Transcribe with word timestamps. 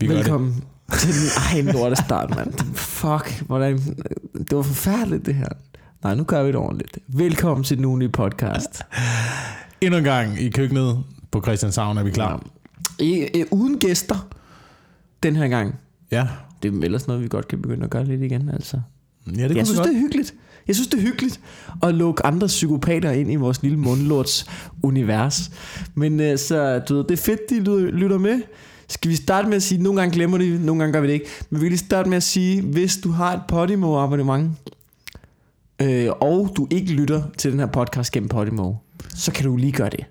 Vi 0.00 0.08
Velkommen 0.08 0.64
til 0.98 1.08
den 1.08 1.66
ej 1.66 1.72
lorte 1.72 1.96
start, 1.96 2.36
mand. 2.36 2.74
Fuck, 2.74 3.42
hvordan... 3.46 3.78
Det 4.38 4.56
var 4.56 4.62
forfærdeligt, 4.62 5.26
det 5.26 5.34
her. 5.34 5.48
Nej, 6.02 6.14
nu 6.14 6.24
gør 6.24 6.42
vi 6.42 6.48
det 6.48 6.56
ordentligt. 6.56 6.98
Velkommen 7.08 7.64
til 7.64 7.76
den 7.76 7.84
ugenlige 7.84 8.08
podcast. 8.08 8.72
det. 8.72 8.84
Endnu 9.80 9.98
en 9.98 10.04
gang 10.04 10.40
i 10.40 10.50
køkkenet 10.50 11.04
på 11.30 11.40
Christianshavn 11.42 11.98
er 11.98 12.02
vi 12.02 12.10
klar. 12.10 12.46
I, 12.98 13.28
I, 13.34 13.44
uden 13.50 13.78
gæster 13.78 14.28
den 15.22 15.36
her 15.36 15.48
gang. 15.48 15.74
Ja, 16.10 16.26
Det 16.62 16.74
er 16.74 16.84
ellers 16.84 17.06
noget, 17.06 17.22
vi 17.22 17.28
godt 17.28 17.48
kan 17.48 17.62
begynde 17.62 17.84
at 17.84 17.90
gøre 17.90 18.04
lidt 18.04 18.22
igen, 18.22 18.48
altså. 18.48 18.80
ja 19.26 19.32
det 19.32 19.48
kunne 19.48 19.56
jeg 19.58 19.66
synes, 19.66 19.78
godt. 19.78 19.88
det 19.88 19.96
er 19.96 20.00
hyggeligt. 20.00 20.34
Jeg 20.66 20.74
synes, 20.74 20.88
det 20.88 20.98
er 20.98 21.02
hyggeligt 21.02 21.40
at 21.82 21.94
lukke 21.94 22.26
andre 22.26 22.46
psykopater 22.46 23.10
ind 23.10 23.32
i 23.32 23.36
vores 23.36 23.62
lille 23.62 23.78
mundlorts 23.78 24.46
univers. 24.82 25.50
Men 25.94 26.20
øh, 26.20 26.38
så, 26.38 26.78
du 26.78 26.96
ved, 26.96 27.04
det 27.04 27.12
er 27.12 27.22
fedt, 27.22 27.40
de 27.50 27.60
lytter 27.90 28.18
med. 28.18 28.40
Skal 28.88 29.10
vi 29.10 29.16
starte 29.16 29.48
med 29.48 29.56
at 29.56 29.62
sige, 29.62 29.82
nogle 29.82 30.00
gange 30.00 30.14
glemmer 30.14 30.38
de, 30.38 30.66
nogle 30.66 30.78
gange 30.82 30.92
gør 30.92 31.00
vi 31.00 31.06
det 31.06 31.12
ikke. 31.14 31.26
Men 31.50 31.60
vi 31.60 31.64
kan 31.64 31.70
lige 31.70 31.78
starte 31.78 32.08
med 32.08 32.16
at 32.16 32.22
sige, 32.22 32.62
hvis 32.62 32.96
du 32.96 33.10
har 33.10 33.32
et 33.34 33.40
Podimo 33.48 33.98
abonnement, 33.98 34.50
øh, 35.82 36.08
og 36.20 36.52
du 36.56 36.66
ikke 36.70 36.92
lytter 36.92 37.22
til 37.38 37.50
den 37.52 37.58
her 37.60 37.66
podcast 37.66 38.12
gennem 38.12 38.28
Podimo, 38.28 38.72
så 39.14 39.32
kan 39.32 39.44
du 39.44 39.56
lige 39.56 39.72
gøre 39.72 39.90
det. 39.90 40.04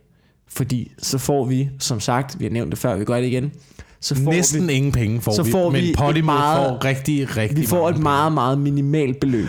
Fordi 0.48 0.92
så 1.00 1.18
får 1.18 1.46
vi, 1.46 1.70
som 1.80 2.00
sagt, 2.00 2.40
vi 2.40 2.46
har 2.46 2.52
nævnt 2.52 2.72
det 2.72 2.80
før, 2.80 2.96
vi 2.98 3.06
gør 3.06 3.18
det 3.20 3.28
igen, 3.28 3.52
så 4.00 4.16
får 4.16 4.32
Næsten 4.32 4.68
vi, 4.68 4.74
ingen 4.74 4.92
penge 4.92 5.22
får 5.22 5.32
så 5.36 5.44
vi, 5.44 5.52
får 5.52 5.70
men 5.70 5.82
vi 5.82 5.94
Podimo 5.98 6.26
meget- 6.26 6.70
får 6.70 6.86
rigtig, 6.86 7.38
rigtig 7.38 7.58
vi 7.58 7.66
får 7.66 7.90
et 7.90 7.98
meget, 8.00 8.32
meget 8.34 8.58
minimalt 8.60 9.20
beløb 9.20 9.48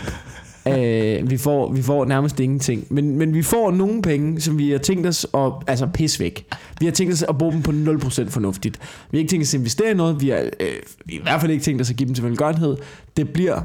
uh, 0.67 1.31
vi, 1.31 1.37
får, 1.37 1.73
vi 1.73 1.83
får 1.83 2.05
nærmest 2.05 2.41
ingenting. 2.41 2.87
Men, 2.91 3.17
men 3.19 3.35
vi 3.35 3.43
får 3.43 3.71
nogle 3.71 4.03
penge, 4.03 4.41
som 4.41 4.59
vi 4.59 4.71
har 4.71 4.79
tænkt 4.79 5.07
os 5.07 5.27
at 5.35 5.53
altså 5.67 5.87
pisse 5.87 6.21
væk. 6.21 6.55
Vi 6.81 6.87
har 6.87 6.93
tænkt 6.93 7.13
os 7.13 7.23
at 7.23 7.39
bruge 7.39 7.53
dem 7.53 7.63
på 7.63 7.71
0% 7.71 8.29
fornuftigt. 8.29 8.79
Vi 9.11 9.19
har 9.19 9.21
ikke 9.21 9.31
tænkt 9.31 9.43
os 9.43 9.55
at 9.55 9.59
investere 9.59 9.91
i 9.91 9.95
noget. 9.95 10.21
Vi 10.21 10.29
har 10.29 10.39
øh, 10.61 10.69
i 11.09 11.21
hvert 11.23 11.41
fald 11.41 11.53
ikke 11.53 11.65
tænkt 11.65 11.81
os 11.81 11.91
at 11.91 11.97
give 11.97 12.07
dem 12.07 12.15
til 12.15 12.25
velgørenhed. 12.25 12.77
Det 13.17 13.29
bliver 13.29 13.61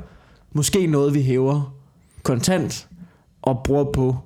måske 0.54 0.88
noget, 0.88 1.14
vi 1.14 1.22
hæver 1.22 1.76
kontant 2.24 2.88
og 3.42 3.62
bruger 3.64 3.92
på 3.94 4.18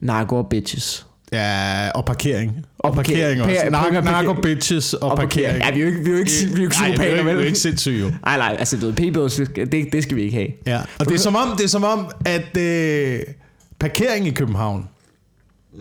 narko 0.00 0.36
og 0.36 0.48
bitches. 0.48 1.06
Ja, 1.32 1.88
og 1.94 2.04
parkering. 2.04 2.66
Og, 2.78 2.94
parkering 2.94 3.40
parker- 3.40 3.54
også. 3.60 3.70
Narko, 3.70 4.00
narko 4.00 4.32
bitches 4.40 4.94
og, 4.94 5.10
Og 5.10 5.16
parkering. 5.18 5.58
Ja, 5.58 5.70
vi 5.70 5.80
er 5.80 5.84
jo 5.84 5.90
ikke, 5.90 6.04
vi 6.04 6.10
er 6.10 6.14
jo 6.14 6.18
ikke, 6.18 6.30
vi 6.40 6.44
er 6.44 6.56
jo 6.56 6.62
ikke 6.62 6.76
er 6.76 6.82
psykopater, 6.82 7.14
vel? 7.16 7.24
det 7.24 7.30
er 7.30 7.34
jo 7.34 7.40
ikke 7.40 7.58
sindssygt 7.58 8.00
jo. 8.00 8.10
Nej, 8.24 8.36
nej, 8.36 8.56
altså 8.58 8.76
du 8.76 8.86
ved, 8.86 8.94
p-bills, 8.94 9.54
det, 9.72 9.92
det 9.92 10.02
skal 10.02 10.16
vi 10.16 10.22
ikke 10.22 10.36
have. 10.36 10.48
Ja. 10.66 10.80
Og 10.98 11.06
det 11.06 11.14
er 11.14 11.18
som 11.18 11.36
om, 11.36 11.56
det 11.56 11.64
er 11.64 11.68
som 11.68 11.84
om 11.84 12.06
at 12.24 12.56
øh, 12.58 13.20
parkering 13.78 14.26
i 14.26 14.30
København, 14.30 14.88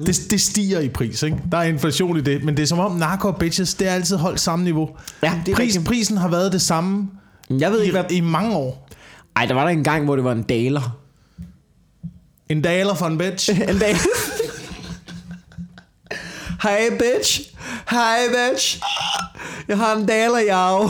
det, 0.06 0.22
det 0.30 0.42
stiger 0.42 0.80
i 0.80 0.90
pris, 0.90 1.24
ikke? 1.24 1.38
Der 1.52 1.58
er 1.58 1.64
inflation 1.64 2.18
i 2.18 2.22
det, 2.22 2.44
men 2.44 2.58
det 2.58 2.64
er 2.64 2.68
som 2.68 2.80
om 2.80 2.92
narko 2.96 3.28
og 3.28 3.38
bitches, 3.38 3.74
det 3.74 3.88
er 3.88 3.92
altid 3.92 4.16
holdt 4.18 4.40
samme 4.40 4.64
niveau. 4.66 4.90
Ja, 5.24 5.34
det 5.46 5.52
er 5.52 5.56
Pris, 5.56 5.66
rigtigt. 5.66 5.86
prisen 5.86 6.18
har 6.18 6.28
været 6.28 6.52
det 6.54 6.62
samme 6.62 7.08
Jeg 7.60 7.72
ved 7.72 7.80
i, 7.80 7.84
ikke, 7.84 8.02
hvad... 8.02 8.12
i 8.12 8.22
mange 8.22 8.56
år. 8.56 8.90
Ej, 9.36 9.46
der 9.46 9.54
var 9.54 9.62
der 9.64 9.70
en 9.70 9.84
gang, 9.84 10.06
hvor 10.06 10.16
det 10.16 10.26
var 10.26 10.32
en 10.32 10.44
daler. 10.44 10.98
En 12.50 12.62
daler 12.62 12.94
for 12.94 13.06
en 13.06 13.18
bitch. 13.18 13.50
En 13.70 13.80
dag. 13.80 13.96
Hej 16.64 16.90
bitch. 17.00 17.42
Hej 17.90 18.18
bitch. 18.28 18.80
Jeg 19.68 19.78
har 19.78 19.96
en 19.96 20.06
daler, 20.06 20.38
jeg. 20.38 20.90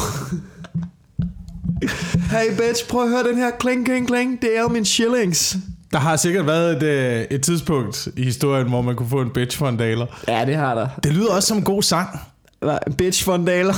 Hey 2.31 2.57
bitch, 2.57 2.87
prøv 2.89 3.03
at 3.03 3.09
høre 3.09 3.23
den 3.23 3.37
her 3.37 3.51
kling, 3.51 3.85
kling, 3.85 4.07
kling. 4.07 4.41
Det 4.41 4.57
er 4.57 4.61
jo 4.61 4.67
min 4.67 4.85
shillings. 4.85 5.57
Der 5.91 5.99
har 5.99 6.15
sikkert 6.15 6.47
været 6.47 6.77
et, 6.77 6.83
øh, 6.83 7.25
et 7.31 7.41
tidspunkt 7.41 8.07
i 8.17 8.23
historien, 8.23 8.69
hvor 8.69 8.81
man 8.81 8.95
kunne 8.95 9.09
få 9.09 9.21
en 9.21 9.29
bitch 9.29 9.57
for 9.57 9.69
en 9.69 9.77
daler. 9.77 10.05
Ja, 10.27 10.45
det 10.45 10.55
har 10.55 10.75
der. 10.75 10.87
Det 11.03 11.13
lyder 11.13 11.33
også 11.35 11.47
som 11.47 11.57
en 11.57 11.63
god 11.63 11.83
sang. 11.83 12.19
Hvad? 12.59 12.77
Bitch 12.97 13.23
for 13.23 13.35
en 13.35 13.45
daler. 13.45 13.73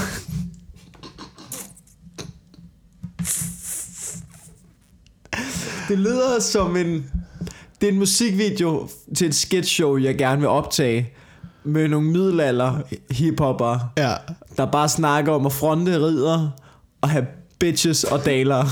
Det 5.88 6.00
lyder 6.00 6.40
som 6.40 6.78
en... 6.78 7.12
Det 7.82 7.88
er 7.88 7.92
en 7.92 8.00
musikvideo 8.00 8.90
til 9.18 9.28
et 9.28 9.36
sketch 9.36 9.74
show, 9.74 9.98
jeg 9.98 10.18
gerne 10.18 10.40
vil 10.40 10.50
optage. 10.50 11.14
Med 11.66 11.88
nogle 11.88 12.12
middelalder 12.12 12.78
hiphopper, 13.12 13.92
Ja. 13.98 14.14
der 14.58 14.66
bare 14.72 14.90
snakker 14.90 15.32
om 15.32 15.46
at 15.46 15.52
fronte 15.54 16.00
ridder 16.00 16.50
og 17.02 17.10
have 17.10 17.26
bitches 17.60 18.04
og 18.04 18.26
daler. 18.26 18.66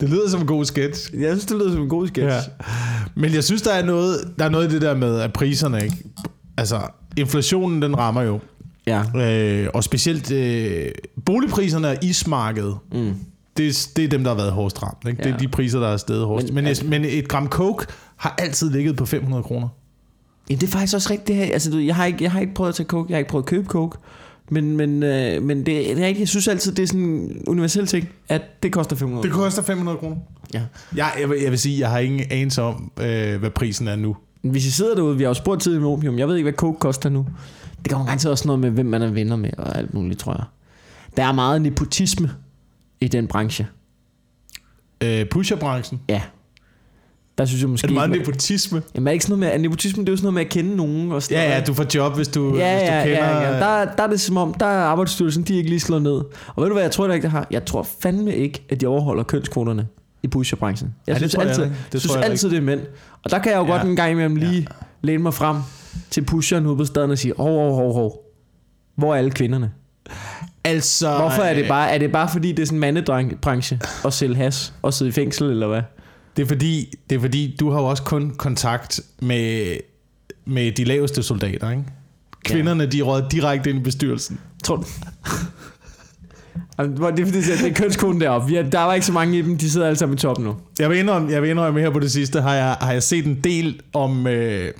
Det 0.00 0.08
lyder 0.10 0.28
som 0.28 0.40
en 0.40 0.46
god 0.46 0.64
sketch. 0.64 1.10
Jeg 1.20 1.30
synes, 1.30 1.44
det 1.46 1.56
lyder 1.56 1.72
som 1.72 1.82
en 1.82 1.88
god 1.88 2.06
sketch. 2.08 2.26
Ja. 2.48 2.64
Men 3.14 3.34
jeg 3.34 3.44
synes, 3.44 3.62
der 3.62 3.72
er 3.72 3.84
noget, 3.84 4.34
der 4.38 4.44
er 4.44 4.48
noget 4.48 4.70
i 4.70 4.74
det 4.74 4.82
der 4.82 4.94
med, 4.96 5.20
at 5.20 5.32
priserne 5.32 5.84
ikke... 5.84 5.96
Altså, 6.56 6.80
inflationen, 7.16 7.82
den 7.82 7.98
rammer 7.98 8.22
jo. 8.22 8.40
ja. 8.86 9.02
Øh, 9.16 9.68
og 9.74 9.84
specielt 9.84 10.30
øh, 10.32 10.86
boligpriserne 11.26 11.88
og 11.88 11.96
ismarkedet. 12.04 12.76
Mm. 12.92 13.14
Det, 13.56 13.88
det 13.96 14.04
er 14.04 14.08
dem, 14.08 14.22
der 14.24 14.30
har 14.30 14.36
været 14.36 14.52
hårdest 14.52 14.82
ramt. 14.82 15.08
Ikke? 15.08 15.18
Det 15.18 15.26
er 15.26 15.30
Ja. 15.30 15.36
de 15.36 15.48
priser, 15.48 15.80
der 15.80 15.88
er 15.88 15.96
stedet 15.96 16.26
hårdest. 16.26 16.52
Men- 16.52 16.64
Men, 16.64 16.76
men, 16.82 16.90
men 17.02 17.04
et 17.04 17.28
gram 17.28 17.48
coke 17.48 17.86
har 18.18 18.34
altid 18.38 18.70
ligget 18.70 18.96
på 18.96 19.06
500 19.06 19.42
kroner. 19.42 19.68
Ja, 20.50 20.54
det 20.54 20.62
er 20.62 20.66
faktisk 20.66 20.94
også 20.94 21.10
rigtigt. 21.10 21.28
Det 21.28 21.36
her. 21.36 21.52
Altså, 21.52 21.70
du, 21.70 21.78
jeg, 21.78 21.96
har 21.96 22.04
ikke, 22.04 22.24
jeg 22.24 22.32
har 22.32 22.40
ikke 22.40 22.54
prøvet 22.54 22.68
at 22.68 22.74
tage 22.74 22.86
coke. 22.86 23.10
Jeg 23.10 23.14
har 23.14 23.18
ikke 23.18 23.30
prøvet 23.30 23.44
at 23.44 23.48
købe 23.48 23.66
coke. 23.66 23.98
Men, 24.50 24.76
men, 24.76 25.02
øh, 25.02 25.42
men 25.42 25.58
det, 25.58 25.66
det 25.66 25.90
er 25.90 25.96
rigtigt. 25.96 26.18
Jeg 26.18 26.28
synes 26.28 26.48
altid, 26.48 26.72
det 26.72 26.82
er 26.82 26.86
sådan 26.86 27.00
en 27.00 27.42
universel 27.46 27.86
ting, 27.86 28.08
at 28.28 28.62
det 28.62 28.72
koster 28.72 28.96
500 28.96 29.22
Det 29.22 29.32
koster 29.32 29.62
500 29.62 29.98
kroner. 29.98 30.16
Ja. 30.54 30.62
Jeg, 30.96 31.12
jeg, 31.20 31.30
vil, 31.30 31.40
jeg 31.42 31.50
vil 31.50 31.58
sige, 31.58 31.80
jeg 31.80 31.90
har 31.90 31.98
ingen 31.98 32.26
anelse 32.30 32.62
om, 32.62 32.92
øh, 33.00 33.38
hvad 33.38 33.50
prisen 33.50 33.88
er 33.88 33.96
nu. 33.96 34.16
Hvis 34.42 34.66
I 34.66 34.70
sidder 34.70 34.94
derude, 34.94 35.16
vi 35.16 35.22
har 35.22 35.30
jo 35.30 35.34
spurgt 35.34 35.62
tidligere 35.62 35.82
med 35.82 35.90
opium. 35.90 36.18
Jeg 36.18 36.28
ved 36.28 36.36
ikke, 36.36 36.44
hvad 36.44 36.52
coke 36.52 36.78
koster 36.78 37.08
nu. 37.08 37.26
Det 37.82 37.90
kommer 37.92 38.06
garanteret 38.06 38.32
også 38.32 38.48
noget 38.48 38.60
med, 38.60 38.70
hvem 38.70 38.86
man 38.86 39.02
er 39.02 39.10
venner 39.10 39.36
med 39.36 39.50
og 39.58 39.78
alt 39.78 39.94
muligt, 39.94 40.20
tror 40.20 40.32
jeg. 40.32 40.44
Der 41.16 41.24
er 41.24 41.32
meget 41.32 41.62
nepotisme 41.62 42.30
i 43.00 43.08
den 43.08 43.26
branche. 43.26 43.66
Øh, 45.00 45.26
pusherbranchen. 45.26 46.00
Ja. 46.08 46.22
Der 47.38 47.44
synes 47.44 47.60
jeg 47.62 47.70
måske... 47.70 47.84
Er 47.84 47.88
det 47.88 47.94
meget 47.94 48.08
ikke, 48.08 48.18
nepotisme? 48.18 48.82
Jamen, 48.94 49.06
er 49.06 49.10
det 49.10 49.14
ikke 49.14 49.24
sådan 49.24 49.38
noget 49.38 49.54
med... 49.54 49.62
Nepotisme, 49.62 50.02
det 50.02 50.08
er 50.08 50.12
jo 50.12 50.16
sådan 50.16 50.24
noget 50.24 50.34
med 50.34 50.42
at 50.42 50.48
kende 50.48 50.76
nogen 50.76 51.12
og 51.12 51.22
sådan 51.22 51.36
Ja, 51.36 51.54
ja, 51.56 51.60
du 51.64 51.74
får 51.74 51.86
job, 51.94 52.16
hvis 52.16 52.28
du, 52.28 52.56
Ja, 52.56 52.78
hvis 52.78 52.88
du 52.88 52.94
ja, 52.94 53.02
kender... 53.04 53.26
ja, 53.26 53.52
ja. 53.52 53.58
Der, 53.58 53.94
der 53.96 54.02
er 54.02 54.06
det 54.06 54.20
som 54.20 54.36
om, 54.36 54.54
der 54.54 54.66
er 54.66 54.84
arbejdsstyrelsen, 54.84 55.42
de 55.42 55.52
er 55.52 55.56
ikke 55.58 55.70
lige 55.70 55.80
slået 55.80 56.02
ned. 56.02 56.12
Og 56.12 56.54
ved 56.56 56.66
du 56.66 56.72
hvad, 56.72 56.82
jeg 56.82 56.90
tror 56.92 57.06
det 57.06 57.14
ikke, 57.14 57.22
det 57.24 57.30
har? 57.30 57.46
Jeg 57.50 57.64
tror 57.64 57.86
fandme 58.02 58.34
ikke, 58.34 58.62
at 58.70 58.80
de 58.80 58.86
overholder 58.86 59.22
kønskvoterne 59.22 59.86
i 60.22 60.28
pusherbranchen. 60.28 60.94
Jeg 61.06 61.14
Ja, 61.14 61.20
det 61.20 61.30
synes 61.30 61.34
jeg 61.44 61.48
altid, 61.50 61.64
ikke. 61.64 61.76
Det 61.84 61.92
det 61.92 62.00
tror 62.00 62.08
synes 62.08 62.16
jeg 62.16 62.24
altid, 62.30 62.50
det 62.50 62.56
er 62.56 62.62
mænd. 62.62 62.80
Og 63.24 63.30
der 63.30 63.38
kan 63.38 63.52
jeg 63.52 63.58
jo 63.58 63.64
Ja. 63.64 63.70
godt 63.70 63.82
en 63.82 63.96
gang 63.96 64.10
imellem 64.10 64.36
lige 64.36 64.66
læne 65.02 65.22
mig 65.22 65.34
frem 65.34 65.56
til 66.10 66.24
pusheren 66.24 66.66
ude 66.66 66.76
på 66.76 66.84
staden 66.84 67.10
og 67.10 67.18
sige, 67.18 67.34
hov, 67.36 67.46
hov, 67.60 67.74
hov, 67.74 67.92
hov. 67.94 68.24
Hvor 68.96 69.14
er 69.14 69.18
alle 69.18 69.30
kvinderne? 69.30 69.70
Altså... 70.64 71.16
Hvorfor 71.16 71.42
er 71.42 71.54
det 71.54 71.62
øh, 71.62 71.68
bare, 71.68 71.90
er 71.90 71.98
det 71.98 72.12
bare 72.12 72.28
fordi, 72.32 72.52
det 72.52 72.62
er 72.62 72.66
sådan 72.66 72.76
en 72.76 72.80
mandebranche 72.80 73.78
at 74.04 74.12
sælge 74.12 74.34
has 74.36 74.72
og 74.82 74.94
sidde 74.94 75.08
i 75.08 75.12
fængsel, 75.12 75.50
eller 75.50 75.66
hvad? 75.68 75.82
Det 76.38 76.44
er 76.44 76.48
fordi, 76.48 76.94
det 77.10 77.16
er 77.16 77.20
fordi 77.20 77.56
du 77.60 77.70
har 77.70 77.80
jo 77.80 77.86
også 77.86 78.02
kun 78.02 78.30
kontakt 78.30 79.00
med, 79.22 79.76
med 80.44 80.72
de 80.72 80.84
laveste 80.84 81.22
soldater, 81.22 81.70
ikke? 81.70 81.84
Kvinderne, 82.44 82.86
de 82.86 83.02
råd 83.02 83.22
direkte 83.30 83.70
ind 83.70 83.78
i 83.78 83.82
bestyrelsen. 83.82 84.40
Tror 84.64 84.76
du? 84.76 84.82
Det 86.78 87.20
er 87.20 87.26
fordi, 87.26 87.40
det 87.40 87.70
er 87.70 87.74
kønskoden 87.74 88.20
deroppe. 88.20 88.54
Har, 88.54 88.62
der 88.62 88.80
var 88.80 88.94
ikke 88.94 89.06
så 89.06 89.12
mange 89.12 89.38
i 89.38 89.42
dem, 89.42 89.58
de 89.58 89.70
sidder 89.70 89.86
alle 89.86 89.98
sammen 89.98 90.14
i 90.16 90.18
toppen 90.18 90.44
nu. 90.44 90.56
Jeg 90.78 90.90
vil 90.90 90.98
indrømme, 90.98 91.32
jeg 91.32 91.42
vil 91.42 91.50
indrømme 91.50 91.80
her 91.80 91.90
på 91.90 91.98
det 91.98 92.12
sidste, 92.12 92.40
har 92.40 92.54
jeg, 92.54 92.76
har 92.80 92.92
jeg 92.92 93.02
set 93.02 93.26
en 93.26 93.40
del 93.44 93.80
om, 93.92 94.26
øh, 94.26 94.72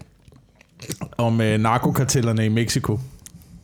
om 1.18 1.40
øh, 1.40 1.60
narkokartellerne 1.60 2.46
i 2.46 2.48
Mexico. 2.48 3.00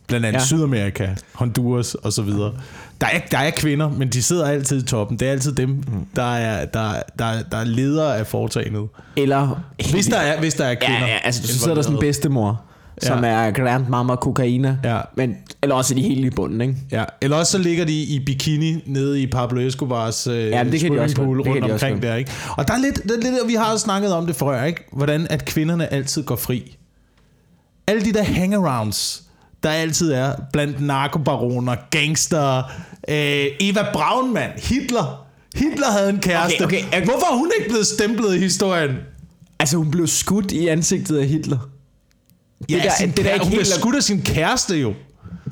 Blandt 0.07 0.25
andet 0.25 0.37
Ja. 0.37 0.41
ja. 0.41 0.45
Sydamerika, 0.45 1.15
Honduras 1.33 1.95
og 1.95 2.13
så 2.13 2.21
videre. 2.21 2.53
Der 3.01 3.07
er, 3.07 3.19
der 3.31 3.37
er 3.37 3.51
kvinder, 3.51 3.89
men 3.89 4.07
de 4.09 4.23
sidder 4.23 4.45
altid 4.45 4.83
i 4.83 4.85
toppen. 4.85 5.19
Det 5.19 5.27
er 5.27 5.31
altid 5.31 5.51
dem, 5.51 5.83
der 6.15 6.35
er, 6.35 6.65
der, 6.65 6.93
der, 7.19 7.41
der 7.51 7.57
er 7.57 7.63
ledere 7.63 8.17
af 8.17 8.27
foretagendet. 8.27 8.87
Eller... 9.17 9.63
Hvis 9.91 10.07
der 10.07 10.17
er, 10.17 10.39
hvis 10.39 10.53
der 10.53 10.65
er 10.65 10.75
kvinder. 10.75 10.99
Ja, 10.99 11.07
ja, 11.07 11.17
altså 11.23 11.47
så 11.47 11.59
sidder 11.59 11.75
der 11.75 11.81
sådan 11.81 11.95
en 11.95 11.99
bedstemor, 11.99 12.61
ja. 13.03 13.07
som 13.07 13.23
er 13.23 13.51
grandmama 13.51 14.15
kokaina. 14.15 14.77
Ja. 14.83 15.01
Men, 15.15 15.35
eller 15.63 15.75
også 15.75 15.93
er 15.93 15.95
de 15.95 16.01
helt 16.01 16.25
i 16.25 16.29
bunden, 16.29 16.61
ikke? 16.61 16.75
Ja, 16.91 17.03
eller 17.21 17.37
også 17.37 17.51
så 17.51 17.57
ligger 17.57 17.85
de 17.85 18.03
i 18.03 18.23
bikini 18.25 18.83
nede 18.85 19.21
i 19.21 19.27
Pablo 19.27 19.61
Escobars 19.61 20.27
øh, 20.27 20.37
Ja, 20.37 20.63
det 20.63 20.79
kan 20.79 20.93
de 20.93 20.99
også 20.99 21.15
godt. 21.15 21.37
Det 21.37 21.45
kan 21.45 21.53
rundt 21.53 21.67
de 21.67 21.73
også 21.73 21.85
omkring 21.85 21.95
godt. 21.95 22.03
der, 22.03 22.15
ikke? 22.15 22.31
Og 22.57 22.67
der 22.67 22.73
er 22.73 22.77
lidt, 22.77 23.03
der 23.03 23.15
er 23.15 23.31
lidt, 23.31 23.47
vi 23.47 23.53
har 23.53 23.71
jo 23.71 23.77
snakket 23.77 24.13
om 24.13 24.25
det 24.25 24.35
før, 24.35 24.63
ikke? 24.63 24.85
Hvordan 24.91 25.27
at 25.29 25.45
kvinderne 25.45 25.93
altid 25.93 26.23
går 26.23 26.35
fri. 26.35 26.77
Alle 27.87 28.05
de 28.05 28.13
der 28.13 28.23
hangarounds, 28.23 29.23
der 29.65 29.71
altid 29.71 30.11
er 30.11 30.33
blandt 30.53 30.81
narkobaroner, 30.81 31.75
gangster, 31.91 32.57
øh, 33.09 33.45
Eva 33.59 33.85
Braun, 33.93 34.33
mand, 34.33 34.51
Hitler. 34.57 35.25
Hitler 35.55 35.91
havde 35.91 36.09
en 36.09 36.19
kæreste. 36.19 36.63
Okay, 36.63 36.77
okay, 36.77 36.87
okay. 36.87 37.03
Hvorfor 37.05 37.33
er 37.33 37.37
hun 37.37 37.51
ikke 37.59 37.69
blevet 37.69 37.87
stemplet 37.87 38.35
i 38.35 38.39
historien? 38.39 38.91
Altså 39.59 39.77
hun 39.77 39.91
blev 39.91 40.07
skudt 40.07 40.51
i 40.51 40.67
ansigtet 40.67 41.17
af 41.17 41.27
Hitler. 41.27 41.57
Ja, 42.69 42.75
Det 42.75 42.83
der- 42.83 42.91
sin 42.99 43.11
det 43.11 43.25
der 43.25 43.33
ikke 43.33 43.45
hun 43.45 43.53
blev 43.53 43.65
skudt 43.65 43.95
af 43.95 44.03
sin 44.03 44.21
kæreste 44.21 44.75
jo. 44.75 44.93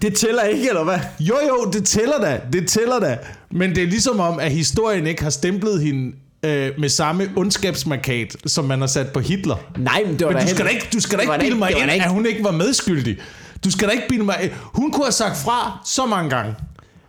Det 0.01 0.15
tæller 0.15 0.42
ikke, 0.44 0.69
eller 0.69 0.83
hvad? 0.83 1.00
Jo, 1.19 1.36
jo, 1.50 1.71
det 1.74 1.86
tæller 1.86 2.19
da. 2.21 2.39
Det 2.54 2.68
tæller 2.68 3.00
da. 3.00 3.18
Men 3.51 3.75
det 3.75 3.83
er 3.83 3.88
ligesom 3.88 4.19
om, 4.19 4.39
at 4.39 4.51
historien 4.51 5.07
ikke 5.07 5.24
har 5.24 5.30
stemplet 5.30 5.81
hende 5.81 6.15
øh, 6.45 6.71
med 6.80 6.89
samme 6.89 7.30
ondskabsmarkat, 7.36 8.36
som 8.45 8.65
man 8.65 8.80
har 8.80 8.88
sat 8.88 9.07
på 9.07 9.19
Hitler. 9.19 9.56
Nej, 9.77 10.04
men 10.06 10.19
det 10.19 10.27
var 10.27 10.33
Men 10.33 10.42
du 10.42 10.48
skal 10.48 10.65
da 10.65 10.69
ikke, 10.69 10.88
du 10.94 11.00
skal 11.00 11.18
da 11.18 11.21
ikke 11.21 11.33
bilde 11.39 11.57
mig 11.57 11.71
ind, 11.71 11.89
at 11.92 12.10
hun 12.10 12.25
ikke 12.25 12.44
var 12.44 12.51
medskyldig. 12.51 13.18
Du 13.63 13.71
skal 13.71 13.88
da 13.88 13.94
ikke 13.94 14.07
bilde 14.10 14.24
mig... 14.24 14.54
Hun 14.62 14.92
kunne 14.92 15.06
have 15.06 15.12
sagt 15.12 15.38
fra 15.38 15.80
så 15.86 16.06
mange 16.06 16.30
gange. 16.30 16.56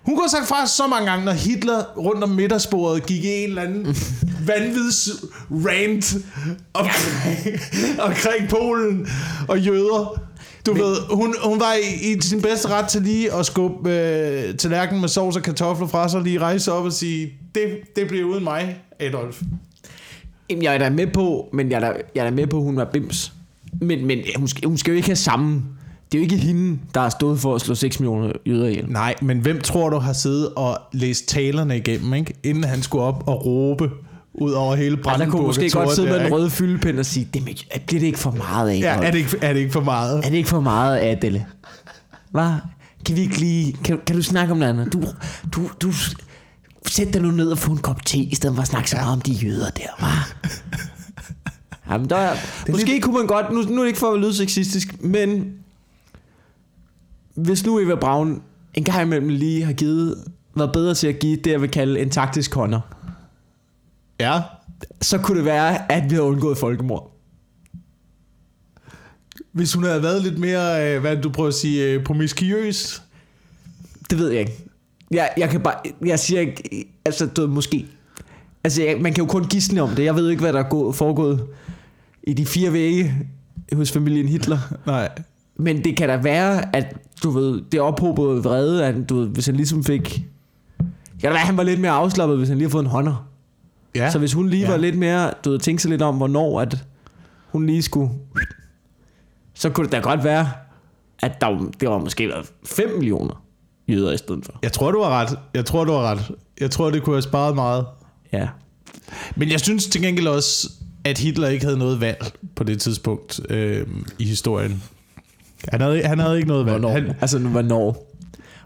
Hun 0.04 0.14
kunne 0.14 0.24
have 0.24 0.30
sagt 0.30 0.48
fra 0.48 0.66
så 0.66 0.86
mange 0.86 1.10
gange, 1.10 1.24
når 1.24 1.32
Hitler 1.32 1.84
rundt 1.96 2.24
om 2.24 2.28
middagsbordet 2.30 3.06
gik 3.06 3.24
i 3.24 3.28
en 3.28 3.48
eller 3.48 3.62
anden 3.62 3.96
vanvids 4.48 5.08
rant 5.50 6.14
omkring, 6.74 7.60
omkring 8.08 8.48
Polen 8.48 9.08
og 9.48 9.60
jøder. 9.60 10.20
Du 10.66 10.72
Men, 10.72 10.82
ved, 10.82 10.96
hun, 11.10 11.34
hun 11.44 11.60
var 11.60 11.72
i, 11.72 12.12
i 12.12 12.20
sin 12.20 12.42
bedste 12.42 12.68
ret 12.68 12.88
til 12.88 13.02
lige 13.02 13.32
at 13.32 13.46
skubbe 13.46 13.90
øh, 13.90 14.54
tallerkenen 14.54 15.00
med 15.00 15.08
sovs 15.08 15.36
og 15.36 15.42
kartofler 15.42 15.86
fra 15.86 16.08
sig, 16.08 16.18
og 16.18 16.24
lige 16.24 16.38
rejse 16.38 16.72
op 16.72 16.84
og 16.84 16.92
sige, 16.92 17.32
det, 17.54 17.78
det 17.96 18.08
bliver 18.08 18.24
uden 18.24 18.44
mig, 18.44 18.82
Adolf. 19.00 19.42
Jamen, 20.50 20.62
jeg 20.62 20.74
er 20.74 20.78
da 20.78 20.90
med 20.90 21.06
på, 21.06 21.48
men 21.52 21.70
jeg 21.70 21.76
er 21.76 21.80
da, 21.80 21.92
jeg 22.14 22.20
er 22.20 22.30
da 22.30 22.36
med 22.36 22.46
på, 22.46 22.56
at 22.56 22.62
hun 22.62 22.76
var 22.76 22.84
bims. 22.84 23.32
Men, 23.80 24.06
men 24.06 24.18
hun, 24.36 24.48
skal, 24.48 24.68
hun 24.68 24.78
skal 24.78 24.90
jo 24.90 24.96
ikke 24.96 25.08
have 25.08 25.16
samme... 25.16 25.62
Det 26.14 26.20
er 26.20 26.26
jo 26.26 26.32
ikke 26.32 26.46
hende, 26.46 26.78
der 26.94 27.00
har 27.00 27.08
stået 27.08 27.40
for 27.40 27.54
at 27.54 27.60
slå 27.60 27.74
6 27.74 28.00
millioner 28.00 28.32
jøder 28.46 28.66
ihjel. 28.66 28.84
Nej, 28.88 29.14
men 29.22 29.38
hvem 29.38 29.60
tror 29.60 29.90
du 29.90 29.98
har 29.98 30.12
siddet 30.12 30.48
og 30.56 30.78
læst 30.92 31.28
talerne 31.28 31.76
igennem, 31.76 32.14
ikke? 32.14 32.34
inden 32.42 32.64
han 32.64 32.82
skulle 32.82 33.04
op 33.04 33.24
og 33.26 33.46
råbe 33.46 33.90
ud 34.34 34.52
over 34.52 34.74
hele 34.74 34.92
Og 34.92 34.96
der 34.96 35.02
Brandenburg? 35.02 35.38
kunne 35.38 35.46
måske 35.46 35.70
godt 35.70 35.94
sidde 35.94 36.08
med 36.08 36.14
der, 36.14 36.20
en 36.20 36.26
ikke? 36.26 36.36
rød 36.36 36.50
fyldepind 36.50 36.98
og 36.98 37.06
sige, 37.06 37.28
det 37.34 37.44
med, 37.44 37.54
bliver 37.86 38.00
det 38.00 38.06
ikke 38.06 38.18
for 38.18 38.30
meget 38.30 38.70
af? 38.70 38.78
Ja, 38.78 39.02
er 39.02 39.10
det, 39.10 39.18
ikke, 39.18 39.38
er 39.42 39.52
det 39.52 39.60
ikke 39.60 39.72
for 39.72 39.80
meget? 39.80 40.18
Er 40.24 40.30
det 40.30 40.36
ikke 40.36 40.48
for 40.48 40.60
meget, 40.60 41.00
Adele? 41.02 41.46
Hvad? 42.30 42.50
Kan 43.06 43.16
vi 43.16 43.20
ikke 43.20 43.38
lige... 43.38 43.76
Kan, 43.84 44.00
kan 44.06 44.16
du 44.16 44.22
snakke 44.22 44.52
om 44.52 44.58
noget 44.58 44.72
andet? 44.72 44.92
Du, 44.92 45.02
du, 45.52 45.70
du... 45.82 45.92
Sæt 46.86 47.14
dig 47.14 47.22
nu 47.22 47.30
ned 47.30 47.50
og 47.50 47.58
få 47.58 47.72
en 47.72 47.78
kop 47.78 48.06
te, 48.06 48.18
i 48.18 48.34
stedet 48.34 48.54
for 48.54 48.62
at 48.62 48.68
snakke 48.68 48.90
så 48.90 48.96
meget 48.96 49.12
om 49.12 49.20
de 49.20 49.32
jøder 49.32 49.70
der, 49.70 49.88
hva'? 49.98 50.34
Jamen, 51.90 52.10
der 52.10 52.16
er, 52.16 52.36
måske 52.70 52.86
lidt... 52.86 53.04
kunne 53.04 53.16
man 53.16 53.26
godt... 53.26 53.52
Nu, 53.52 53.62
nu 53.62 53.74
er 53.74 53.80
det 53.80 53.86
ikke 53.86 53.98
for 53.98 54.12
at 54.12 54.20
lyde 54.20 54.34
sexistisk, 54.34 55.02
men... 55.02 55.52
Hvis 57.34 57.66
nu 57.66 57.78
Eva 57.78 57.94
Braun 57.94 58.42
en 58.74 58.84
gang 58.84 59.02
imellem 59.02 59.28
lige 59.28 59.64
har 59.64 59.72
givet... 59.72 60.24
Været 60.56 60.72
bedre 60.72 60.94
til 60.94 61.06
at 61.06 61.18
give 61.18 61.36
det, 61.36 61.50
jeg 61.50 61.60
vil 61.60 61.70
kalde 61.70 62.00
en 62.00 62.10
taktisk 62.10 62.54
hånder, 62.54 62.80
Ja. 64.20 64.40
så 65.02 65.18
kunne 65.18 65.36
det 65.38 65.44
være, 65.44 65.92
at 65.92 66.04
vi 66.04 66.08
havde 66.14 66.22
undgået 66.22 66.58
folkemord. 66.58 67.10
Hvis 69.52 69.72
hun 69.74 69.84
havde 69.84 70.02
været 70.02 70.22
lidt 70.22 70.38
mere, 70.38 70.94
øh, 70.94 71.00
hvad 71.00 71.16
du 71.16 71.30
prøver 71.30 71.48
at 71.48 71.54
sige, 71.54 71.84
øh, 71.92 72.04
promiskuøs. 72.04 73.02
Det 74.10 74.18
ved 74.18 74.30
jeg 74.30 74.40
ikke. 74.40 74.52
Jeg, 75.10 75.30
jeg 75.36 75.50
kan 75.50 75.60
bare... 75.60 75.74
Jeg 76.06 76.18
siger 76.18 76.40
ikke... 76.40 76.86
Altså, 77.04 77.26
du 77.26 77.46
måske... 77.46 77.86
Altså, 78.64 78.82
jeg, 78.82 79.00
man 79.00 79.12
kan 79.12 79.24
jo 79.24 79.30
kun 79.30 79.44
gisne 79.44 79.82
om 79.82 79.90
det. 79.90 80.04
Jeg 80.04 80.14
ved 80.16 80.30
ikke, 80.30 80.40
hvad 80.42 80.52
der 80.52 80.58
er 80.64 80.68
gået, 80.68 80.94
foregået 80.96 81.46
i 82.22 82.32
de 82.32 82.46
fire 82.46 82.72
vægge 82.72 83.14
hos 83.72 83.92
familien 83.92 84.28
Hitler. 84.28 84.58
Nej. 84.86 85.08
Men 85.56 85.84
det 85.84 85.96
kan 85.96 86.08
da 86.08 86.16
være, 86.16 86.76
at 86.76 86.96
du 87.22 87.30
ved, 87.30 87.62
det 87.72 87.80
ophobede 87.80 88.42
vrede, 88.42 88.86
at 88.86 89.08
du 89.08 89.18
ved, 89.18 89.28
hvis 89.28 89.46
han 89.46 89.56
ligesom 89.56 89.84
fik... 89.84 90.04
Det 90.04 91.20
kan 91.20 91.22
da 91.22 91.28
være, 91.28 91.40
at 91.40 91.46
han 91.46 91.56
var 91.56 91.62
lidt 91.62 91.80
mere 91.80 91.90
afslappet, 91.92 92.36
hvis 92.38 92.48
han 92.48 92.58
lige 92.58 92.66
har 92.68 92.70
fået 92.70 92.82
en 92.84 92.90
hånder. 92.90 93.28
Ja. 93.94 94.10
Så 94.10 94.18
hvis 94.18 94.32
hun 94.32 94.48
lige 94.48 94.62
Ja. 94.62 94.70
var 94.70 94.76
lidt 94.76 94.98
mere, 94.98 95.32
du 95.44 95.50
ved, 95.50 95.58
tænkte 95.58 95.82
sig 95.82 95.90
lidt 95.90 96.02
om, 96.02 96.16
hvornår 96.16 96.60
at 96.60 96.84
hun 97.48 97.66
lige 97.66 97.82
skulle... 97.82 98.10
Så 99.54 99.70
kunne 99.70 99.84
det 99.84 99.92
da 99.92 99.98
godt 99.98 100.24
være, 100.24 100.48
at 101.22 101.40
der, 101.40 101.46
var- 101.46 101.70
det 101.80 101.88
var 101.88 101.98
måske 101.98 102.28
været 102.28 102.52
5 102.64 102.90
millioner 102.98 103.42
jøder 103.88 104.12
i 104.12 104.16
stedet 104.18 104.44
for. 104.44 104.52
Jeg 104.62 104.72
tror, 104.72 104.90
du 104.90 105.02
har 105.02 105.10
ret. 105.10 105.38
Jeg 105.54 105.64
tror, 105.64 105.84
du 105.84 105.92
har 105.92 106.00
ret. 106.00 106.30
Jeg 106.60 106.70
tror, 106.70 106.90
det 106.90 107.02
kunne 107.02 107.14
have 107.16 107.22
sparet 107.22 107.54
meget. 107.54 107.86
Ja. 108.32 108.48
Men 109.36 109.50
jeg 109.50 109.60
synes 109.60 109.86
til 109.86 110.02
gengæld 110.02 110.26
også, 110.26 110.70
at 111.04 111.18
Hitler 111.18 111.48
ikke 111.48 111.64
havde 111.64 111.78
noget 111.78 112.00
valg 112.00 112.32
på 112.56 112.64
det 112.64 112.80
tidspunkt 112.80 113.40
øh, 113.50 113.86
i 114.18 114.24
historien. 114.24 114.82
Han 115.68 115.80
havde, 115.80 116.02
han 116.04 116.18
havde 116.18 116.36
ikke 116.36 116.48
noget 116.48 116.66
valg. 116.66 116.78
Hvornår? 116.78 116.94
Han, 116.94 117.12
Altså, 117.20 117.38
hvornår? 117.38 118.10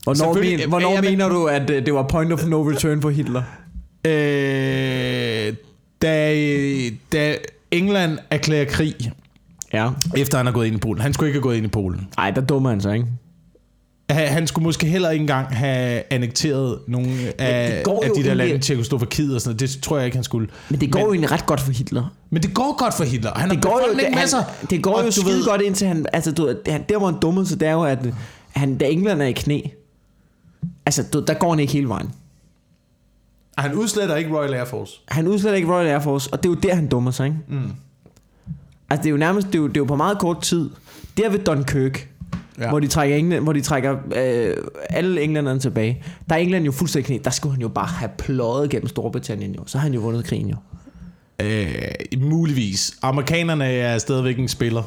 Hvornår, 0.04 0.34
men, 0.34 0.68
hvornår 0.68 0.90
Ja, 0.94 1.00
men- 1.00 1.10
mener 1.10 1.28
du, 1.28 1.44
at 1.46 1.70
øh, 1.70 1.86
det 1.86 1.94
var 1.94 2.02
point 2.02 2.32
of 2.32 2.46
no 2.46 2.62
return 2.70 3.02
for 3.02 3.10
Hitler? 3.10 3.42
øh, 4.06 5.54
da, 6.02 6.34
da 7.12 7.34
England 7.70 8.18
erklærer 8.30 8.64
krig, 8.64 8.94
Ja. 9.72 9.90
efter 10.16 10.36
han 10.36 10.46
har 10.46 10.52
gået 10.52 10.66
ind 10.66 10.76
i 10.76 10.78
Polen. 10.78 11.02
Han 11.02 11.12
skulle 11.12 11.28
ikke 11.28 11.36
have 11.36 11.42
gået 11.42 11.56
ind 11.56 11.66
i 11.66 11.68
Polen. 11.68 12.08
Ej, 12.18 12.30
der 12.30 12.40
dummer 12.40 12.70
han 12.70 12.80
sig, 12.80 12.94
ikke? 12.94 13.06
Han 14.10 14.46
skulle 14.46 14.64
måske 14.64 14.86
heller 14.86 15.10
ikke 15.10 15.22
engang 15.22 15.46
have 15.56 16.02
annekteret 16.10 16.78
nogle 16.88 17.08
af, 17.38 17.82
af 18.02 18.10
de 18.16 18.22
der 18.24 18.34
lande, 18.34 18.58
Tjekoslovakiet 18.58 19.34
og 19.34 19.40
sådan 19.40 19.56
noget. 19.56 19.60
Det 19.76 19.82
tror 19.82 19.96
jeg 19.96 20.06
ikke, 20.06 20.16
han 20.16 20.24
skulle. 20.24 20.48
Men 20.68 20.80
det 20.80 20.92
går 20.92 20.98
men, 20.98 21.06
jo 21.06 21.12
egentlig 21.12 21.30
ret 21.32 21.46
godt 21.46 21.60
for 21.60 21.72
Hitler. 21.72 22.14
men 22.30 22.42
det 22.42 22.54
går 22.54 22.76
godt 22.78 22.94
for 22.94 23.04
Hitler. 23.04 23.32
Han 23.34 23.50
Det 23.50 23.62
går 23.62 23.80
jo, 23.88 23.94
det, 23.98 24.14
han, 24.18 24.28
sig. 24.28 24.44
det 24.70 24.82
går 24.82 25.02
jo 25.04 25.10
skide 25.10 25.26
ved- 25.26 25.44
godt 25.44 25.60
indtil 25.62 25.86
han... 25.86 26.06
Altså, 26.12 26.32
du, 26.32 26.54
han, 26.66 26.84
der 26.88 26.98
hvor 26.98 27.10
han 27.10 27.20
dummede 27.20 27.46
sig, 27.46 27.60
det 27.60 27.68
er 27.68 27.72
jo, 27.72 27.82
at 27.82 27.98
han, 28.50 28.78
da 28.78 28.88
England 28.88 29.22
er 29.22 29.26
i 29.26 29.32
knæ, 29.32 29.60
altså, 30.86 31.02
du, 31.12 31.24
der 31.26 31.34
går 31.34 31.50
han 31.50 31.58
ikke 31.60 31.72
hele 31.72 31.88
vejen. 31.88 32.10
Han 33.58 33.74
udsletter 33.74 34.16
ikke 34.16 34.36
Royal 34.38 34.54
Air 34.54 34.64
Force. 34.64 35.00
Han 35.08 35.28
udsletter 35.28 35.56
ikke 35.56 35.72
Royal 35.72 35.86
Air 35.86 36.00
Force, 36.00 36.28
og 36.32 36.42
det 36.42 36.48
er 36.48 36.52
jo 36.52 36.54
der, 36.62 36.74
han 36.74 36.86
dummer 36.88 37.10
sig, 37.10 37.26
ikke? 37.26 37.38
Mm. 37.48 37.70
Altså, 38.90 39.02
det 39.02 39.06
er 39.06 39.10
jo 39.10 39.16
nærmest, 39.16 39.46
det 39.46 39.54
er 39.54 39.58
jo, 39.58 39.66
det 39.68 39.76
er 39.76 39.80
jo 39.80 39.84
på 39.84 39.96
meget 39.96 40.18
kort 40.18 40.42
tid. 40.42 40.70
Der 41.16 41.30
ved 41.30 41.38
Dunkirk, 41.38 42.08
Ja. 42.58 42.64
ja. 42.64 42.70
hvor 42.70 42.80
de 42.80 42.86
trækker, 42.86 43.16
England, 43.16 43.42
hvor 43.42 43.52
de 43.52 43.60
trækker 43.60 43.96
øh, 44.16 44.56
alle 44.90 45.22
englænderne 45.22 45.60
tilbage. 45.60 46.04
Der 46.28 46.34
er 46.34 46.38
England 46.38 46.64
jo 46.64 46.72
fuldstændig 46.72 47.06
knæ. 47.06 47.18
Der 47.24 47.30
skulle 47.30 47.52
han 47.52 47.62
jo 47.62 47.68
bare 47.68 47.86
have 47.86 48.10
pløjet 48.18 48.70
gennem 48.70 48.88
Storbritannien 48.88 49.54
jo. 49.54 49.62
Så 49.66 49.78
har 49.78 49.82
han 49.82 49.94
jo 49.94 50.00
vundet 50.00 50.24
krigen 50.24 50.48
jo. 50.50 50.56
Øh, 51.42 51.72
muligvis. 52.18 52.92
Amerikanerne 53.02 53.64
er 53.64 53.98
stadigvæk 53.98 54.38
en 54.38 54.48
spiller. 54.48 54.82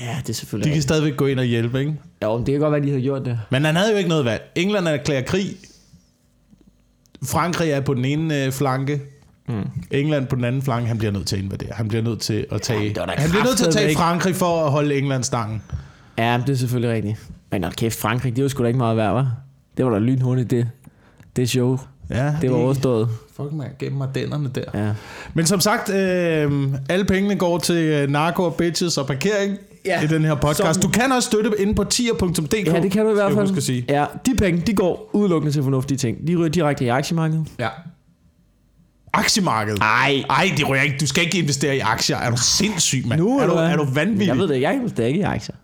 Ja, 0.00 0.16
det 0.22 0.28
er 0.28 0.34
selvfølgelig 0.34 0.70
De 0.70 0.74
kan 0.74 0.82
stadigvæk 0.82 1.16
gå 1.16 1.26
ind 1.26 1.38
og 1.38 1.44
hjælpe, 1.44 1.80
ikke? 1.80 1.94
Jo, 2.22 2.36
men 2.36 2.46
det 2.46 2.52
kan 2.52 2.60
godt 2.60 2.72
være, 2.72 2.82
de 2.82 2.92
har 2.92 3.00
gjort 3.00 3.24
det. 3.24 3.40
Men 3.50 3.64
han 3.64 3.76
havde 3.76 3.90
jo 3.90 3.96
ikke 3.96 4.08
noget 4.08 4.24
valg. 4.24 4.42
England 4.54 4.88
erklærer 4.88 5.22
krig. 5.22 5.56
Frankrig 7.24 7.70
er 7.70 7.80
på 7.80 7.94
den 7.94 8.04
ene 8.04 8.44
øh, 8.44 8.52
flanke. 8.52 9.00
Mm. 9.48 9.68
England 9.90 10.26
på 10.26 10.36
den 10.36 10.44
anden 10.44 10.62
flanke. 10.62 10.88
Han 10.88 10.98
bliver 10.98 11.12
nødt 11.12 11.26
til 11.26 11.36
at 11.36 11.42
invadere. 11.42 11.70
Han 11.72 11.88
bliver 11.88 12.02
nødt 12.02 12.20
til 12.20 12.46
at 12.50 12.62
tage, 12.62 12.92
da 12.94 13.04
han 13.16 13.30
bliver 13.30 13.44
nødt 13.44 13.56
til 13.56 13.66
at 13.66 13.72
tage 13.72 13.96
Frankrig 13.96 14.36
for 14.36 14.64
at 14.64 14.70
holde 14.70 14.98
England 14.98 15.24
stangen. 15.24 15.62
Ja, 16.18 16.40
det 16.46 16.52
er 16.52 16.56
selvfølgelig 16.56 16.94
rigtigt. 16.96 17.16
Men 17.52 17.62
hold 17.64 17.74
kæft, 17.74 17.98
Frankrig, 18.00 18.36
det 18.36 18.42
var 18.42 18.48
sgu 18.48 18.62
da 18.62 18.66
ikke 18.68 18.78
meget 18.78 18.96
værd, 18.96 19.16
hva'? 19.24 19.26
Det 19.76 19.84
var 19.84 19.90
da 19.90 19.98
lynhurtigt, 19.98 20.50
det, 20.50 20.68
det 21.36 21.48
show. 21.50 21.78
Ja, 22.10 22.34
Det 22.40 22.50
var 22.50 22.56
overstået. 22.56 23.08
Fuck 23.36 23.52
man, 23.52 23.66
gennem 23.78 23.98
mig 23.98 24.08
dennerne 24.14 24.50
der. 24.54 24.64
Ja. 24.86 24.92
Men 25.34 25.46
som 25.46 25.60
sagt, 25.60 25.90
øh, 25.90 26.68
alle 26.88 27.04
pengene 27.04 27.36
går 27.36 27.58
til 27.58 27.76
øh, 27.76 28.10
narko 28.10 28.42
og 28.42 28.54
bitches 28.54 28.98
og 28.98 29.06
parkering 29.06 29.56
Ja. 29.86 30.02
i 30.02 30.06
den 30.06 30.24
her 30.24 30.34
podcast. 30.34 30.74
Som- 30.74 30.82
Du 30.82 30.88
kan 30.88 31.12
også 31.12 31.26
støtte 31.26 31.50
inde 31.58 31.74
på 31.74 31.84
tier.dk. 31.84 32.66
ja, 32.66 32.80
det 32.80 32.90
kan 32.90 33.04
du 33.04 33.10
i 33.10 33.14
hvert 33.14 33.32
skal 33.32 33.46
fald. 33.46 33.56
at 33.56 33.62
sige. 33.62 33.84
Ja, 33.88 34.04
de 34.26 34.34
penge, 34.34 34.60
de 34.60 34.74
går 34.74 35.10
udelukkende 35.12 35.52
til 35.52 35.62
fornuftige 35.62 35.98
ting. 35.98 36.26
De 36.28 36.36
ryger 36.36 36.48
direkte 36.48 36.84
i 36.84 36.88
aktiemarkedet. 36.88 37.46
Ja. 37.58 37.68
Aktiemarkedet. 39.12 39.78
Ej, 39.82 40.22
Ej, 40.30 40.50
det 40.56 40.68
ryger 40.68 40.82
ikke. 40.82 40.96
Du 41.00 41.06
skal 41.06 41.24
ikke 41.24 41.38
investere 41.38 41.76
i 41.76 41.78
aktier. 41.80 42.16
Er 42.16 42.30
du 42.30 42.36
sindssyg, 42.36 43.04
mand? 43.06 43.20
nu 43.20 43.38
er, 43.38 43.46
du, 43.46 43.52
eller 43.52 43.62
hvad? 43.62 43.72
er 43.72 43.76
du 43.76 43.84
vanvittig? 43.84 44.26
Jeg 44.26 44.38
ved 44.38 44.48
det, 44.48 44.60
jeg 44.60 44.74
investerer 44.74 45.06
ikke 45.06 45.20
i 45.20 45.22
aktier. 45.22 45.56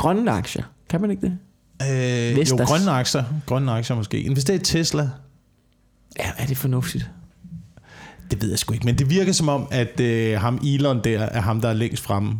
Grønne 0.00 0.30
aktier. 0.30 0.62
Kan 0.88 1.00
man 1.00 1.10
ikke 1.10 1.22
det? 1.22 1.38
Øh, 1.82 2.50
jo, 2.50 2.56
grønne 2.56 2.90
aktier. 2.90 3.24
Grønne 3.46 3.72
aktier 3.72 3.96
måske. 3.96 4.20
Investere 4.20 4.56
i 4.56 4.58
Tesla. 4.58 5.08
Ja, 6.18 6.30
er 6.38 6.46
det 6.46 6.56
fornuftigt? 6.56 7.10
Det 8.30 8.42
ved 8.42 8.48
jeg 8.50 8.58
sgu 8.58 8.72
ikke. 8.72 8.84
Men 8.84 8.98
det 8.98 9.10
virker 9.10 9.32
som 9.32 9.48
om, 9.48 9.66
at 9.70 10.00
øh, 10.00 10.40
ham 10.40 10.60
Elon 10.66 11.00
der 11.04 11.18
er 11.18 11.40
ham, 11.40 11.60
der 11.60 11.68
er 11.68 11.72
længst 11.72 12.02
fremme 12.02 12.32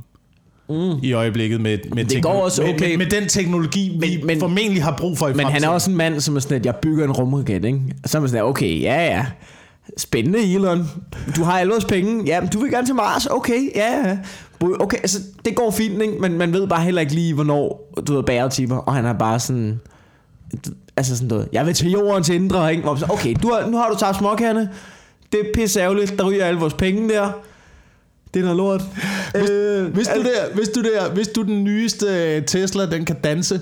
mm. 0.69 0.99
i 1.03 1.13
øjeblikket 1.13 1.61
med, 1.61 1.79
med, 1.95 2.05
Det 2.05 2.23
går 2.23 2.33
også 2.45 2.63
med, 2.63 2.75
okay. 2.75 2.89
med, 2.89 2.97
med, 2.99 3.21
den 3.21 3.29
teknologi, 3.29 3.99
vi 4.01 4.17
Men- 4.17 4.27
men- 4.27 4.41
formentlig 4.41 4.83
har 4.85 4.97
brug 4.97 5.19
for 5.19 5.29
i 5.29 5.33
Men 5.35 5.47
han 5.47 5.65
er 5.65 5.69
også 5.69 5.91
en 5.91 5.97
mand, 5.97 6.21
som 6.21 6.37
er 6.37 6.41
sådan, 6.41 6.57
at 6.57 6.67
jeg 6.67 6.75
bygger 6.77 7.05
en 7.05 7.13
rumraket, 7.13 7.65
ikke? 7.65 7.81
Så 8.07 8.19
er 8.19 8.21
man 8.21 8.29
sådan, 8.29 8.45
okay, 8.45 8.81
ja, 8.81 9.05
ja. 9.05 9.27
Spændende, 9.99 10.55
Elon. 10.55 10.87
Du 11.37 11.45
har 11.45 11.59
alle 11.59 11.71
vores 11.73 11.85
penge. 11.85 12.25
Ja, 12.27 12.41
men 12.41 12.51
du 12.51 12.61
vil 12.61 12.71
gerne 12.71 12.87
til 12.87 12.95
Mars. 12.95 13.27
Okay, 13.27 13.71
ja, 13.75 14.09
ja. 14.09 14.19
Okay, 14.61 14.97
altså, 14.97 15.19
det 15.45 15.57
går 15.57 15.71
fint, 15.71 16.03
ikke? 16.03 16.15
Men 16.21 16.39
man 16.39 16.53
ved 16.53 16.67
bare 16.67 16.81
heller 16.81 17.01
ikke 17.01 17.15
lige, 17.15 17.35
hvornår 17.35 17.93
du 18.07 18.15
ved, 18.15 18.23
bæretimer. 18.23 18.77
Og 18.77 18.95
han 18.95 19.05
er 19.05 19.13
bare 19.13 19.41
sådan... 19.41 19.81
Altså 20.97 21.17
sådan 21.17 21.29
noget. 21.29 21.49
Jeg 21.53 21.67
vil 21.67 21.75
til 21.75 21.91
jordens 21.91 22.29
indre, 22.29 22.71
ikke? 22.75 22.83
Så, 22.99 23.07
Okay, 23.09 23.35
du 23.43 23.49
har, 23.53 23.67
nu 23.71 23.77
har 23.77 23.89
du 23.91 23.97
taget 23.99 24.17
småkærne. 24.17 24.71
Det 25.33 25.41
er 25.41 25.45
pisse 25.55 25.81
ærgerligt. 25.81 26.19
Der 26.19 26.25
ryger 26.31 26.45
alle 26.45 26.61
vores 26.61 26.75
penge 26.75 27.09
der. 27.09 27.33
Det 28.35 28.41
er 28.41 28.45
noget 28.45 28.57
lort. 28.57 28.83
øh, 29.37 29.95
Hvis 29.95 30.07
du, 30.09 30.23
der, 30.23 30.55
hvis, 30.55 30.69
du 30.69 30.83
der, 30.83 31.11
hvis 31.11 31.29
du 31.29 31.43
den 31.43 31.65
nyeste 31.65 32.07
øh, 32.07 32.45
Tesla, 32.47 32.87
den 32.91 33.05
kan 33.05 33.17
danse. 33.25 33.61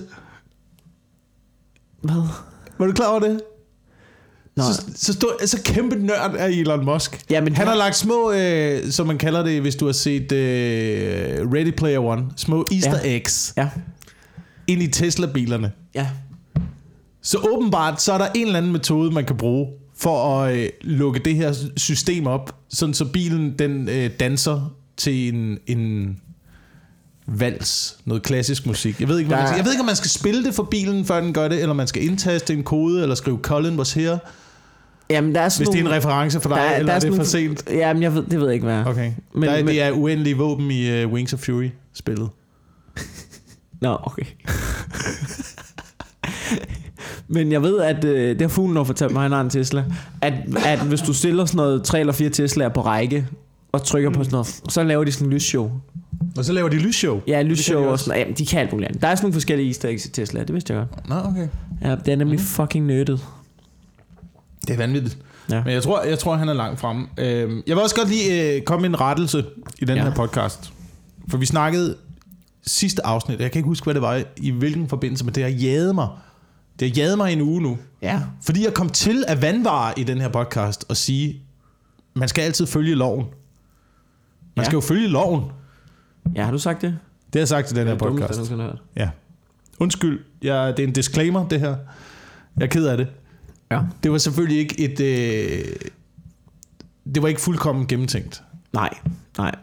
Hvad? 2.03 2.23
Var 2.79 2.87
du 2.87 2.93
klar 2.93 3.07
over 3.11 3.21
det? 3.21 3.41
Så, 4.65 4.83
så, 4.97 5.13
stor, 5.13 5.47
så 5.47 5.63
kæmpe 5.65 5.97
nørd 5.97 6.35
er 6.39 6.47
Elon 6.47 6.85
Musk. 6.85 7.21
Ja, 7.31 7.41
men 7.41 7.57
han 7.57 7.67
har 7.67 7.75
lagt 7.75 7.97
små, 7.97 8.33
øh, 8.33 8.91
som 8.91 9.07
man 9.07 9.19
kalder 9.19 9.43
det, 9.45 9.61
hvis 9.61 9.77
du 9.77 9.87
har 9.87 9.93
set 9.93 10.33
øh, 10.33 11.53
Ready 11.53 11.73
Player 11.77 12.01
One, 12.01 12.25
små 12.37 12.67
easter 12.73 13.01
Ja. 13.05 13.15
eggs 13.17 13.53
ja. 13.57 13.69
ind 14.67 14.83
i 14.83 14.87
Tesla-bilerne. 14.87 15.73
Ja. 15.95 16.07
Så 17.23 17.39
åbenbart, 17.53 18.03
så 18.03 18.13
er 18.13 18.19
der 18.19 18.29
en 18.35 18.47
eller 18.47 18.59
anden 18.59 18.73
metode, 18.73 19.11
man 19.11 19.25
kan 19.25 19.37
bruge 19.37 19.67
for 19.97 20.41
at 20.41 20.57
øh, 20.57 20.69
lukke 20.81 21.21
det 21.25 21.35
her 21.37 21.55
system 21.77 22.27
op, 22.27 22.55
sådan 22.69 22.95
så 22.95 23.05
bilen 23.05 23.55
den 23.59 23.89
øh, 23.89 24.11
danser 24.21 24.75
til 24.97 25.35
en, 25.35 25.59
en 25.67 26.17
vals, 27.27 27.97
noget 28.05 28.23
klassisk 28.23 28.67
musik. 28.67 29.01
Jeg 29.01 29.09
ved 29.09 29.19
ikke, 29.19 29.31
man 29.31 29.39
jeg 29.57 29.65
ved 29.65 29.73
ikke, 29.73 29.81
om 29.81 29.87
man 29.87 29.97
skal 29.97 30.11
spille 30.11 30.45
det 30.45 30.55
for 30.55 30.63
bilen, 30.63 31.05
før 31.05 31.21
den 31.21 31.33
gør 31.33 31.49
det, 31.49 31.63
eller 31.63 31.75
man 31.75 31.87
skal 31.87 32.05
indtaste 32.05 32.55
en 32.55 32.63
kode, 32.63 33.03
eller 33.03 33.15
skrive 33.15 33.39
Colin 33.43 33.79
was 33.79 33.93
here, 33.93 34.19
Jamen, 35.11 35.35
der 35.35 35.41
er 35.41 35.45
hvis 35.45 35.53
sådan 35.53 35.73
det 35.73 35.81
er 35.81 35.85
en 35.85 35.91
reference 35.91 36.41
for 36.41 36.49
dig, 36.49 36.57
der 36.59 36.63
er- 36.63 36.75
eller 36.77 36.87
der 36.87 36.93
er 36.93 36.97
er 36.97 37.11
det 37.11 37.17
for 37.17 37.25
sent? 37.25 37.65
Jamen, 37.71 38.03
jeg 38.03 38.15
ved, 38.15 38.23
det 38.23 38.39
ved 38.41 38.47
jeg 38.47 38.55
ikke, 38.55 38.67
hvad 38.67 38.75
er. 38.75 38.85
Okay. 38.85 39.13
Men- 39.35 39.43
der, 39.49 39.57
men- 39.57 39.67
det 39.67 39.83
er 39.83 39.93
uendelige 39.93 40.37
våben 40.37 40.71
i 40.71 41.05
uh, 41.05 41.13
Wings 41.13 41.33
of 41.33 41.39
Fury-spillet. 41.41 42.29
Nå, 43.81 43.97
okay. 44.03 44.23
Men 47.29 47.53
jeg 47.53 47.63
ved, 47.63 47.79
at 47.81 48.05
øh, 48.05 48.29
det 48.31 48.41
har 48.41 48.49
fuglen 48.49 48.77
har 48.77 48.85
fortalt 48.85 49.13
mig, 49.13 49.23
han 49.23 49.33
har 49.33 49.41
en 49.41 49.51
Tesla, 49.51 49.85
at, 50.21 50.33
at 50.67 50.79
hvis 50.81 51.01
du 51.01 51.13
stiller 51.15 51.45
sådan 51.45 51.57
noget 51.57 51.85
tre 51.85 52.01
eller 52.01 52.13
fire 52.13 52.31
Teslaer 52.31 52.69
på 52.69 52.81
række, 52.81 53.27
og 53.73 53.85
trykker 53.85 54.11
på 54.11 54.25
sådan 54.25 54.33
noget, 54.33 54.61
så 54.69 54.83
laver 54.85 55.05
de 55.05 55.13
sådan 55.13 55.27
en 55.29 55.33
lysshow. 55.33 55.71
Og 56.39 56.45
så 56.45 56.53
laver 56.53 56.69
de 56.69 56.77
lysshow. 56.77 57.21
Ja, 57.27 57.43
lysshow 57.43 57.85
og 57.85 57.99
sådan 58.01 58.21
Jamen, 58.21 58.35
de 58.35 58.47
kan 58.47 58.61
alt 58.61 58.73
muligt 58.73 58.89
andet. 58.89 59.03
Der 59.03 59.09
er 59.09 59.15
sådan 59.15 59.25
nogle 59.25 59.33
forskellige 59.33 59.67
easter 59.69 59.89
eggs 59.89 60.07
i 60.07 60.11
Tesla, 60.11 60.41
det 60.41 60.53
vidste 60.55 60.75
jeg 60.75 60.87
godt. 60.95 61.09
Nå, 61.09 61.15
okay. 61.31 61.49
Ja, 61.83 61.97
det 62.05 62.13
er 62.13 62.17
nemlig 62.17 62.41
fucking 62.41 62.87
nørdet. 62.87 63.21
Det 64.69 64.75
er 64.75 64.79
vanvittigt. 64.79 65.19
Ja. 65.51 65.65
Men 65.65 65.73
jeg 65.73 65.83
tror, 65.83 66.03
jeg 66.03 66.19
tror 66.19 66.37
han 66.37 66.49
er 66.49 66.53
langt 66.53 66.81
fremme. 66.81 67.07
Øhm, 67.19 67.63
jeg 67.67 67.77
vil 67.77 67.83
også 67.83 67.97
godt 67.97 68.09
lige 68.09 68.55
øh, 68.57 68.63
komme 68.63 68.81
med 68.83 68.89
en 68.89 69.01
rettelse 69.01 69.45
i 69.79 69.85
den 69.85 69.97
Ja. 69.97 70.03
her 70.05 70.15
podcast. 70.15 70.73
For 71.29 71.39
vi 71.39 71.47
snakkede 71.47 71.97
sidste 72.67 73.07
afsnit, 73.07 73.41
jeg 73.41 73.51
kan 73.53 73.59
ikke 73.59 73.67
huske, 73.69 73.85
hvad 73.85 73.95
det 73.95 74.03
var, 74.03 74.23
i 74.37 74.51
hvilken 74.51 74.89
forbindelse, 74.89 75.25
men 75.25 75.35
det 75.35 75.43
har 75.43 75.51
jaget 75.51 75.95
mig. 75.95 76.09
Det 76.81 76.89
har 76.89 76.95
jaget 77.03 77.17
mig 77.19 77.33
en 77.33 77.41
uge 77.41 77.63
nu. 77.63 77.79
Ja. 78.03 78.21
Fordi 78.43 78.65
jeg 78.65 78.75
kom 78.75 78.89
til 78.89 79.25
at 79.29 79.43
vandvare 79.43 79.99
i 79.99 80.05
den 80.05 80.21
her 80.21 80.29
podcast 80.29 80.85
og 80.89 80.97
sige, 80.97 81.43
man 82.15 82.29
skal 82.29 82.43
altid 82.43 82.67
følge 82.67 82.95
loven. 82.95 83.25
Man 83.25 83.29
Ja. 84.57 84.65
skal 84.65 84.77
jo 84.77 84.81
følge 84.81 85.09
loven. 85.09 85.45
Ja, 86.37 86.45
har 86.45 86.53
du 86.53 86.59
sagt 86.59 86.83
det? 86.83 86.99
Det 87.27 87.35
har 87.35 87.41
jeg 87.41 87.49
sagt 87.49 87.73
i 87.73 87.75
den 87.75 87.87
her 87.87 87.93
Det 87.95 88.01
dumt, 88.01 88.21
podcast. 88.21 88.41
at 88.41 88.49
du 88.51 88.57
har 88.57 88.63
hørt. 88.63 88.79
Ja. 88.97 89.11
Undskyld, 89.79 90.21
jeg, 90.43 90.77
det 90.77 90.83
er 90.83 90.87
en 90.87 90.93
disclaimer, 90.93 91.49
det 91.49 91.61
her. 91.61 91.77
Jeg 92.57 92.65
er 92.65 92.67
ked 92.67 92.87
af 92.87 92.97
det. 92.97 93.07
Ja. 93.71 93.81
Det 94.03 94.13
var 94.13 94.19
selvfølgelig 94.19 94.59
ikke 94.59 94.81
et... 94.81 95.01
Øh, 95.01 95.65
det 97.15 97.23
var 97.23 97.29
ikke 97.29 97.41
fuldkommen 97.41 97.87
gennemtænkt. 97.87 98.43
Nej, 98.73 98.91
nej. 99.39 99.55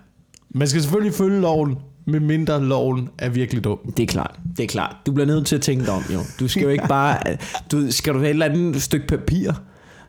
Man 0.49 0.67
skal 0.67 0.81
selvfølgelig 0.81 1.13
følge 1.13 1.41
loven, 1.41 1.77
med 2.05 2.19
mindre 2.19 2.63
loven 2.63 3.09
er 3.17 3.29
virkelig 3.29 3.63
dum. 3.63 3.79
Det 3.97 4.03
er 4.03 4.07
klart, 4.07 4.39
det 4.57 4.63
er 4.63 4.67
klart. 4.67 4.95
Du 5.05 5.11
bliver 5.11 5.27
nødt 5.27 5.47
til 5.47 5.55
at 5.55 5.61
tænke 5.61 5.85
dig 5.85 5.93
om, 5.93 6.03
jo. 6.13 6.19
Du 6.39 6.47
skal 6.47 6.63
jo 6.63 6.69
ikke 6.69 6.87
bare... 6.97 7.37
Du, 7.71 7.91
skal 7.91 8.13
du 8.13 8.19
have 8.19 8.29
et 8.29 8.33
eller 8.33 8.45
andet 8.45 8.81
stykke 8.81 9.07
papir, 9.07 9.51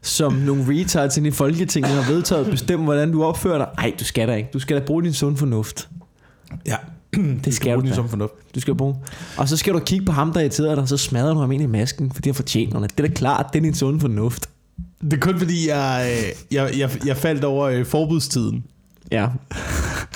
som 0.02 0.32
nogle 0.32 0.64
retards 0.68 1.16
ind 1.16 1.26
i 1.26 1.30
Folketinget 1.30 1.92
har 1.92 2.12
vedtaget, 2.12 2.50
bestemme, 2.50 2.84
hvordan 2.84 3.12
du 3.12 3.24
opfører 3.24 3.58
dig? 3.58 3.68
Nej, 3.76 3.94
du 4.00 4.04
skal 4.04 4.28
da 4.28 4.34
ikke. 4.34 4.50
Du 4.52 4.58
skal 4.58 4.80
da 4.80 4.84
bruge 4.84 5.02
din 5.02 5.12
sund 5.12 5.36
fornuft. 5.36 5.88
Ja. 6.66 6.76
Det 7.44 7.54
skal 7.54 7.76
du 7.76 7.88
da. 7.88 7.94
som 7.94 8.08
fornuft. 8.08 8.32
Du 8.54 8.60
skal 8.60 8.74
bruge. 8.74 8.94
Og 9.36 9.48
så 9.48 9.56
skal 9.56 9.74
du 9.74 9.78
kigge 9.78 10.04
på 10.06 10.12
ham, 10.12 10.32
der 10.32 10.40
irriterer 10.40 10.74
dig, 10.74 10.82
og 10.82 10.88
så 10.88 10.96
smadrer 10.96 11.34
du 11.34 11.40
ham 11.40 11.52
ind 11.52 11.62
i 11.62 11.66
masken, 11.66 12.12
fordi 12.12 12.28
han 12.28 12.34
fortjener 12.34 12.80
det. 12.80 12.98
Det 12.98 13.04
er 13.04 13.08
da 13.08 13.14
klart, 13.14 13.46
det 13.52 13.58
er 13.58 13.62
din 13.62 13.74
sund 13.74 14.00
fornuft. 14.00 14.48
Det 15.00 15.12
er 15.12 15.16
kun 15.20 15.38
fordi, 15.38 15.68
jeg, 15.68 16.12
øh, 16.12 16.54
jeg, 16.54 16.78
jeg, 16.78 17.06
jeg 17.06 17.16
faldt 17.16 17.44
over 17.44 17.66
øh, 17.66 17.86
forbudstiden. 17.86 18.64
Ja. 19.12 19.28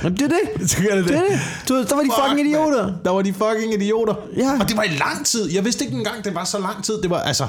Jamen, 0.03 0.19
det 0.19 0.23
er 0.25 0.29
det. 0.59 0.71
Så 0.71 0.77
gør 0.89 0.95
det 0.97 1.05
Det 1.05 1.13
det. 1.13 1.39
Du, 1.69 1.75
der 1.75 1.95
var 1.95 2.03
de 2.03 2.09
Fuck, 2.09 2.29
fucking 2.29 2.49
idioter. 2.49 2.87
mand. 2.87 2.97
Der 3.05 3.11
var 3.11 3.23
de 3.23 3.33
fucking 3.33 3.75
idioter. 3.83 4.15
Ja. 4.37 4.53
Og 4.61 4.69
det 4.69 4.77
var 4.77 4.83
i 4.83 4.89
lang 4.89 5.27
tid. 5.27 5.51
Jeg 5.53 5.65
vidste 5.65 5.85
ikke 5.85 5.97
engang, 5.97 6.25
det 6.25 6.35
var 6.35 6.45
så 6.45 6.59
lang 6.59 6.85
tid. 6.85 7.03
Det 7.03 7.11
var 7.11 7.19
altså, 7.21 7.47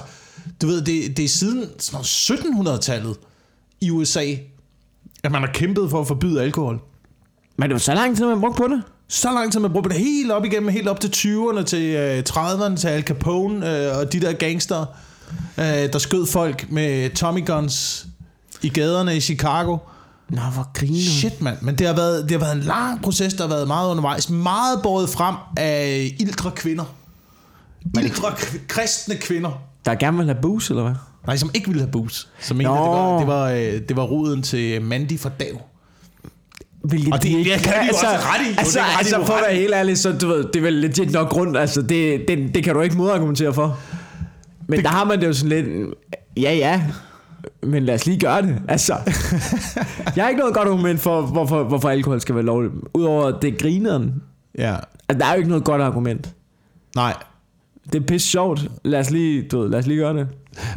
du 0.62 0.68
ved, 0.68 0.82
det, 0.82 1.18
det 1.18 1.26
er 1.26 1.30
siden 1.30 1.66
sådan 1.80 2.06
noget 2.60 2.70
1700-tallet 2.80 3.16
i 3.82 3.92
USA, 3.92 4.26
at 5.24 5.32
man 5.32 5.42
har 5.42 5.50
kæmpet 5.54 5.90
for 5.90 6.02
at 6.02 6.08
forbyde 6.08 6.42
alkohol. 6.42 6.80
Men 7.58 7.70
det 7.70 7.74
var 7.74 7.80
så 7.80 7.94
lang 7.94 8.18
tid, 8.18 8.26
man 8.26 8.42
brugte 8.42 8.58
på 8.58 8.68
det. 8.68 8.82
Så 9.14 9.32
lang 9.32 9.52
tid 9.52 9.60
man 9.60 9.72
brugte 9.72 9.90
det 9.90 9.98
helt 9.98 10.32
op 10.32 10.46
igennem, 10.46 10.70
helt 10.70 10.88
op 10.88 11.00
til 11.00 11.08
20'erne, 11.08 11.64
til 11.64 11.84
øh, 11.84 12.24
30'erne, 12.30 12.76
til 12.76 12.88
Al 12.88 13.04
Capone 13.04 13.88
øh, 13.88 13.98
og 13.98 14.14
de 14.14 14.22
der 14.22 14.34
gangster, 14.34 14.86
øh, 15.58 15.66
der 15.66 15.98
skød 15.98 16.26
folk 16.26 16.72
med 16.72 17.10
Tommy 17.10 17.46
guns 17.46 18.08
i 18.62 18.70
gaderne 18.70 19.18
i 19.18 19.22
Chicago. 19.22 19.78
Nå, 20.30 20.42
hvor 20.42 20.72
griner. 20.74 21.12
Shit, 21.20 21.42
mand. 21.42 21.58
Men 21.62 21.76
det 21.76 21.88
har, 21.88 21.94
været, 21.94 22.24
det 22.24 22.32
har 22.32 22.40
været 22.40 22.56
en 22.56 22.64
lang 22.64 23.02
proces, 23.02 23.34
der 23.34 23.44
har 23.44 23.50
været 23.50 23.68
meget 23.68 23.90
undervejs. 23.90 24.30
Meget 24.30 24.80
båret 24.84 25.10
frem 25.10 25.36
af 25.58 26.16
ildre 26.20 26.52
kvinder. 26.52 26.96
Ildre 28.02 28.34
kristne 28.68 29.16
kvinder. 29.16 29.62
Der 29.86 29.96
gerne 29.96 30.18
vil 30.18 30.26
have 30.26 30.42
booze, 30.42 30.74
eller 30.74 30.84
hvad? 30.84 30.96
Nej, 31.26 31.38
som 31.38 31.50
ikke 31.54 31.68
ville 31.68 31.82
have 31.82 31.92
booze. 31.92 32.28
Som 32.40 32.58
mente, 32.58 32.72
det 32.72 32.80
var, 32.80 33.18
det, 33.20 33.28
var, 33.28 33.50
øh, 33.50 33.82
det 33.90 33.96
var 33.96 34.04
roden 34.04 34.44
til 34.44 34.82
Mandy 34.82 35.20
fra 35.20 35.30
Dav. 35.40 35.62
Hvilket 36.84 37.14
Og 37.14 37.24
det- 37.24 37.32
de 37.32 37.38
ikke- 37.40 37.54
det 37.54 37.62
kan 37.62 37.74
de 37.74 37.86
jo 37.88 37.94
også 37.94 38.08
ret 38.08 38.46
i. 38.48 38.50
Jo, 38.50 38.56
Altså, 38.58 38.80
det 38.80 38.86
de 38.94 38.98
altså 38.98 39.16
for 39.26 39.34
at 39.34 39.40
ret 39.40 39.48
være 39.48 39.56
helt 39.60 39.74
ærlig, 39.74 39.98
så 39.98 40.12
du 40.12 40.28
ved, 40.28 40.44
det 40.44 40.56
er 40.56 40.62
vel 40.62 40.74
legit 40.74 41.12
nok 41.12 41.30
grund. 41.30 41.58
Altså, 41.58 41.82
det, 41.82 42.28
det, 42.28 42.56
det 42.56 42.64
kan 42.64 42.74
du 42.76 42.82
ikke 42.82 42.98
modargumentere 42.98 43.54
for. 43.54 43.78
Men 44.68 44.78
det, 44.78 44.86
der 44.86 44.92
har 44.92 45.04
man 45.06 45.22
det 45.22 45.28
jo 45.28 45.34
sådan 45.34 45.50
lidt, 45.50 45.88
ja 46.38 46.54
ja, 46.54 46.82
men 47.64 47.84
lad 47.84 47.96
os 47.96 48.06
lige 48.06 48.20
gøre 48.20 48.42
det. 48.42 48.56
Altså, 48.68 48.94
jeg 50.16 50.24
har 50.24 50.30
ikke 50.30 50.40
noget 50.40 50.56
godt 50.56 50.68
argument 50.68 51.00
for, 51.00 51.22
hvorfor, 51.22 51.64
hvorfor 51.64 51.90
alkohol 51.90 52.22
skal 52.22 52.36
være 52.36 52.44
lovligt. 52.46 52.74
Udover 52.94 53.40
det 53.40 53.54
er 53.54 53.58
grineren. 53.58 54.14
Ja. 54.58 54.76
Altså, 55.10 55.20
der 55.20 55.26
er 55.26 55.32
jo 55.32 55.38
ikke 55.38 55.50
noget 55.50 55.64
godt 55.64 55.82
argument. 55.82 56.30
Nej. 56.96 57.14
Det 57.94 58.02
er 58.02 58.06
pisse 58.06 58.28
sjovt. 58.28 58.62
Lad 58.84 59.00
os 59.00 59.10
lige, 59.10 59.42
du 59.42 59.60
ved, 59.62 59.70
lad 59.70 59.80
os 59.80 59.88
lige 59.88 60.00
gøre 60.00 60.14
det. 60.18 60.28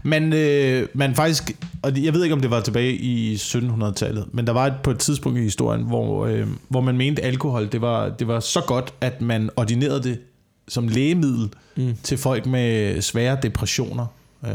Men 0.03 0.33
øh, 0.33 0.89
man 0.95 1.15
faktisk, 1.15 1.53
og 1.83 2.05
jeg 2.05 2.15
ved 2.15 2.23
ikke 2.23 2.35
om 2.35 2.41
det 2.41 2.51
var 2.51 2.61
tilbage 2.61 2.93
i 2.93 3.35
1700-tallet, 3.35 4.25
men 4.33 4.47
der 4.47 4.53
var 4.53 4.67
et, 4.67 4.75
på 4.83 4.91
et 4.91 4.99
tidspunkt 4.99 5.39
i 5.39 5.43
historien, 5.43 5.83
hvor, 5.83 6.27
øh, 6.27 6.47
hvor 6.69 6.81
man 6.81 6.97
mente 6.97 7.23
alkohol, 7.23 7.69
det 7.73 7.81
var, 7.81 8.09
det 8.09 8.29
var 8.29 8.41
så 8.41 8.61
godt, 8.67 8.95
at 9.01 9.21
man 9.21 9.51
ordinerede 9.57 10.03
det 10.03 10.19
som 10.69 10.89
lægemiddel 10.89 11.49
mm. 11.77 11.95
til 12.03 12.19
folk 12.19 12.47
med 12.47 13.01
svære 13.01 13.39
depressioner. 13.43 14.07
Øh, 14.47 14.51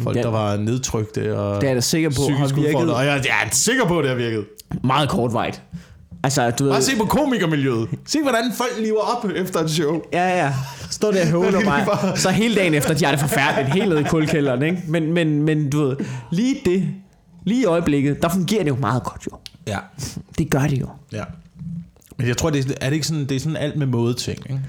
folk, 0.00 0.16
Ja. 0.16 0.22
der 0.22 0.28
var 0.30 0.56
nedtrykte 0.56 1.38
og 1.38 1.54
Det 1.60 1.64
er 1.64 1.68
jeg 1.68 1.76
da 1.76 1.80
sikker 1.80 2.10
på 2.10 2.22
har 2.22 2.46
psykisk 2.46 2.56
virket 2.56 2.94
Og 2.94 3.04
jeg, 3.06 3.22
jeg 3.24 3.46
er 3.46 3.48
sikker 3.52 3.86
på, 3.86 3.98
at 3.98 4.02
det 4.02 4.10
har 4.10 4.16
virket. 4.18 4.44
meget 4.84 5.08
kortvejt. 5.08 5.62
Altså, 6.24 6.50
du 6.50 6.64
ved... 6.64 6.72
Bare 6.72 6.82
se 6.82 6.96
på 6.96 7.04
komikermiljøet. 7.04 7.88
Se, 8.06 8.22
hvordan 8.22 8.52
folk 8.56 8.70
lever 8.80 9.00
op 9.00 9.24
efter 9.36 9.60
et 9.60 9.70
show. 9.70 10.00
Ja, 10.12 10.44
ja. 10.44 10.54
Stå 10.90 11.12
der 11.12 11.20
og 11.20 11.26
høvler 11.28 11.50
Det 11.50 11.60
er 11.60 11.64
mig. 11.64 11.84
bare- 11.86 12.16
Så 12.16 12.30
hele 12.30 12.54
dagen 12.54 12.74
efter, 12.74 12.94
de 12.94 13.04
har 13.04 13.12
det 13.12 13.20
forfærdeligt. 13.20 13.74
Helt 13.74 13.88
nede 13.88 14.00
i 14.00 14.04
kulkælderen, 14.04 14.62
ikke? 14.62 14.82
Men, 14.88 15.12
men, 15.12 15.42
men 15.42 15.70
du 15.70 15.84
ved, 15.88 15.96
lige 16.32 16.56
det, 16.64 16.88
lige 17.44 17.60
i 17.62 17.64
øjeblikket, 17.64 18.22
der 18.22 18.28
fungerer 18.28 18.62
det 18.62 18.70
jo 18.70 18.76
meget 18.76 19.02
godt 19.02 19.26
jo. 19.32 19.38
Ja. 19.66 19.78
Det 20.38 20.50
gør 20.50 20.60
det 20.66 20.80
jo. 20.80 20.88
Ja. 21.12 21.24
Men 22.18 22.28
jeg 22.28 22.36
tror, 22.36 22.50
det 22.50 22.66
er, 22.70 22.74
er 22.80 22.88
det 22.88 22.94
ikke 22.94 23.06
sådan, 23.06 23.26
det 23.26 23.36
er 23.36 23.40
sådan 23.40 23.56
alt 23.56 23.76
med 23.76 23.86
måde 23.86 24.14
ting, 24.14 24.38
ikke? 24.50 24.60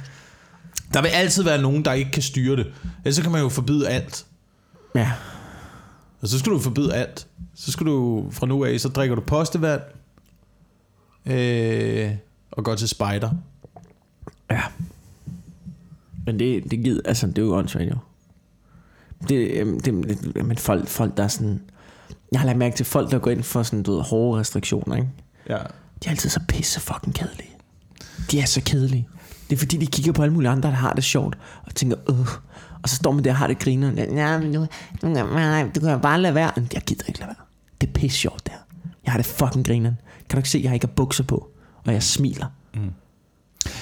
Der 0.93 1.01
vil 1.01 1.09
altid 1.09 1.43
være 1.43 1.61
nogen, 1.61 1.85
der 1.85 1.93
ikke 1.93 2.11
kan 2.11 2.21
styre 2.21 2.55
det. 2.55 2.65
Ellers 3.05 3.15
så 3.15 3.21
kan 3.21 3.31
man 3.31 3.41
jo 3.41 3.49
forbyde 3.49 3.87
alt. 3.89 4.25
Ja. 4.95 5.11
Og 6.21 6.27
så 6.27 6.39
skal 6.39 6.51
du 6.51 6.59
forbyde 6.59 6.93
alt. 6.93 7.27
Så 7.55 7.71
skal 7.71 7.85
du 7.85 8.25
fra 8.31 8.45
nu 8.47 8.65
af, 8.65 8.79
så 8.79 8.89
drikker 8.89 9.15
du 9.15 9.21
postevand. 9.21 9.81
Øh, 11.25 12.11
og 12.51 12.63
går 12.63 12.75
til 12.75 12.87
spider. 12.87 13.31
Ja. 14.51 14.61
Men 16.25 16.39
det, 16.39 16.71
det 16.71 16.83
gider, 16.83 17.01
altså, 17.05 17.27
det 17.27 17.37
er 17.37 17.41
jo 17.41 17.55
åndssvagt 17.55 17.89
jo. 17.89 17.97
Det, 19.29 19.51
øhm, 19.51 19.79
det, 19.79 20.19
det, 20.35 20.45
men 20.45 20.57
folk, 20.57 20.87
folk, 20.87 21.17
der 21.17 21.23
er 21.23 21.27
sådan... 21.27 21.61
Jeg 22.31 22.39
har 22.39 22.47
lagt 22.47 22.57
mærke 22.57 22.75
til 22.75 22.85
folk, 22.85 23.11
der 23.11 23.19
går 23.19 23.31
ind 23.31 23.43
for 23.43 23.63
sådan, 23.63 23.83
du 23.83 23.95
ved, 23.95 24.01
hårde 24.01 24.39
restriktioner, 24.39 24.95
ikke? 24.95 25.07
Ja. 25.49 25.57
De 26.03 26.07
er 26.07 26.09
altid 26.09 26.29
så 26.29 26.39
pisse 26.47 26.79
fucking 26.79 27.15
kedelige. 27.15 27.51
De 28.31 28.39
er 28.39 28.45
så 28.45 28.61
kedelige. 28.65 29.07
Det 29.49 29.55
er 29.55 29.59
fordi, 29.59 29.77
de 29.77 29.87
kigger 29.87 30.11
på 30.11 30.21
alle 30.21 30.33
mulige 30.33 30.49
andre, 30.51 30.69
der 30.69 30.75
har 30.75 30.93
det 30.93 31.03
sjovt, 31.03 31.37
og 31.63 31.75
tænker, 31.75 31.97
øh. 32.09 32.27
Og 32.83 32.89
så 32.89 32.95
står 32.95 33.11
man 33.11 33.23
der 33.23 33.31
og 33.31 33.37
har 33.37 33.47
det 33.47 33.59
griner. 33.59 33.91
Ja, 34.15 34.39
men 34.39 34.53
du, 34.53 34.67
du, 35.01 35.07
du 35.75 35.79
kan 35.79 36.01
bare 36.01 36.21
lade 36.21 36.35
være. 36.35 36.51
Jeg 36.73 36.81
gider 36.81 37.05
ikke 37.07 37.19
lade 37.19 37.27
være. 37.27 37.45
Det 37.81 37.87
er 37.87 37.93
pisse 37.93 38.17
sjovt 38.17 38.47
der. 38.47 38.53
Jeg 39.05 39.11
har 39.11 39.17
det 39.17 39.25
fucking 39.25 39.65
grineren. 39.67 39.97
Kan 40.29 40.37
du 40.37 40.37
ikke 40.37 40.49
se, 40.49 40.57
at 40.57 40.63
jeg 40.63 40.73
ikke 40.73 40.87
har 40.87 40.93
bukser 40.93 41.23
på? 41.23 41.49
Og 41.85 41.93
jeg 41.93 42.03
smiler. 42.03 42.45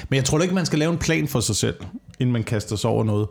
Men 0.10 0.16
jeg 0.16 0.26
tror 0.26 0.40
ikke, 0.40 0.56
man 0.56 0.66
skal 0.66 0.80
lave 0.80 0.92
en 0.92 0.98
plan 0.98 1.28
for 1.28 1.40
sig 1.40 1.56
selv, 1.56 1.76
inden 2.20 2.34
man 2.34 2.44
kaster 2.44 2.76
sig 2.76 2.90
over 2.90 3.04
noget. 3.04 3.28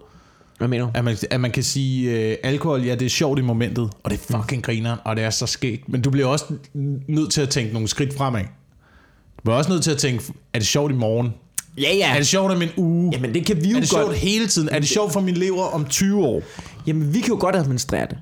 Hvad 0.59 0.69
mener 0.69 0.85
du? 0.85 0.91
At 0.95 1.05
man, 1.05 1.17
at 1.31 1.41
man 1.41 1.51
kan 1.51 1.63
sige, 1.63 2.11
øh, 2.31 2.37
alkohol, 2.43 2.83
ja, 2.83 2.95
det 2.95 3.07
er 3.07 3.11
sjovt 3.11 3.39
i 3.39 3.43
momentet, 3.43 3.91
og 4.03 4.11
det 4.11 4.21
er 4.29 4.37
fucking 4.37 4.63
griner, 4.63 4.97
og 5.05 5.17
det 5.17 5.25
er 5.25 5.31
så 5.31 5.47
skægt. 5.47 5.89
Men 5.89 6.03
du 6.03 6.11
bliver 6.11 6.27
også 6.27 6.45
nødt 7.09 7.33
til 7.33 7.41
at 7.41 7.49
tænke 7.49 7.73
nogle 7.73 7.89
skridt 7.89 8.17
fremad. 8.17 8.43
Du 9.37 9.43
bliver 9.43 9.57
også 9.57 9.71
nødt 9.71 9.83
til 9.83 9.91
at 9.91 9.99
tænke, 9.99 10.25
er 10.53 10.59
det 10.59 10.69
sjovt 10.69 10.93
i 10.93 10.95
morgen? 10.95 11.35
Ja, 11.79 11.95
ja. 11.95 12.13
Er 12.13 12.17
det 12.17 12.27
sjovt 12.27 12.53
om 12.53 12.63
en 12.63 12.69
uge? 12.77 13.11
Jamen, 13.13 13.35
det 13.35 13.47
kan 13.47 13.65
vi 13.65 13.71
jo 13.71 13.77
er 13.77 13.81
det 13.81 13.91
godt. 13.91 14.05
sjovt 14.05 14.17
hele 14.17 14.47
tiden? 14.47 14.69
Er 14.69 14.79
det 14.79 14.89
sjovt 14.89 15.13
for 15.13 15.21
min 15.21 15.35
lever 15.35 15.65
om 15.65 15.85
20 15.85 16.25
år? 16.25 16.43
Jamen, 16.87 17.15
vi 17.15 17.21
kan 17.21 17.29
jo 17.29 17.41
godt 17.41 17.57
administrere 17.57 18.07
det. 18.11 18.19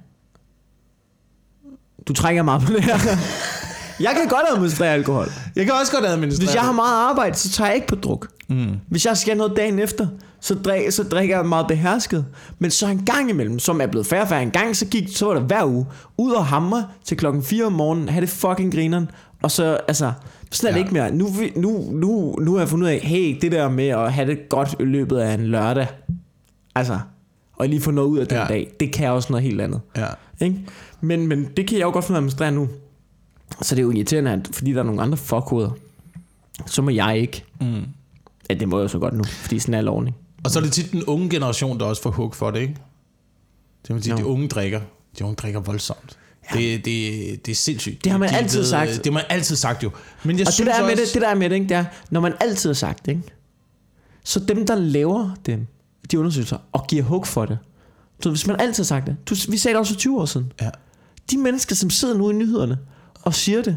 Du 2.08 2.12
trækker 2.12 2.42
meget 2.42 2.62
på 2.62 2.72
det 2.72 2.84
her. 2.84 2.96
jeg 4.00 4.10
kan 4.20 4.28
godt 4.28 4.42
administrere 4.54 4.92
alkohol. 4.92 5.26
Jeg 5.56 5.64
kan 5.64 5.74
også 5.80 5.92
godt 5.92 6.04
administrere 6.06 6.46
Hvis 6.46 6.54
jeg 6.54 6.62
har 6.62 6.72
meget 6.72 7.10
arbejde, 7.10 7.36
så 7.36 7.50
tager 7.50 7.68
jeg 7.68 7.74
ikke 7.74 7.86
på 7.88 7.94
druk. 7.94 8.28
Mm. 8.48 8.66
Hvis 8.88 9.06
jeg 9.06 9.16
skal 9.16 9.36
noget 9.36 9.52
dagen 9.56 9.78
efter, 9.78 10.06
så, 10.40 10.54
drik, 10.54 10.92
så 10.92 11.02
drikker 11.02 11.36
jeg 11.36 11.46
meget 11.46 11.66
behersket. 11.66 12.26
Men 12.58 12.70
så 12.70 12.86
en 12.86 13.04
gang 13.04 13.30
imellem, 13.30 13.58
som 13.58 13.80
er 13.80 13.86
blevet 13.86 14.06
færre 14.06 14.28
færre 14.28 14.42
en 14.42 14.50
gang, 14.50 14.76
så 14.76 14.86
gik 14.86 15.16
så 15.16 15.26
var 15.26 15.34
der 15.34 15.40
hver 15.40 15.64
uge 15.64 15.86
ud 16.18 16.32
og 16.32 16.46
hamre 16.46 16.86
til 17.04 17.16
klokken 17.16 17.42
4 17.42 17.64
om 17.64 17.72
morgenen, 17.72 18.08
have 18.08 18.20
det 18.20 18.28
fucking 18.28 18.74
grineren, 18.74 19.10
Og 19.42 19.50
så, 19.50 19.78
altså, 19.88 20.12
sådan 20.52 20.68
er 20.68 20.72
det 20.72 20.80
Ja. 20.80 20.84
ikke 20.84 20.94
mere. 20.94 21.10
Nu, 21.10 21.28
nu, 21.56 21.90
nu, 21.92 22.36
nu 22.40 22.52
har 22.52 22.58
jeg 22.60 22.68
fundet 22.68 22.86
ud 22.86 22.90
af, 22.92 22.98
hey, 22.98 23.38
det 23.42 23.52
der 23.52 23.68
med 23.68 23.88
at 23.88 24.12
have 24.12 24.26
det 24.30 24.48
godt 24.48 24.74
i 24.80 24.84
løbet 24.84 25.18
af 25.18 25.34
en 25.34 25.46
lørdag, 25.46 25.86
altså, 26.74 26.98
og 27.56 27.68
lige 27.68 27.80
få 27.80 27.90
noget 27.90 28.08
ud 28.08 28.18
af 28.18 28.26
den 28.26 28.38
Ja. 28.38 28.44
dag, 28.44 28.70
det 28.80 28.92
kan 28.92 29.10
også 29.10 29.28
noget 29.32 29.42
helt 29.44 29.60
andet. 29.60 29.80
Ja. 29.96 30.06
Ikke? 30.40 30.56
Men, 31.00 31.26
men 31.26 31.48
det 31.56 31.66
kan 31.66 31.78
jeg 31.78 31.84
jo 31.84 31.90
godt 31.90 32.04
finde 32.04 32.16
at 32.16 32.20
administrere 32.20 32.50
nu. 32.52 32.68
Så 33.62 33.74
det 33.74 33.80
er 33.80 33.84
jo 33.84 33.90
irriterende, 33.90 34.30
at 34.32 34.48
fordi 34.52 34.72
der 34.72 34.78
er 34.78 34.82
nogle 34.82 35.02
andre 35.02 35.16
fuckhoveder, 35.18 35.70
så 36.66 36.82
må 36.82 36.90
jeg 36.90 37.18
ikke. 37.18 37.44
Mm. 37.60 37.82
Ja, 38.50 38.54
det 38.54 38.68
må 38.68 38.78
jeg 38.78 38.82
jo 38.82 38.88
så 38.88 38.98
godt 38.98 39.14
nu, 39.14 39.24
fordi 39.24 39.58
sådan 39.58 39.74
er 39.74 39.80
lovning. 39.80 40.16
Og 40.44 40.50
så 40.50 40.58
er 40.58 40.62
det 40.62 40.72
tit 40.72 40.92
den 40.92 41.04
unge 41.04 41.30
generation, 41.30 41.78
der 41.80 41.84
også 41.86 42.02
får 42.02 42.10
hug 42.10 42.34
for 42.34 42.50
det, 42.50 42.60
ikke? 42.60 42.76
Det 43.86 43.94
vil 43.94 44.02
sige, 44.02 44.12
Jo. 44.12 44.18
de 44.18 44.26
unge 44.26 44.48
drikker. 44.48 44.80
De 45.18 45.24
unge 45.24 45.36
drikker 45.36 45.60
voldsomt. 45.60 46.18
Ja. 46.54 46.58
Det, 46.58 46.84
det, 46.84 47.46
det 47.46 47.52
er 47.52 47.56
sindssygt. 47.56 48.04
Det 48.04 48.12
har 48.12 48.18
man 48.18 48.28
De 48.28 48.34
altid 48.36 48.64
sagt. 48.64 48.90
Det 48.96 49.06
har 49.06 49.12
man 49.12 49.24
altid 49.28 49.56
sagt 49.56 49.82
jo. 49.82 49.90
Men 50.24 50.38
jeg 50.38 50.42
Og 50.42 50.46
det 50.46 50.54
synes 50.54 50.68
der, 50.68 50.74
er 50.74 50.82
med 50.82 50.90
også, 50.92 51.02
det, 51.04 51.14
det 51.14 51.22
der 51.22 51.28
er 51.28 51.34
med 51.34 51.50
det, 51.50 51.56
ikke, 51.56 51.68
det 51.68 51.76
er, 51.76 51.84
når 52.10 52.20
man 52.20 52.32
altid 52.40 52.68
har 52.70 52.74
sagt 52.74 53.06
det, 53.06 53.12
ikke? 53.12 53.22
så 54.24 54.40
dem, 54.40 54.66
der 54.66 54.74
laver 54.74 55.30
dem, 55.46 55.66
de 56.10 56.18
undersøgelser, 56.18 56.58
og 56.72 56.86
giver 56.86 57.02
hug 57.02 57.26
for 57.26 57.44
det, 57.44 57.58
så 58.22 58.30
hvis 58.30 58.46
man 58.46 58.60
altid 58.60 58.82
har 58.82 58.86
sagt 58.86 59.06
det, 59.06 59.16
du, 59.28 59.34
vi 59.50 59.56
sagde 59.56 59.72
det 59.72 59.78
også 59.80 59.92
for 59.92 59.98
20 59.98 60.20
år 60.20 60.24
siden, 60.24 60.52
Ja. 60.60 60.70
de 61.30 61.38
mennesker, 61.38 61.74
som 61.74 61.90
sidder 61.90 62.18
nu 62.18 62.30
i 62.30 62.32
nyhederne 62.34 62.78
og 63.28 63.34
siger 63.34 63.62
det, 63.62 63.76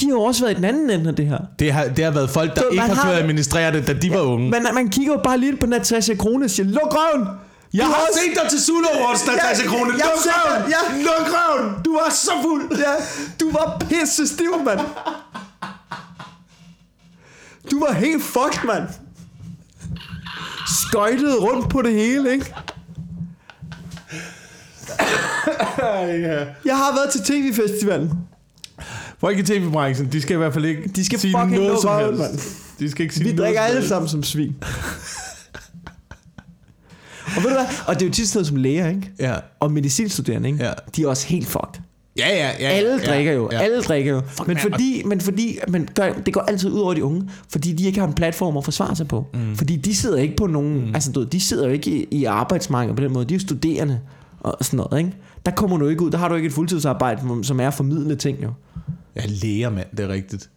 de 0.00 0.06
har 0.06 0.12
jo 0.12 0.22
også 0.22 0.40
været 0.44 0.52
i 0.52 0.56
den 0.56 0.64
anden 0.64 0.90
ende 0.90 1.08
af 1.10 1.16
det 1.16 1.26
her. 1.26 1.38
Det 1.58 1.72
har, 1.72 1.84
det 1.84 2.04
har 2.04 2.10
været 2.10 2.30
folk, 2.30 2.54
der 2.54 2.60
Så 2.62 2.68
ikke 2.68 2.82
har 2.84 3.02
kunnet 3.04 3.14
administrere 3.14 3.72
det, 3.72 3.86
da 3.86 3.92
de 3.92 4.10
var 4.10 4.20
unge. 4.20 4.50
Men 4.50 4.66
man 4.74 4.88
kigger 4.88 5.12
jo 5.12 5.20
bare 5.24 5.38
lige 5.38 5.56
på 5.56 5.66
Natasha 5.66 6.14
Krone 6.14 6.44
og 6.44 6.50
siger, 6.50 6.66
luk 6.66 6.80
røven! 6.94 7.28
Jeg 7.74 7.82
Du 7.84 7.86
har 7.86 7.94
også- 7.94 8.20
set 8.26 8.42
dig 8.42 8.50
til 8.50 8.60
Zulu 8.62 8.84
Awards, 9.00 9.26
Natasha 9.26 9.66
Krone. 9.68 9.92
Luk 9.92 10.00
røven! 10.02 10.70
Ja. 10.70 11.02
Luk 11.02 11.28
røven! 11.34 11.74
Du 11.84 11.92
var 11.92 12.10
så 12.10 12.30
fuld! 12.42 12.78
Ja, 12.78 12.92
du 13.40 13.50
var 13.52 13.78
pisse 13.90 14.26
stiv, 14.28 14.52
mand. 14.64 14.80
Du 17.70 17.80
var 17.80 17.92
helt 17.92 18.22
fucked, 18.24 18.64
mand. 18.66 18.88
Skøjtede 20.88 21.36
rundt 21.40 21.70
på 21.70 21.82
det 21.82 21.92
hele, 21.92 22.32
ikke? 22.32 22.54
Jeg 26.64 26.76
har 26.76 26.94
været 26.96 27.10
til 27.12 27.20
tv-festivalen. 27.24 28.10
Folk 29.18 29.38
i 29.38 29.42
tv-branchen, 29.42 30.12
de 30.12 30.22
skal 30.22 30.34
i 30.34 30.38
hvert 30.38 30.52
fald 30.52 30.64
ikke 30.64 30.88
De 30.96 31.04
skal 31.04 31.18
sige 31.18 31.34
fucking 31.40 31.62
noget 31.62 31.78
som 31.82 31.98
helst. 32.00 32.18
mand. 32.20 32.38
De 32.78 32.90
skal 32.90 33.02
ikke 33.02 33.14
sige 33.14 33.24
Vi 33.24 33.30
noget 33.32 33.44
drikker 33.46 33.60
alle 33.60 33.88
sammen 33.88 34.08
som 34.08 34.22
svin. 34.22 34.56
og 37.36 37.42
ved 37.42 37.50
du 37.50 37.54
hvad? 37.56 37.66
Og 37.86 37.94
det 37.94 38.02
er 38.02 38.06
jo 38.06 38.12
tit 38.12 38.28
sådan 38.28 38.46
som 38.46 38.56
læger, 38.56 38.88
ikke? 38.88 39.10
Ja. 39.20 39.34
Og 39.60 39.72
medicinstuderende, 39.72 40.48
ikke? 40.48 40.64
Ja. 40.64 40.72
De 40.96 41.02
er 41.02 41.08
også 41.08 41.26
helt 41.26 41.46
fucked. 41.46 41.82
Ja, 42.18 42.28
ja, 42.28 42.50
ja. 42.60 42.68
Alle 42.68 42.90
ja, 43.04 43.10
drikker 43.12 43.32
jo, 43.32 43.48
Ja. 43.52 43.60
alle 43.60 43.82
drikker 43.82 44.12
jo. 44.12 44.22
Men 44.38 44.46
man. 44.46 44.58
fordi, 44.58 45.02
men 45.06 45.20
fordi 45.20 45.58
men 45.68 45.88
gør, 45.94 46.12
det 46.12 46.34
går 46.34 46.40
altid 46.40 46.70
ud 46.70 46.80
over 46.80 46.94
de 46.94 47.04
unge, 47.04 47.30
fordi 47.50 47.72
de 47.72 47.84
ikke 47.84 48.00
har 48.00 48.06
en 48.06 48.12
platform 48.14 48.56
at 48.56 48.64
forsvare 48.64 48.96
sig 48.96 49.08
på. 49.08 49.26
Mm. 49.34 49.56
Fordi 49.56 49.76
de 49.76 49.96
sidder 49.96 50.18
ikke 50.18 50.36
på 50.36 50.46
nogen, 50.46 50.86
mm. 50.86 50.94
altså 50.94 51.12
du 51.12 51.22
de 51.22 51.40
sidder 51.40 51.66
jo 51.66 51.72
ikke 51.72 51.90
i, 51.90 52.06
i 52.10 52.24
arbejdsmarkedet 52.24 52.96
på 52.96 53.02
den 53.02 53.12
måde. 53.12 53.24
De 53.24 53.34
er 53.34 53.38
jo 53.38 53.40
studerende 53.40 54.00
og 54.44 54.56
sådan 54.64 54.76
noget, 54.76 54.98
ikke? 54.98 55.12
Der 55.46 55.52
kommer 55.52 55.76
du 55.76 55.88
ikke 55.88 56.02
ud, 56.02 56.10
der 56.10 56.18
har 56.18 56.28
du 56.28 56.34
ikke 56.34 56.46
et 56.46 56.52
fuldtidsarbejde, 56.52 57.20
som- 57.42 57.60
er 57.60 57.66
at 57.68 57.74
formidle 57.74 58.16
ting 58.16 58.42
jo. 58.42 58.52
Ja, 59.16 59.20
læger, 59.26 59.70
mand, 59.70 59.86
det 59.96 60.00
er 60.00 60.08
rigtigt. 60.08 60.50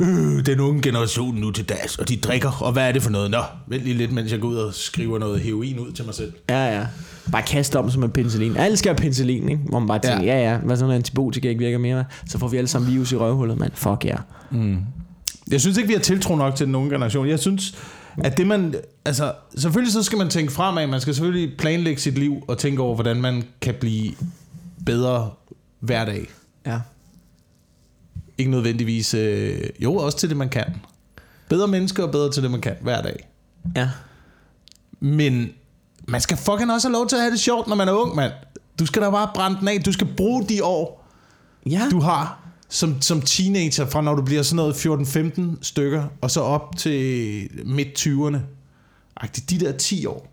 Øh, 0.00 0.46
den 0.46 0.60
unge 0.60 0.82
generation 0.82 1.34
nu 1.34 1.50
til 1.50 1.64
dags, 1.68 1.98
og 1.98 2.08
de 2.08 2.16
drikker, 2.16 2.50
og 2.62 2.72
hvad 2.72 2.88
er 2.88 2.92
det 2.92 3.02
for 3.02 3.10
noget? 3.10 3.30
Nå, 3.30 3.38
vent 3.66 3.82
lige 3.82 3.96
lidt, 3.96 4.12
mens 4.12 4.32
jeg 4.32 4.40
går 4.40 4.48
ud 4.48 4.56
og 4.56 4.74
skriver 4.74 5.18
noget 5.18 5.40
heroin 5.40 5.78
ud 5.78 5.92
til 5.92 6.04
mig 6.04 6.14
selv. 6.14 6.32
Ja, 6.50 6.78
ja. 6.78 6.86
Bare 7.32 7.42
kaste 7.42 7.78
om 7.78 7.90
som 7.90 8.02
en 8.04 8.10
penicillin. 8.10 8.56
Alle 8.56 8.76
skal 8.76 8.90
have 8.92 8.96
penicillin, 8.98 9.48
ikke? 9.48 9.62
Hvor 9.68 9.78
man 9.78 9.88
bare 9.88 9.98
tænker, 9.98 10.22
ja, 10.24 10.50
ja, 10.50 10.58
hvad 10.58 10.76
så 10.76 10.86
når 10.86 10.92
antibiotika 10.94 11.48
ikke 11.48 11.58
virker 11.58 11.78
mere, 11.78 12.04
så 12.28 12.38
får 12.38 12.48
vi 12.48 12.56
alle 12.56 12.68
sammen 12.68 12.92
virus 12.92 13.12
i 13.12 13.16
røvhullet, 13.16 13.58
mand. 13.58 13.72
Fuck 13.74 14.04
ja. 14.04 14.16
Mm. 14.50 14.76
Jeg 15.50 15.60
synes 15.60 15.76
ikke, 15.76 15.86
vi 15.88 15.92
har 15.94 16.00
tiltro 16.00 16.36
nok 16.36 16.54
til 16.54 16.66
den 16.66 16.74
unge 16.74 16.90
generation. 16.90 17.28
Jeg 17.28 17.38
synes, 17.38 17.74
at 18.24 18.36
det 18.36 18.46
man... 18.46 18.74
Altså, 19.04 19.32
selvfølgelig 19.56 19.92
så 19.92 20.02
skal 20.02 20.18
man 20.18 20.30
tænke 20.30 20.52
fremad. 20.52 20.86
Man 20.86 21.00
skal 21.00 21.14
selvfølgelig 21.14 21.56
planlægge 21.58 22.00
sit 22.00 22.18
liv 22.18 22.44
og 22.48 22.58
tænke 22.58 22.82
over, 22.82 22.94
hvordan 22.94 23.20
man 23.20 23.44
kan 23.60 23.74
blive 23.80 24.12
bedre 24.86 25.30
hver 25.80 26.04
dag. 26.04 26.26
Ja. 26.66 26.80
Ikke 28.38 28.50
nødvendigvis... 28.50 29.14
Øh, 29.14 29.62
jo, 29.80 29.94
også 29.94 30.18
til 30.18 30.28
det, 30.28 30.36
man 30.36 30.48
kan. 30.48 30.64
Bedre 31.48 31.68
mennesker 31.68 32.02
og 32.02 32.10
bedre 32.12 32.32
til 32.32 32.42
det, 32.42 32.50
man 32.50 32.60
kan 32.60 32.74
hver 32.80 33.02
dag. 33.02 33.28
Ja. 33.76 33.90
Men 35.00 35.48
man 36.08 36.20
skal 36.20 36.36
fucking 36.36 36.72
også 36.72 36.88
have 36.88 36.92
lov 36.92 37.08
til 37.08 37.16
at 37.16 37.22
have 37.22 37.30
det 37.32 37.40
sjovt, 37.40 37.68
når 37.68 37.76
man 37.76 37.88
er 37.88 37.92
ung, 37.92 38.14
mand. 38.16 38.32
Du 38.78 38.86
skal 38.86 39.02
da 39.02 39.10
bare 39.10 39.30
brænde 39.34 39.58
den 39.60 39.68
af. 39.68 39.82
Du 39.82 39.92
skal 39.92 40.06
bruge 40.16 40.44
de 40.48 40.64
år, 40.64 41.06
Ja. 41.70 41.88
du 41.90 42.00
har 42.00 42.45
som, 42.68 43.02
som 43.02 43.20
teenager, 43.20 43.86
fra 43.86 44.00
når 44.00 44.14
du 44.14 44.22
bliver 44.22 44.42
sådan 44.42 44.56
noget 44.56 44.74
14-15 45.56 45.58
stykker, 45.62 46.04
og 46.20 46.30
så 46.30 46.40
op 46.40 46.76
til 46.76 47.48
midt-20'erne. 47.64 48.38
De 49.50 49.58
der 49.60 49.72
10 49.72 50.06
år, 50.06 50.26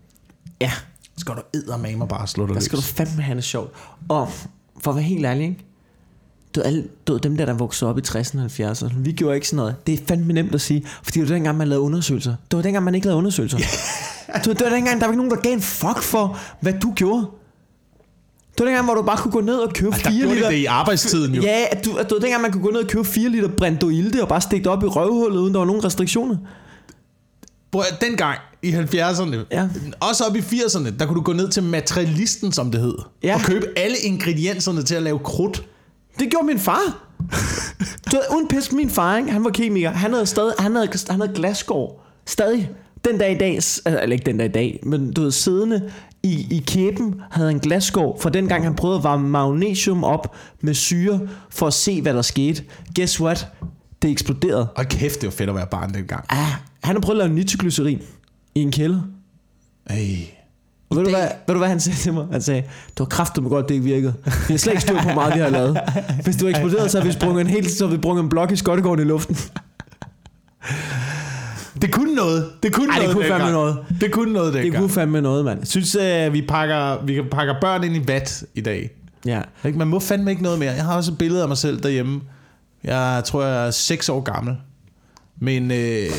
ja. 0.60 0.72
skal 1.18 1.34
du 1.34 1.40
eddermame 1.54 2.08
bare 2.08 2.26
slå 2.26 2.42
dig 2.42 2.48
Der 2.48 2.54
løs. 2.54 2.64
skal 2.64 2.76
du 2.76 2.82
fandme 2.82 3.22
have 3.22 3.36
det 3.36 3.44
sjovt. 3.44 3.72
Og 4.08 4.30
for 4.80 4.90
at 4.90 4.96
være 4.96 5.04
helt 5.04 5.26
ærlig, 5.26 5.44
ikke? 5.44 5.64
Du 6.54 6.60
ved, 6.60 6.66
alle, 6.66 6.84
du 7.06 7.12
ved, 7.12 7.20
dem 7.20 7.36
der, 7.36 7.46
der 7.46 7.52
voksede 7.52 7.90
op 7.90 7.98
i 7.98 8.00
60'erne 8.08 8.38
og 8.40 8.46
70'erne, 8.46 8.94
vi 8.96 9.12
gjorde 9.12 9.34
ikke 9.34 9.48
sådan 9.48 9.56
noget. 9.56 9.86
Det 9.86 10.00
er 10.00 10.04
fandme 10.08 10.32
nemt 10.32 10.54
at 10.54 10.60
sige, 10.60 10.84
fordi 11.02 11.20
det 11.20 11.28
var 11.28 11.34
dengang, 11.34 11.58
man 11.58 11.68
lavede 11.68 11.84
undersøgelser. 11.84 12.36
Det 12.50 12.56
var 12.56 12.62
dengang, 12.62 12.84
man 12.84 12.94
ikke 12.94 13.06
lavede 13.06 13.18
undersøgelser. 13.18 13.58
du 14.44 14.48
ved, 14.50 14.54
det 14.56 14.64
var 14.64 14.70
dengang, 14.74 15.00
der 15.00 15.06
var 15.06 15.12
ikke 15.12 15.24
nogen, 15.24 15.30
der 15.30 15.40
gav 15.40 15.52
en 15.52 15.60
fuck 15.60 16.02
for, 16.02 16.38
hvad 16.60 16.72
du 16.82 16.92
gjorde. 16.96 17.26
Det 18.58 18.60
var 18.60 18.64
dengang, 18.66 18.84
hvor 18.84 18.94
du 18.94 19.02
bare 19.02 19.16
kunne 19.16 19.32
gå 19.32 19.40
ned 19.40 19.54
og 19.54 19.72
købe 19.72 19.90
Der 19.90 19.96
4 19.96 20.12
gjorde 20.20 20.34
liter... 20.34 20.48
de 20.48 20.54
det 20.54 20.60
i 20.60 20.64
arbejdstiden 20.66 21.34
jo. 21.34 21.42
Ja, 21.42 21.64
du, 21.84 21.90
du 21.90 22.14
ved, 22.14 22.20
dengang 22.20 22.42
man 22.42 22.52
kunne 22.52 22.62
gå 22.62 22.70
ned 22.70 22.80
og 22.82 22.88
købe 22.88 23.04
4 23.04 23.28
liter 23.28 23.48
Brandoilde 23.48 24.22
og 24.22 24.28
bare 24.28 24.40
stikke 24.40 24.64
det 24.64 24.72
op 24.72 24.82
i 24.84 24.86
røvhullet, 24.86 25.38
uden 25.40 25.52
der 25.54 25.58
var 25.58 25.66
nogen 25.66 25.84
restriktioner. 25.84 26.36
Bror, 27.72 27.84
dengang 28.00 28.38
i 28.62 28.70
70'erne, 28.72 29.36
Ja. 29.50 29.68
også 30.00 30.24
op 30.24 30.36
i 30.36 30.40
80'erne, 30.40 30.98
der 30.98 31.06
kunne 31.06 31.16
du 31.16 31.20
gå 31.22 31.32
ned 31.32 31.48
til 31.48 31.62
materialisten, 31.62 32.52
som 32.52 32.70
det 32.70 32.80
hed, 32.80 32.94
Ja. 33.22 33.34
og 33.34 33.40
købe 33.40 33.66
alle 33.76 33.96
ingredienserne 33.98 34.82
til 34.82 34.94
at 34.94 35.02
lave 35.02 35.18
krudt. 35.18 35.64
Det 36.18 36.30
gjorde 36.30 36.46
min 36.46 36.58
far. 36.58 36.80
Du 38.12 38.16
ved, 38.16 38.22
uden 38.36 38.48
pis, 38.48 38.72
min 38.72 38.90
far, 38.90 39.16
ikke? 39.16 39.30
han 39.30 39.44
var 39.44 39.50
kemiker. 39.50 39.90
Han 39.90 40.12
havde 40.12 40.26
stadig, 40.26 40.52
han 40.58 40.74
havde, 40.76 40.88
han 41.10 41.20
havde 41.20 41.32
glasskår. 41.34 42.06
Stadig. 42.26 42.70
Den 43.04 43.18
dag 43.18 43.32
i 43.34 43.38
dag, 43.38 43.54
altså, 43.54 43.80
ikke 44.12 44.26
den 44.26 44.38
dag 44.38 44.46
i 44.46 44.52
dag, 44.52 44.80
men 44.82 45.12
du 45.12 45.22
ved, 45.22 45.30
siddende 45.30 45.90
i, 46.24 46.46
i 46.50 46.64
kæben 46.66 47.14
havde 47.30 47.48
han 47.48 47.58
glasskår, 47.58 48.18
fra 48.22 48.30
den 48.30 48.48
gang 48.48 48.64
han 48.64 48.74
prøvede 48.74 48.98
at 48.98 49.04
varme 49.04 49.28
magnesium 49.28 50.04
op 50.04 50.34
med 50.60 50.74
syre, 50.74 51.20
for 51.50 51.66
at 51.66 51.74
se, 51.74 52.02
hvad 52.02 52.14
der 52.14 52.22
skete. 52.22 52.62
Guess 52.96 53.20
what? 53.20 53.48
Det 54.02 54.10
eksploderede. 54.10 54.68
Og 54.76 54.86
kæft, 54.86 55.20
det 55.20 55.26
var 55.26 55.30
fedt 55.30 55.48
at 55.48 55.56
være 55.56 55.66
barn 55.66 55.94
dengang. 55.94 56.24
Ah, 56.28 56.52
han 56.82 56.96
har 56.96 57.00
prøvet 57.00 57.20
at 57.20 57.26
lave 57.26 57.34
nitroglycerin 57.34 58.00
i 58.54 58.60
en 58.60 58.72
kælder. 58.72 59.00
Ej. 59.86 60.16
Og 60.90 60.96
ved 60.96 61.04
du, 61.04 61.10
hvad, 61.10 61.28
ved 61.46 61.54
du 61.54 61.58
hvad 61.58 61.68
han 61.68 61.80
sagde 61.80 61.98
til 61.98 62.12
mig? 62.12 62.26
Han 62.32 62.42
sagde, 62.42 62.60
det 62.62 62.98
var 62.98 63.04
kraftigt 63.04 63.46
godt, 63.46 63.68
det 63.68 63.74
ikke 63.74 63.84
virkede. 63.84 64.14
Vi 64.24 64.30
har 64.52 64.56
slet 64.56 64.72
ikke 64.72 64.82
styr 64.82 64.96
på, 64.96 65.02
hvor 65.02 65.14
meget 65.14 65.34
vi 65.34 65.40
har 65.40 65.50
lavet. 65.50 65.78
Hvis 66.24 66.36
du 66.36 66.46
eksploderede, 66.46 66.88
så 66.88 66.98
har 67.00 67.06
vi 67.06 67.12
sprunget 67.12 67.40
en 67.40 67.46
helt, 67.46 67.70
så 67.70 67.86
har 67.86 67.94
vi 67.94 68.00
sprunget 68.00 68.22
en 68.22 68.28
blok 68.28 68.52
i 68.52 68.56
Skottegården 68.56 69.04
i 69.04 69.08
luften. 69.08 69.36
Det 71.84 71.92
kunne 71.92 72.14
noget. 72.14 72.50
Det 72.62 72.72
kunne 72.72 72.92
Ej, 72.92 72.98
det 72.98 73.02
noget 73.02 73.16
kunne 73.16 73.26
fandme 73.26 73.52
noget. 73.52 73.78
Det 74.00 74.12
kunne 74.12 74.32
noget 74.32 74.54
dengang. 74.54 74.72
Det 74.72 74.80
kunne 74.80 74.90
fandme 74.90 75.20
noget, 75.20 75.44
mand. 75.44 75.58
Jeg 75.58 75.66
synes, 75.66 75.96
at 75.96 76.32
vi 76.32 76.42
pakker, 76.42 77.04
vi 77.04 77.22
pakker 77.30 77.54
børn 77.60 77.84
ind 77.84 77.96
i 77.96 78.02
vat 78.06 78.44
i 78.54 78.60
dag. 78.60 78.90
Ja. 79.26 79.40
Ikke? 79.64 79.78
Man 79.78 79.88
må 79.88 79.98
fandme 79.98 80.30
ikke 80.30 80.42
noget 80.42 80.58
mere. 80.58 80.72
Jeg 80.72 80.84
har 80.84 80.96
også 80.96 81.12
et 81.12 81.18
billede 81.18 81.42
af 81.42 81.48
mig 81.48 81.56
selv 81.56 81.82
derhjemme. 81.82 82.20
Jeg 82.84 83.22
tror, 83.24 83.42
jeg 83.42 83.66
er 83.66 83.70
6 83.70 84.08
år 84.08 84.20
gammel. 84.20 84.56
Men 85.40 85.70
øh, 85.70 86.10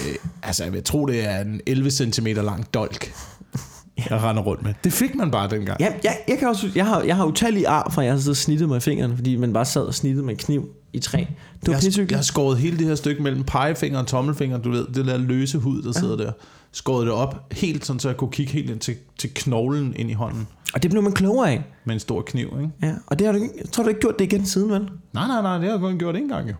altså, 0.43 0.63
jeg 0.63 0.73
vil 0.73 0.84
tro, 0.84 1.06
det 1.06 1.25
er 1.25 1.41
en 1.41 1.62
11 1.67 1.91
cm 1.91 2.28
lang 2.28 2.73
dolk, 2.73 3.13
jeg 4.10 4.23
render 4.23 4.43
rundt 4.43 4.63
med. 4.63 4.73
Det 4.84 4.93
fik 4.93 5.15
man 5.15 5.32
bare 5.32 5.49
dengang. 5.49 5.80
Ja, 5.80 5.93
jeg, 6.04 6.17
jeg, 6.28 6.38
kan 6.38 6.47
også, 6.47 6.69
jeg, 6.75 6.86
har, 6.86 7.01
jeg 7.01 7.15
har 7.15 7.25
utallige 7.25 7.67
ar 7.67 7.89
fra, 7.93 8.01
at 8.01 8.06
jeg 8.06 8.13
har 8.13 8.19
siddet 8.19 8.32
og 8.32 8.38
snittet 8.38 8.67
mig 8.67 8.78
i 8.78 8.80
fingrene, 8.80 9.15
fordi 9.15 9.36
man 9.36 9.54
bare 9.54 9.65
sad 9.65 9.82
og 9.82 9.93
snittede 9.93 10.25
med 10.25 10.34
en 10.34 10.39
kniv 10.39 10.69
i 10.95 10.99
træ. 10.99 11.17
Det 11.19 11.27
var 11.67 11.73
jeg, 11.73 11.91
har, 11.95 12.05
jeg 12.10 12.17
har 12.17 12.23
skåret 12.23 12.58
hele 12.58 12.77
det 12.77 12.88
her 12.88 12.95
stykke 12.95 13.23
mellem 13.23 13.43
pegefinger 13.43 13.99
og 13.99 14.08
tommelfinger, 14.08 14.58
du 14.58 14.71
ved, 14.71 14.86
det 14.93 15.05
der 15.05 15.17
løse 15.17 15.58
hud, 15.58 15.81
der 15.81 15.91
sidder 15.91 16.17
der. 16.17 16.31
Skåret 16.71 17.05
det 17.05 17.13
op 17.13 17.53
helt 17.53 17.86
sådan, 17.86 17.99
så 17.99 18.10
jeg 18.10 18.17
kunne 18.17 18.31
kigge 18.31 18.51
helt 18.53 18.69
ind 18.69 18.79
til, 18.79 18.95
til 19.17 19.34
knoglen 19.34 19.93
ind 19.95 20.10
i 20.10 20.13
hånden 20.13 20.47
Og 20.73 20.84
det 20.84 20.91
blev 20.91 21.03
man 21.03 21.12
klogere 21.12 21.51
af. 21.51 21.63
med 21.86 21.93
en 21.93 21.99
stor 21.99 22.21
kniv, 22.21 22.45
ikke? 22.62 22.69
Ja, 22.81 22.93
og 23.08 23.19
det 23.19 23.27
har 23.27 23.31
du 23.34 23.39
ikke, 23.43 23.53
jeg 23.63 23.71
tror 23.71 23.84
du 23.84 23.89
ikke 23.89 24.01
gjort 24.01 24.19
det 24.19 24.25
igen 24.34 24.45
siden, 24.45 24.69
vel? 24.69 24.81
Nej, 25.13 25.27
nej, 25.27 25.41
nej, 25.41 25.53
det 25.58 25.63
har 25.63 25.71
jeg 25.71 25.79
kun 25.79 25.97
gjort 25.99 26.15
en 26.15 26.27
gang 26.29 26.49
jo. 26.49 26.53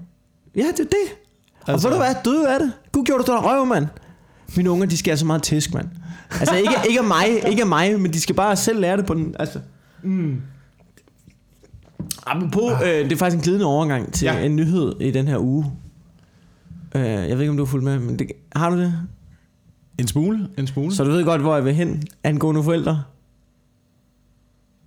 Ja, 0.56 0.62
det 0.62 0.80
er 0.80 0.84
det. 0.84 0.86
Altså, 1.68 1.72
Altså- 1.72 1.88
og 1.88 1.92
ved 1.92 2.00
du 2.00 2.04
hvad, 2.04 2.16
døde 2.26 2.54
af 2.54 2.60
det. 2.60 2.72
Gud 2.92 3.04
gjorde 3.04 3.24
du 3.24 3.32
dig 3.32 3.44
røv, 3.44 3.66
mand. 3.66 3.88
Mine 4.56 4.72
unger, 4.72 4.86
de 4.88 4.98
skal 4.98 5.12
have 5.12 5.18
så 5.18 5.26
meget 5.26 5.44
tæsk, 5.44 5.74
mand. 5.74 5.88
Altså 6.40 6.56
ikke, 6.56 6.74
ikke 6.90 7.00
af 7.00 7.06
mig, 7.06 7.26
ikke 7.50 7.62
af 7.62 7.68
mig, 7.68 8.00
men 8.02 8.14
de 8.14 8.22
skal 8.22 8.36
bare 8.36 8.56
selv 8.56 8.80
lære 8.80 8.98
det 8.98 9.06
på 9.06 9.14
den, 9.14 9.36
altså. 9.40 9.60
Mm. 10.04 10.42
Apropos, 12.26 12.72
øh, 12.82 12.88
det 12.88 13.12
er 13.12 13.16
faktisk 13.16 13.38
en 13.38 13.44
glidende 13.44 13.66
overgang 13.66 14.14
til 14.14 14.26
Ja. 14.26 14.40
en 14.40 14.56
nyhed 14.56 14.96
i 15.02 15.12
den 15.12 15.28
her 15.28 15.38
uge. 15.38 15.66
Øh, 16.96 17.02
jeg 17.04 17.30
ved 17.30 17.40
ikke, 17.40 17.50
om 17.50 17.58
du 17.58 17.64
har 17.66 17.72
fulgt 17.72 17.84
med, 17.84 18.00
men 18.00 18.20
det, 18.20 18.32
har 18.56 18.70
du 18.70 18.78
det? 18.80 18.94
En 19.98 20.08
smule, 20.08 20.48
en 20.58 20.68
smule. 20.68 20.96
Så 20.96 21.04
du 21.04 21.12
ved 21.12 21.24
godt, 21.26 21.42
hvor 21.42 21.56
jeg 21.56 21.66
vil 21.66 21.74
hen 21.74 22.04
angående 22.24 22.64
forældre? 22.64 23.04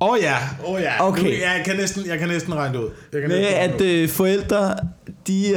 Åh 0.00 0.08
oh, 0.10 0.18
ja, 0.22 0.36
åh 0.66 0.74
oh, 0.74 0.80
ja. 0.80 1.08
Okay. 1.08 1.22
Nu, 1.22 1.28
jeg, 1.28 1.62
kan 1.64 1.76
næsten, 1.76 2.06
jeg 2.06 2.18
kan 2.18 2.28
næsten 2.28 2.54
regne 2.54 2.74
det 2.78 2.84
ud. 2.84 2.90
Jeg 3.12 3.20
kan 3.20 3.30
Med 3.30 3.38
at 3.38 3.80
øh, 3.80 4.08
forældre, 4.08 4.74
de, 5.26 5.48
øh, 5.50 5.56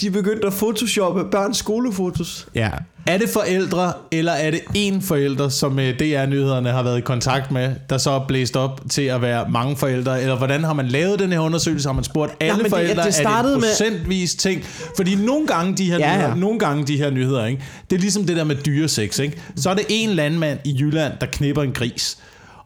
de 0.00 0.06
er 0.06 0.10
begyndt 0.12 0.44
at 0.44 0.52
photoshoppe 0.52 1.24
børns 1.30 1.56
skolefotos. 1.56 2.48
Ja. 2.54 2.70
Er 3.10 3.18
det 3.18 3.28
forældre, 3.28 3.92
eller 4.10 4.32
er 4.32 4.50
det 4.50 4.60
en 4.74 5.02
forælder, 5.02 5.48
som 5.48 5.78
øh, 5.78 5.98
DR-nyhederne 5.98 6.70
har 6.70 6.82
været 6.82 6.98
i 6.98 7.00
kontakt 7.00 7.50
med, 7.50 7.74
der 7.90 7.98
så 7.98 8.10
er 8.10 8.24
blæst 8.28 8.56
op 8.56 8.80
til 8.90 9.02
at 9.02 9.22
være 9.22 9.46
mange 9.50 9.76
forældre? 9.76 10.22
Eller 10.22 10.36
hvordan 10.36 10.64
har 10.64 10.72
man 10.72 10.88
lavet 10.88 11.18
den 11.18 11.32
her 11.32 11.38
undersøgelse? 11.40 11.88
Har 11.88 11.92
man 11.94 12.04
spurgt 12.04 12.32
alle 12.40 12.54
men 12.56 12.62
det- 12.64 12.70
forældre? 12.70 13.02
det 13.06 13.20
er 13.20 13.42
det 13.42 13.44
med- 13.44 13.54
en 13.54 13.60
procentvis 13.62 14.34
ting? 14.34 14.64
Fordi 14.96 15.14
nogle 15.14 15.46
gange 15.46 15.76
de 15.76 15.84
her, 15.84 15.98
Ja, 15.98 16.06
ja, 16.06 16.12
ja. 16.12 16.18
Nyheder, 16.18 16.34
nogle 16.34 16.58
gange 16.58 16.86
de 16.86 16.96
her 16.96 17.10
nyheder, 17.10 17.46
ikke? 17.46 17.62
det 17.90 17.96
er 17.96 18.00
ligesom 18.00 18.24
det 18.24 18.36
der 18.36 18.44
med 18.44 18.56
dyresex. 18.56 19.18
Ikke? 19.18 19.40
Så 19.56 19.70
er 19.70 19.74
det 19.74 19.84
en 19.88 20.10
landmand 20.10 20.58
i 20.64 20.76
Jylland, 20.80 21.12
der 21.20 21.26
knipper 21.26 21.62
en 21.62 21.72
gris. 21.72 22.18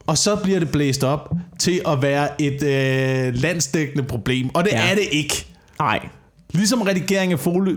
Og 0.07 0.19
så 0.19 0.37
bliver 0.37 0.59
det 0.59 0.69
blæst 0.73 1.05
op 1.05 1.33
til 1.59 1.81
at 1.89 2.03
være 2.03 2.43
et 2.43 2.63
øh, 2.63 3.35
landsdækkende 3.35 4.03
problem. 4.05 4.55
Og 4.55 4.65
det 4.65 4.71
Ja. 4.73 4.85
ja. 4.85 4.91
er 4.91 4.95
det 4.95 5.05
ikke. 5.13 5.47
Nej. 5.79 6.01
Ligesom 6.55 6.83
redigering 6.83 7.33
af 7.33 7.39
fole, 7.39 7.77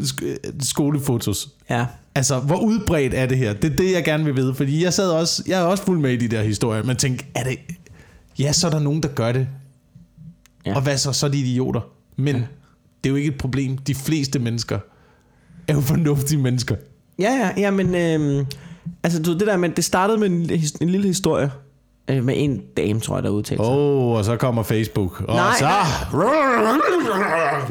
skolefotos. 0.59 1.49
Ja. 1.69 1.85
Altså, 2.15 2.39
hvor 2.39 2.57
udbredt 2.57 3.13
er 3.13 3.25
det 3.25 3.37
her? 3.37 3.53
Det 3.53 3.71
er 3.71 3.75
det, 3.75 3.91
jeg 3.91 4.03
gerne 4.03 4.25
vil 4.25 4.35
vide. 4.35 4.55
Fordi 4.55 4.83
jeg 4.83 4.93
sad 4.93 5.09
også, 5.09 5.43
jeg 5.47 5.59
er 5.59 5.63
også 5.63 5.83
fuld 5.83 5.99
med 5.99 6.11
i 6.11 6.17
de 6.17 6.27
der 6.27 6.43
historier, 6.43 6.83
men 6.83 6.95
tænkte, 6.95 7.25
er 7.35 7.43
det... 7.43 7.57
Ja, 8.39 8.51
så 8.51 8.67
er 8.67 8.71
der 8.71 8.79
nogen, 8.79 9.03
der 9.03 9.09
gør 9.09 9.31
det. 9.31 9.47
Ja. 10.65 10.75
Og 10.75 10.81
hvad 10.81 10.97
så? 10.97 11.13
Så 11.13 11.25
er 11.25 11.29
de 11.29 11.39
idioter. 11.39 11.81
Men 12.15 12.35
ja. 12.35 12.41
det 13.03 13.09
er 13.09 13.09
jo 13.09 13.15
ikke 13.15 13.27
et 13.29 13.37
problem. 13.37 13.77
De 13.77 13.95
fleste 13.95 14.39
mennesker 14.39 14.79
er 15.67 15.73
jo 15.73 15.81
fornuftige 15.81 16.41
mennesker. 16.41 16.75
Ja, 17.19 17.31
ja, 17.31 17.51
ja, 17.57 17.71
men 17.71 17.95
øh, 17.95 18.45
altså 19.03 19.21
du, 19.21 19.33
det 19.33 19.47
der 19.47 19.57
med, 19.57 19.69
det 19.69 19.83
startede 19.83 20.17
med 20.17 20.29
en, 20.29 20.61
en 20.81 20.89
lille 20.89 21.07
historie 21.07 21.51
øh, 22.09 22.23
med 22.23 22.33
en 22.37 22.61
dame, 22.77 22.99
tror 22.99 23.15
jeg, 23.15 23.23
der 23.23 23.29
udtalte 23.29 23.63
sig. 23.63 23.71
Åh, 23.73 24.07
oh, 24.07 24.17
og 24.17 24.25
så 24.25 24.35
kommer 24.35 24.63
Facebook. 24.63 25.21
Og 25.27 25.35
Nej, 25.35 25.53
så... 25.59 25.65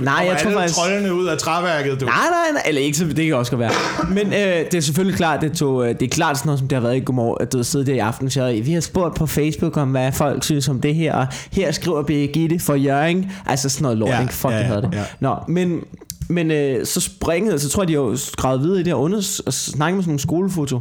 Nej, 0.02 0.24
jeg 0.30 0.38
tror 0.42 0.50
faktisk... 0.50 0.78
troldene 0.78 1.14
ud 1.14 1.26
af 1.26 1.38
træværket, 1.38 2.00
du. 2.00 2.04
Nej, 2.06 2.14
nej, 2.14 2.52
nej, 2.52 2.62
eller 2.66 2.80
ikke, 2.80 2.98
så 2.98 3.04
det 3.04 3.26
kan 3.26 3.34
også 3.34 3.52
godt 3.52 3.60
være. 3.60 3.72
Men 4.08 4.26
øh, 4.26 4.64
det 4.70 4.74
er 4.74 4.80
selvfølgelig 4.80 5.16
klart, 5.16 5.40
det, 5.40 5.52
tog, 5.52 5.88
øh, 5.88 5.94
det 6.00 6.02
er 6.02 6.08
klart 6.08 6.38
sådan 6.38 6.48
noget, 6.48 6.58
som 6.58 6.68
det 6.68 6.76
har 6.76 6.82
været 6.82 6.96
i 6.96 7.00
Godmorgen, 7.00 7.36
at 7.40 7.52
du 7.52 7.58
har 7.58 7.62
siddet 7.62 7.86
der 7.86 7.94
i 7.94 7.98
aften, 7.98 8.30
så 8.30 8.60
vi 8.64 8.72
har 8.72 8.80
spurgt 8.80 9.14
på 9.14 9.26
Facebook 9.26 9.76
om, 9.76 9.90
hvad 9.90 10.12
folk 10.12 10.44
synes 10.44 10.68
om 10.68 10.80
det 10.80 10.94
her, 10.94 11.14
og 11.14 11.26
her 11.52 11.72
skriver 11.72 12.02
Birgitte 12.02 12.58
for 12.58 12.74
Jørgen, 12.74 13.30
altså 13.46 13.68
sådan 13.68 13.82
noget 13.82 13.98
lort, 13.98 14.10
Ja, 14.10 14.20
ikke? 14.20 14.34
Fuck, 14.34 14.52
ja, 14.52 14.58
ja, 14.58 14.62
havde 14.64 14.82
det. 14.82 14.90
ja. 14.94 15.04
Nå, 15.20 15.36
men, 15.48 15.80
men 16.28 16.50
øh, 16.50 16.86
så 16.86 17.00
springede, 17.00 17.58
så 17.58 17.68
tror 17.68 17.82
jeg, 17.82 17.88
de 17.88 17.94
har 17.94 18.16
skrevet 18.16 18.62
videre 18.62 18.76
i 18.80 18.82
det 18.82 18.86
her 18.86 18.94
under, 18.94 19.40
og 19.46 19.52
snakket 19.52 19.96
med 19.96 20.02
sådan 20.02 20.10
nogle 20.10 20.20
skolefoto 20.20 20.80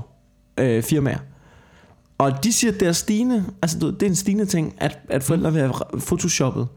øh, 0.59 0.83
firmaer. 0.83 1.17
Og 2.17 2.43
de 2.43 2.53
siger, 2.53 2.71
at 2.73 2.79
det 2.79 2.87
er 2.87 2.91
stigende, 2.91 3.45
altså 3.61 3.77
det 3.91 4.03
er 4.03 4.07
en 4.07 4.15
stigende 4.15 4.45
ting, 4.45 4.73
at, 4.77 4.99
at 5.09 5.23
forældre 5.23 5.53
vil 5.53 5.61
have 5.61 5.73
photoshoppet 5.99 6.67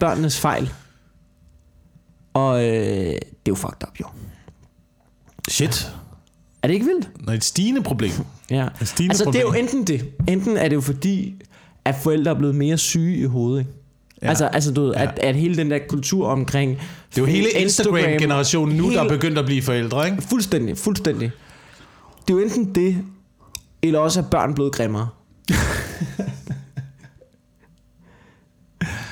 børnenes 0.00 0.40
fejl. 0.40 0.70
Og 2.34 2.64
øh, 2.64 2.70
det 2.70 3.16
er 3.16 3.18
jo 3.48 3.54
fucked 3.54 3.88
up, 3.88 4.00
jo. 4.00 4.06
Shit. 5.48 5.92
Er 6.62 6.66
det 6.68 6.74
ikke 6.74 6.86
vildt? 6.86 7.10
Nå, 7.26 7.32
et 7.32 7.44
stigende 7.44 7.82
problem. 7.82 8.10
Ja. 8.50 8.68
Et 8.80 8.88
stigende 8.88 9.12
Altså 9.12 9.24
det 9.24 9.34
er 9.36 9.40
jo 9.40 9.46
problem. 9.46 9.64
enten 9.64 9.84
det. 9.84 10.12
Enten 10.28 10.56
er 10.56 10.68
det 10.68 10.76
jo 10.76 10.80
fordi, 10.80 11.34
at 11.84 11.94
forældre 12.02 12.30
er 12.30 12.34
blevet 12.38 12.54
mere 12.54 12.78
syge 12.78 13.16
i 13.16 13.24
hovedet. 13.24 13.60
Ikke? 13.60 13.70
Ja. 14.22 14.28
Altså, 14.28 14.46
altså 14.46 14.72
du 14.72 14.80
ved, 14.82 14.92
Ja. 14.94 15.02
at, 15.02 15.18
at 15.18 15.34
hele 15.36 15.56
den 15.56 15.70
der 15.70 15.78
kultur 15.88 16.26
omkring 16.28 16.70
Det 16.70 17.16
er 17.16 17.20
jo 17.22 17.26
hele 17.26 17.50
Instagram-generationen 17.50 18.76
nu, 18.76 18.90
der 18.90 18.98
er 18.98 19.02
Hele- 19.02 19.14
begyndt 19.16 19.38
at 19.38 19.44
blive 19.44 19.62
forældre, 19.62 20.06
ikke? 20.10 20.22
Fuldstændig, 20.22 20.78
fuldstændig. 20.78 21.30
Det 22.28 22.34
er 22.34 22.38
jo 22.38 22.44
enten 22.44 22.74
det, 22.74 23.04
eller 23.86 23.98
også 24.00 24.20
er 24.20 24.24
børn 24.24 24.54
blevet 24.54 24.72
grimmere. 24.72 25.08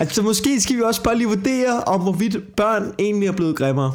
altså 0.00 0.22
måske 0.22 0.60
skal 0.60 0.76
vi 0.76 0.82
også 0.82 1.02
bare 1.02 1.16
lige 1.18 1.26
vurdere, 1.28 1.84
om 1.84 2.00
hvorvidt 2.00 2.56
børn 2.56 2.94
egentlig 2.98 3.26
er 3.28 3.32
blevet 3.32 3.56
grimmere. 3.56 3.92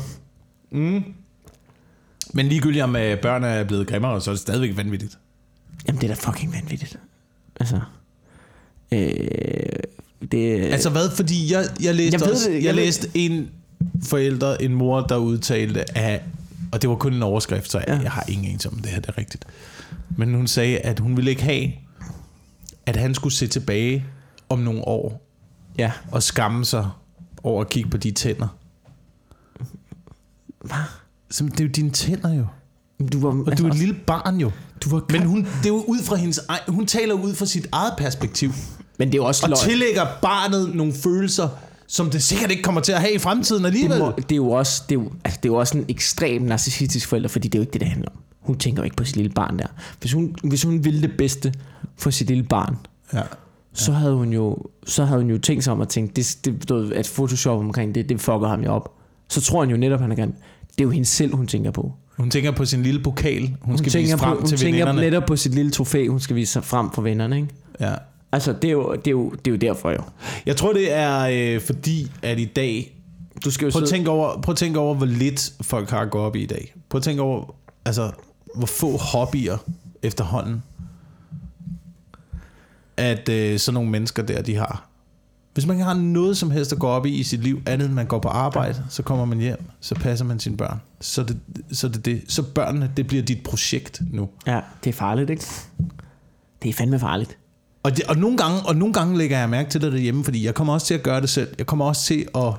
Men 2.34 2.46
ligegyldigt 2.48 2.84
om 2.84 2.96
øh, 2.96 3.22
børn 3.22 3.44
er 3.44 3.64
blevet 3.64 3.88
grimmere, 3.88 4.22
så 4.22 4.30
er 4.30 4.34
det 4.34 4.42
stadigvæk 4.42 4.78
vanvittigt. 4.78 5.18
Jamen 5.88 6.02
det 6.02 6.10
er 6.12 6.16
da 6.16 6.22
fucking 6.32 6.54
vanvittigt. 6.54 7.00
Altså... 7.60 7.80
Øh, 8.92 9.00
det, 10.32 10.62
Altså 10.64 10.90
hvad? 10.90 11.10
Fordi 11.16 11.54
jeg, 11.54 11.66
jeg 11.84 11.96
læste 11.96 12.20
Jeg 12.22 12.32
også, 12.32 12.50
det, 12.50 12.56
jeg, 12.56 12.64
jeg 12.64 12.76
ved- 12.76 12.84
læste 12.84 13.10
en 13.14 13.50
forældre, 14.04 14.62
en 14.62 14.74
mor, 14.74 15.02
der 15.02 15.18
udtalte, 15.18 15.98
at, 15.98 16.22
og 16.72 16.82
det 16.82 16.90
var 16.90 16.96
kun 16.96 17.14
en 17.14 17.24
overskrift, 17.24 17.72
så 17.72 17.78
jeg, 17.78 17.88
Ja. 17.88 18.00
jeg 18.04 18.12
har 18.12 18.24
ingen 18.28 18.46
anelse 18.48 18.70
om 18.70 18.76
det 18.80 18.86
her, 18.92 19.00
det 19.00 19.10
er 19.10 19.18
rigtigt. 19.18 19.46
Men 20.18 20.34
hun 20.34 20.48
sagde, 20.48 20.78
at 20.80 21.00
hun 21.00 21.16
ville 21.18 21.32
ikke 21.32 21.44
have, 21.44 21.72
at 22.86 22.96
han 22.96 23.14
skulle 23.16 23.34
se 23.34 23.48
tilbage 23.48 24.06
om 24.50 24.60
nogle 24.60 24.82
år 24.88 25.28
ja. 25.78 25.92
og 26.12 26.24
skamme 26.24 26.66
sig 26.66 26.90
over 27.44 27.62
at 27.62 27.70
kigge 27.70 27.90
på 27.90 27.98
de 27.98 28.12
tænder. 28.12 28.48
Hvad? 30.62 30.78
Så 31.32 31.44
det 31.44 31.60
er 31.60 31.64
jo 31.64 31.70
dine 31.70 31.90
tænder 31.90 32.34
jo. 32.34 32.46
Du 33.12 33.20
var, 33.20 33.30
Og 33.52 33.58
du 33.58 33.66
er 33.66 33.70
et 33.72 33.78
lille 33.78 33.96
barn 34.08 34.38
jo. 34.40 34.52
du 34.84 34.90
var 34.90 35.02
Men 35.12 35.22
hun, 35.26 35.38
det 35.46 35.66
er 35.66 35.70
jo 35.70 35.84
ud 35.88 36.04
fra 36.04 36.16
hendes, 36.16 36.40
ej- 36.50 36.60
hun 36.68 36.86
taler 36.88 37.14
ud 37.14 37.36
fra 37.36 37.46
sit 37.46 37.68
eget 37.72 37.94
perspektiv. 37.98 38.52
men 39.00 39.08
det 39.08 39.14
er 39.14 39.18
jo 39.18 39.26
også 39.26 39.44
Og 39.46 39.50
løgn. 39.50 39.60
tillægger 39.70 40.06
barnet 40.22 40.76
nogle 40.76 40.94
følelser, 40.94 41.50
som 41.88 42.10
det 42.10 42.24
sikkert 42.24 42.52
ikke 42.52 42.64
kommer 42.64 42.82
til 42.82 42.92
at 42.92 43.02
have 43.02 43.14
i 43.14 43.18
fremtiden 43.18 43.66
alligevel. 43.66 43.92
det, 43.98 44.06
må, 44.06 44.12
det 44.16 44.32
er 44.32 44.36
jo 44.36 44.50
også 44.52 44.84
det 44.90 44.96
er 44.98 45.00
jo, 45.00 45.12
altså, 45.26 45.40
det 45.44 45.50
er 45.50 45.54
jo 45.54 45.60
også 45.60 45.78
en 45.78 45.86
ekstrem 45.90 46.42
narcissistisk 46.42 47.08
forælder, 47.08 47.30
fordi 47.30 47.48
det 47.48 47.56
er 47.58 47.60
jo 47.60 47.64
ikke 47.64 47.74
det, 47.74 47.82
det 47.82 47.90
handler 47.90 48.10
om. 48.10 48.18
Hun 48.48 48.58
tænker 48.58 48.82
jo 48.82 48.84
ikke 48.84 48.96
på 48.96 49.04
sit 49.04 49.16
lille 49.16 49.32
barn 49.32 49.60
der. 49.60 49.66
Hvis 50.00 50.14
hun, 50.14 50.36
hvis 50.44 50.64
hun 50.64 50.84
ville 50.86 51.02
det 51.02 51.12
bedste 51.18 51.54
for 51.98 52.10
sit 52.10 52.28
lille 52.28 52.44
barn, 52.44 52.78
Ja. 53.14 53.22
så 53.74 53.92
havde 53.92 54.14
hun 54.16 54.34
jo, 54.34 54.58
så 54.86 55.06
havde 55.06 55.22
hun 55.22 55.30
jo 55.30 55.38
tænkt 55.38 55.64
sig 55.64 55.74
om 55.74 55.82
at 55.82 55.90
tænke, 55.90 56.14
det, 56.14 56.38
det, 56.70 56.94
at 56.94 57.12
Photoshop 57.16 57.60
omkring 57.60 57.96
det, 57.96 58.10
det 58.10 58.22
fucker 58.22 58.48
ham 58.48 58.64
jo 58.64 58.72
op. 58.72 58.94
Så 59.30 59.42
tror 59.42 59.60
han 59.60 59.70
jo 59.70 59.78
netop, 59.78 60.00
han 60.00 60.12
er 60.12 60.16
gerne. 60.16 60.32
Det 60.70 60.80
er 60.80 60.84
jo 60.84 60.90
hende 60.90 61.06
selv, 61.06 61.36
hun 61.36 61.48
tænker 61.48 61.72
på. 61.72 61.94
Hun 62.18 62.30
tænker 62.30 62.52
på 62.52 62.66
sin 62.66 62.84
lille 62.84 63.04
pokal, 63.04 63.42
hun, 63.42 63.58
Hun 63.62 63.78
skal 63.78 63.92
tænker, 63.92 64.06
vise 64.08 64.18
frem 64.18 64.36
på, 64.36 64.40
hun 64.40 64.50
til 64.50 64.58
tænker 64.58 64.86
veninderne. 64.86 65.02
netop 65.02 65.24
på 65.28 65.36
sit 65.36 65.56
lille 65.56 65.72
trofæ, 65.72 66.08
hun 66.08 66.20
skal 66.20 66.36
vise 66.36 66.52
sig 66.54 66.64
frem 66.64 66.92
for 66.92 67.02
vennerne, 67.02 67.36
ikke? 67.36 67.48
Ja. 67.80 67.94
Altså, 68.32 68.54
det 68.54 68.68
er 68.68 68.72
jo, 68.72 68.94
det 68.96 69.08
er 69.08 69.12
jo, 69.12 69.30
det 69.30 69.48
er 69.48 69.52
jo 69.52 69.58
derfor 69.58 69.92
jo. 69.92 70.02
Jeg 70.46 70.56
tror, 70.58 70.74
det 70.74 70.94
er 70.94 71.28
øh, 71.56 71.62
fordi, 71.62 72.12
at 72.22 72.40
i 72.40 72.46
dag... 72.46 72.94
Du 73.46 73.52
skal 73.52 73.66
jo 73.66 73.72
Prøv 73.72 73.82
at, 73.82 73.88
sidde- 73.88 73.98
tænke 74.00 74.10
over, 74.12 74.42
prøv 74.42 74.52
at 74.54 74.58
tænke 74.58 74.80
over, 74.80 74.96
hvor 74.96 75.06
lidt 75.06 75.54
folk 75.62 75.90
har 75.90 76.00
at 76.00 76.12
gå 76.12 76.20
op 76.20 76.36
i 76.36 76.44
i 76.44 76.46
dag. 76.46 76.74
Prøv 76.90 77.00
at 77.00 77.04
tænke 77.04 77.22
over, 77.22 77.56
altså, 77.86 78.12
hvor 78.58 78.68
få 78.68 78.98
hobbyer 78.98 79.58
efterhånden, 80.04 80.64
at 82.98 83.30
øh, 83.30 83.60
sådan 83.60 83.74
nogle 83.74 83.90
mennesker 83.90 84.24
der, 84.24 84.42
de 84.42 84.56
har. 84.56 84.90
Hvis 85.54 85.66
man 85.66 85.76
ikke 85.76 85.86
har 85.86 85.94
noget 85.94 86.38
som 86.38 86.52
helst 86.52 86.74
at 86.74 86.80
gå 86.80 86.88
op 86.88 87.06
i 87.06 87.10
i 87.10 87.24
sit 87.24 87.44
liv, 87.44 87.62
andet 87.66 87.86
end 87.86 87.94
man 87.94 88.06
går 88.06 88.20
på 88.20 88.28
arbejde, 88.28 88.84
så 88.90 89.04
kommer 89.04 89.26
man 89.26 89.38
hjem, 89.38 89.64
så 89.80 89.96
passer 89.96 90.26
man 90.26 90.40
sine 90.40 90.58
børn. 90.58 90.82
Så 91.02 91.24
det, 91.24 91.40
så 91.72 91.88
det, 91.88 92.06
det. 92.06 92.22
Så 92.28 92.44
børnene, 92.44 92.92
det 92.98 93.08
bliver 93.08 93.24
dit 93.24 93.44
projekt 93.44 94.02
nu. 94.12 94.30
Ja, 94.48 94.60
det 94.84 94.90
er 94.90 94.94
farligt, 94.94 95.30
ikke? 95.30 95.46
Det 96.64 96.70
er 96.70 96.74
fandme 96.74 97.00
farligt. 97.00 97.38
Og, 97.84 97.98
det, 97.98 98.04
og, 98.06 98.18
nogle 98.18 98.38
gange, 98.38 98.60
og 98.66 98.76
nogle 98.76 98.94
gange 98.94 99.18
lægger 99.18 99.40
jeg 99.40 99.50
mærke 99.50 99.70
til 99.70 99.82
det 99.82 99.92
derhjemme, 99.92 100.24
fordi 100.24 100.46
jeg 100.46 100.56
kommer 100.56 100.74
også 100.74 100.88
til 100.88 100.94
at 100.94 101.04
gøre 101.04 101.22
det 101.22 101.30
selv. 101.30 101.56
Jeg 101.58 101.66
kommer 101.66 101.86
også 101.86 102.04
til 102.04 102.28
at 102.36 102.54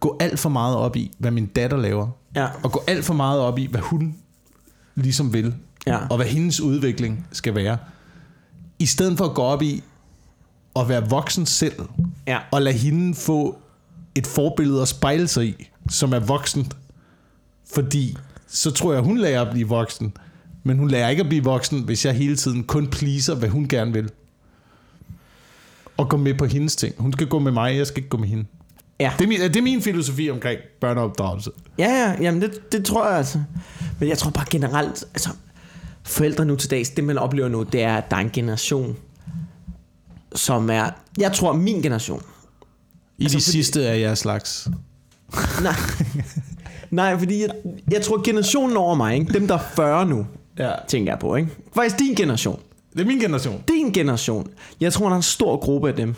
gå 0.00 0.16
alt 0.20 0.38
for 0.38 0.48
meget 0.48 0.76
op 0.76 0.96
i, 0.96 1.10
hvad 1.18 1.30
min 1.30 1.46
datter 1.46 1.76
laver. 1.76 2.08
Ja. 2.36 2.48
Og 2.62 2.72
gå 2.72 2.82
alt 2.86 3.04
for 3.04 3.14
meget 3.14 3.40
op 3.40 3.58
i, 3.58 3.66
hvad 3.66 3.80
hun 3.80 4.14
ligesom 4.94 5.32
vil. 5.32 5.54
Ja. 5.86 6.06
Og 6.06 6.16
hvad 6.16 6.26
hendes 6.26 6.60
udvikling 6.60 7.26
skal 7.32 7.54
være. 7.54 7.78
I 8.78 8.86
stedet 8.86 9.18
for 9.18 9.24
at 9.24 9.34
gå 9.34 9.42
op 9.42 9.62
i 9.62 9.82
at 10.76 10.88
være 10.88 11.08
voksen 11.08 11.46
selv. 11.46 11.74
Ja. 12.26 12.38
Og 12.50 12.62
lade 12.62 12.76
hende 12.76 13.14
få 13.14 13.58
et 14.14 14.26
forbillede 14.26 14.82
at 14.82 14.88
spejle 14.88 15.28
sig 15.28 15.46
i, 15.46 15.68
som 15.90 16.12
er 16.12 16.18
voksent. 16.18 16.76
Fordi 17.74 18.16
så 18.46 18.70
tror 18.70 18.92
jeg, 18.92 19.02
hun 19.02 19.18
lærer 19.18 19.42
at 19.42 19.52
blive 19.52 19.68
voksen. 19.68 20.16
Men 20.62 20.78
hun 20.78 20.88
lærer 20.88 21.08
ikke 21.08 21.20
at 21.20 21.28
blive 21.28 21.44
voksen, 21.44 21.82
hvis 21.82 22.04
jeg 22.04 22.14
hele 22.14 22.36
tiden 22.36 22.64
kun 22.64 22.86
pleaser, 22.86 23.34
hvad 23.34 23.48
hun 23.48 23.68
gerne 23.68 23.92
vil. 23.92 24.10
Og 25.96 26.08
gå 26.08 26.16
med 26.16 26.34
på 26.34 26.44
hendes 26.44 26.76
ting. 26.76 26.94
Hun 26.98 27.12
skal 27.12 27.26
gå 27.26 27.38
med 27.38 27.52
mig, 27.52 27.76
jeg 27.76 27.86
skal 27.86 27.98
ikke 27.98 28.08
gå 28.08 28.16
med 28.16 28.28
hende. 28.28 28.44
Ja. 29.00 29.12
Det 29.18 29.24
er 29.24 29.28
min, 29.28 29.40
det 29.40 29.56
er 29.56 29.62
min 29.62 29.82
filosofi 29.82 30.30
omkring 30.30 30.60
børneopdragelse. 30.80 31.50
Ja, 31.78 31.84
ja, 31.90 32.22
jamen 32.22 32.42
det, 32.42 32.72
det 32.72 32.84
tror 32.84 33.08
jeg 33.08 33.16
altså. 33.18 33.42
Men 34.00 34.08
jeg 34.08 34.18
tror 34.18 34.30
bare 34.30 34.44
generelt, 34.50 35.04
altså 35.14 35.30
forældre 36.04 36.44
nu 36.44 36.56
til 36.56 36.70
dags, 36.70 36.90
det 36.90 37.04
man 37.04 37.18
oplever 37.18 37.48
nu, 37.48 37.62
det 37.62 37.82
er, 37.82 37.96
at 37.96 38.10
der 38.10 38.16
er 38.16 38.20
en 38.20 38.30
generation, 38.32 38.96
som 40.34 40.70
er, 40.70 40.90
jeg 41.18 41.32
tror 41.32 41.52
min 41.52 41.82
generation, 41.82 42.22
I 43.18 43.24
Altså, 43.24 43.38
de 43.38 43.42
fordi- 43.42 43.52
sidste 43.52 43.88
af 43.88 44.00
jeres 44.00 44.18
slags. 44.18 44.68
nej, 45.62 45.74
nej 46.90 47.18
fordi 47.18 47.40
jeg, 47.42 47.50
jeg 47.90 48.02
tror 48.02 48.22
generationen 48.24 48.76
over 48.76 48.94
mig, 48.94 49.14
ikke? 49.16 49.32
dem 49.32 49.48
der 49.48 49.54
er 49.54 49.62
40 49.76 50.06
nu, 50.06 50.26
Ja. 50.58 50.72
tænker 50.88 51.12
jeg 51.12 51.18
på, 51.18 51.36
ikke? 51.36 51.48
Faktisk 51.74 51.98
din 51.98 52.14
generation, 52.14 52.60
Det 52.92 53.00
er 53.00 53.04
min 53.06 53.18
generation. 53.18 53.62
din 53.68 53.92
generation, 53.92 54.46
jeg 54.80 54.92
tror 54.92 55.06
der 55.06 55.12
er 55.12 55.16
en 55.16 55.22
stor 55.22 55.56
gruppe 55.56 55.88
af 55.88 55.94
dem, 55.94 56.14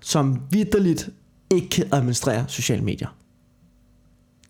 som 0.00 0.40
vidderligt 0.50 1.08
ikke 1.54 1.68
kan 1.68 1.84
administrere 1.92 2.44
sociale 2.48 2.84
medier. 2.84 3.08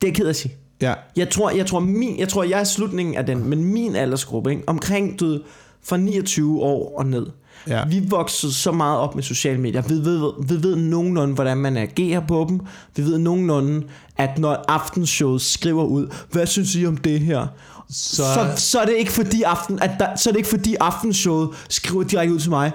Det 0.01 0.05
er 0.05 0.09
jeg 0.09 0.15
ked 0.15 0.25
af 0.25 0.31
at 0.31 0.37
sige. 0.37 0.55
Ja. 0.81 0.95
Jeg 1.17 1.31
tror, 1.31 1.51
jeg 1.51 1.67
tror, 1.67 1.81
min, 1.81 2.19
jeg 2.19 2.29
tror, 2.29 2.43
jeg 2.43 2.61
er 2.61 2.65
slutningen 2.65 3.15
af 3.15 3.27
den, 3.27 3.49
men 3.49 3.65
min 3.65 3.97
aldersgruppe, 3.97 4.51
ikke? 4.51 4.63
omkring 4.67 5.21
du 5.21 5.27
ved, 5.27 5.41
fra 5.83 5.97
29 5.97 6.61
år 6.61 6.99
og 6.99 7.07
ned. 7.07 7.27
Ja. 7.69 7.85
Vi 7.87 8.03
voksede 8.09 8.53
så 8.53 8.73
meget 8.73 8.99
op 8.99 9.15
med 9.15 9.23
sociale 9.23 9.61
medier. 9.61 9.83
Vi 9.83 9.95
ved, 9.95 10.33
vi 10.49 10.63
ved 10.63 10.77
nogenlunde, 10.77 11.35
hvordan 11.35 11.57
man 11.57 11.77
agerer 11.77 12.21
på 12.21 12.47
dem. 12.49 12.61
Vi 12.97 13.03
ved 13.03 13.19
nogenlunde, 13.19 13.87
at 14.17 14.39
når 14.39 14.65
aftenshowet 14.69 15.41
skriver 15.41 15.85
ud, 15.85 16.09
hvad 16.31 16.47
synes 16.47 16.75
I 16.75 16.87
om 16.87 16.97
det 16.97 17.21
her? 17.21 17.47
Så, 17.91 18.25
så, 18.25 18.53
så 18.57 18.81
er 18.81 18.85
det 18.85 18.95
ikke 18.95 19.13
fordi 19.13 19.43
aften, 19.43 19.83
at 19.83 19.91
der, 19.99 20.17
så 20.17 20.31
er 20.31 20.33
det 20.33 20.39
ikke 20.39 20.49
fordi 20.49 20.77
aftenshowet 20.81 21.51
skriver 21.69 22.03
direkte 22.03 22.35
ud 22.35 22.41
til 22.41 22.51
mig. 22.51 22.73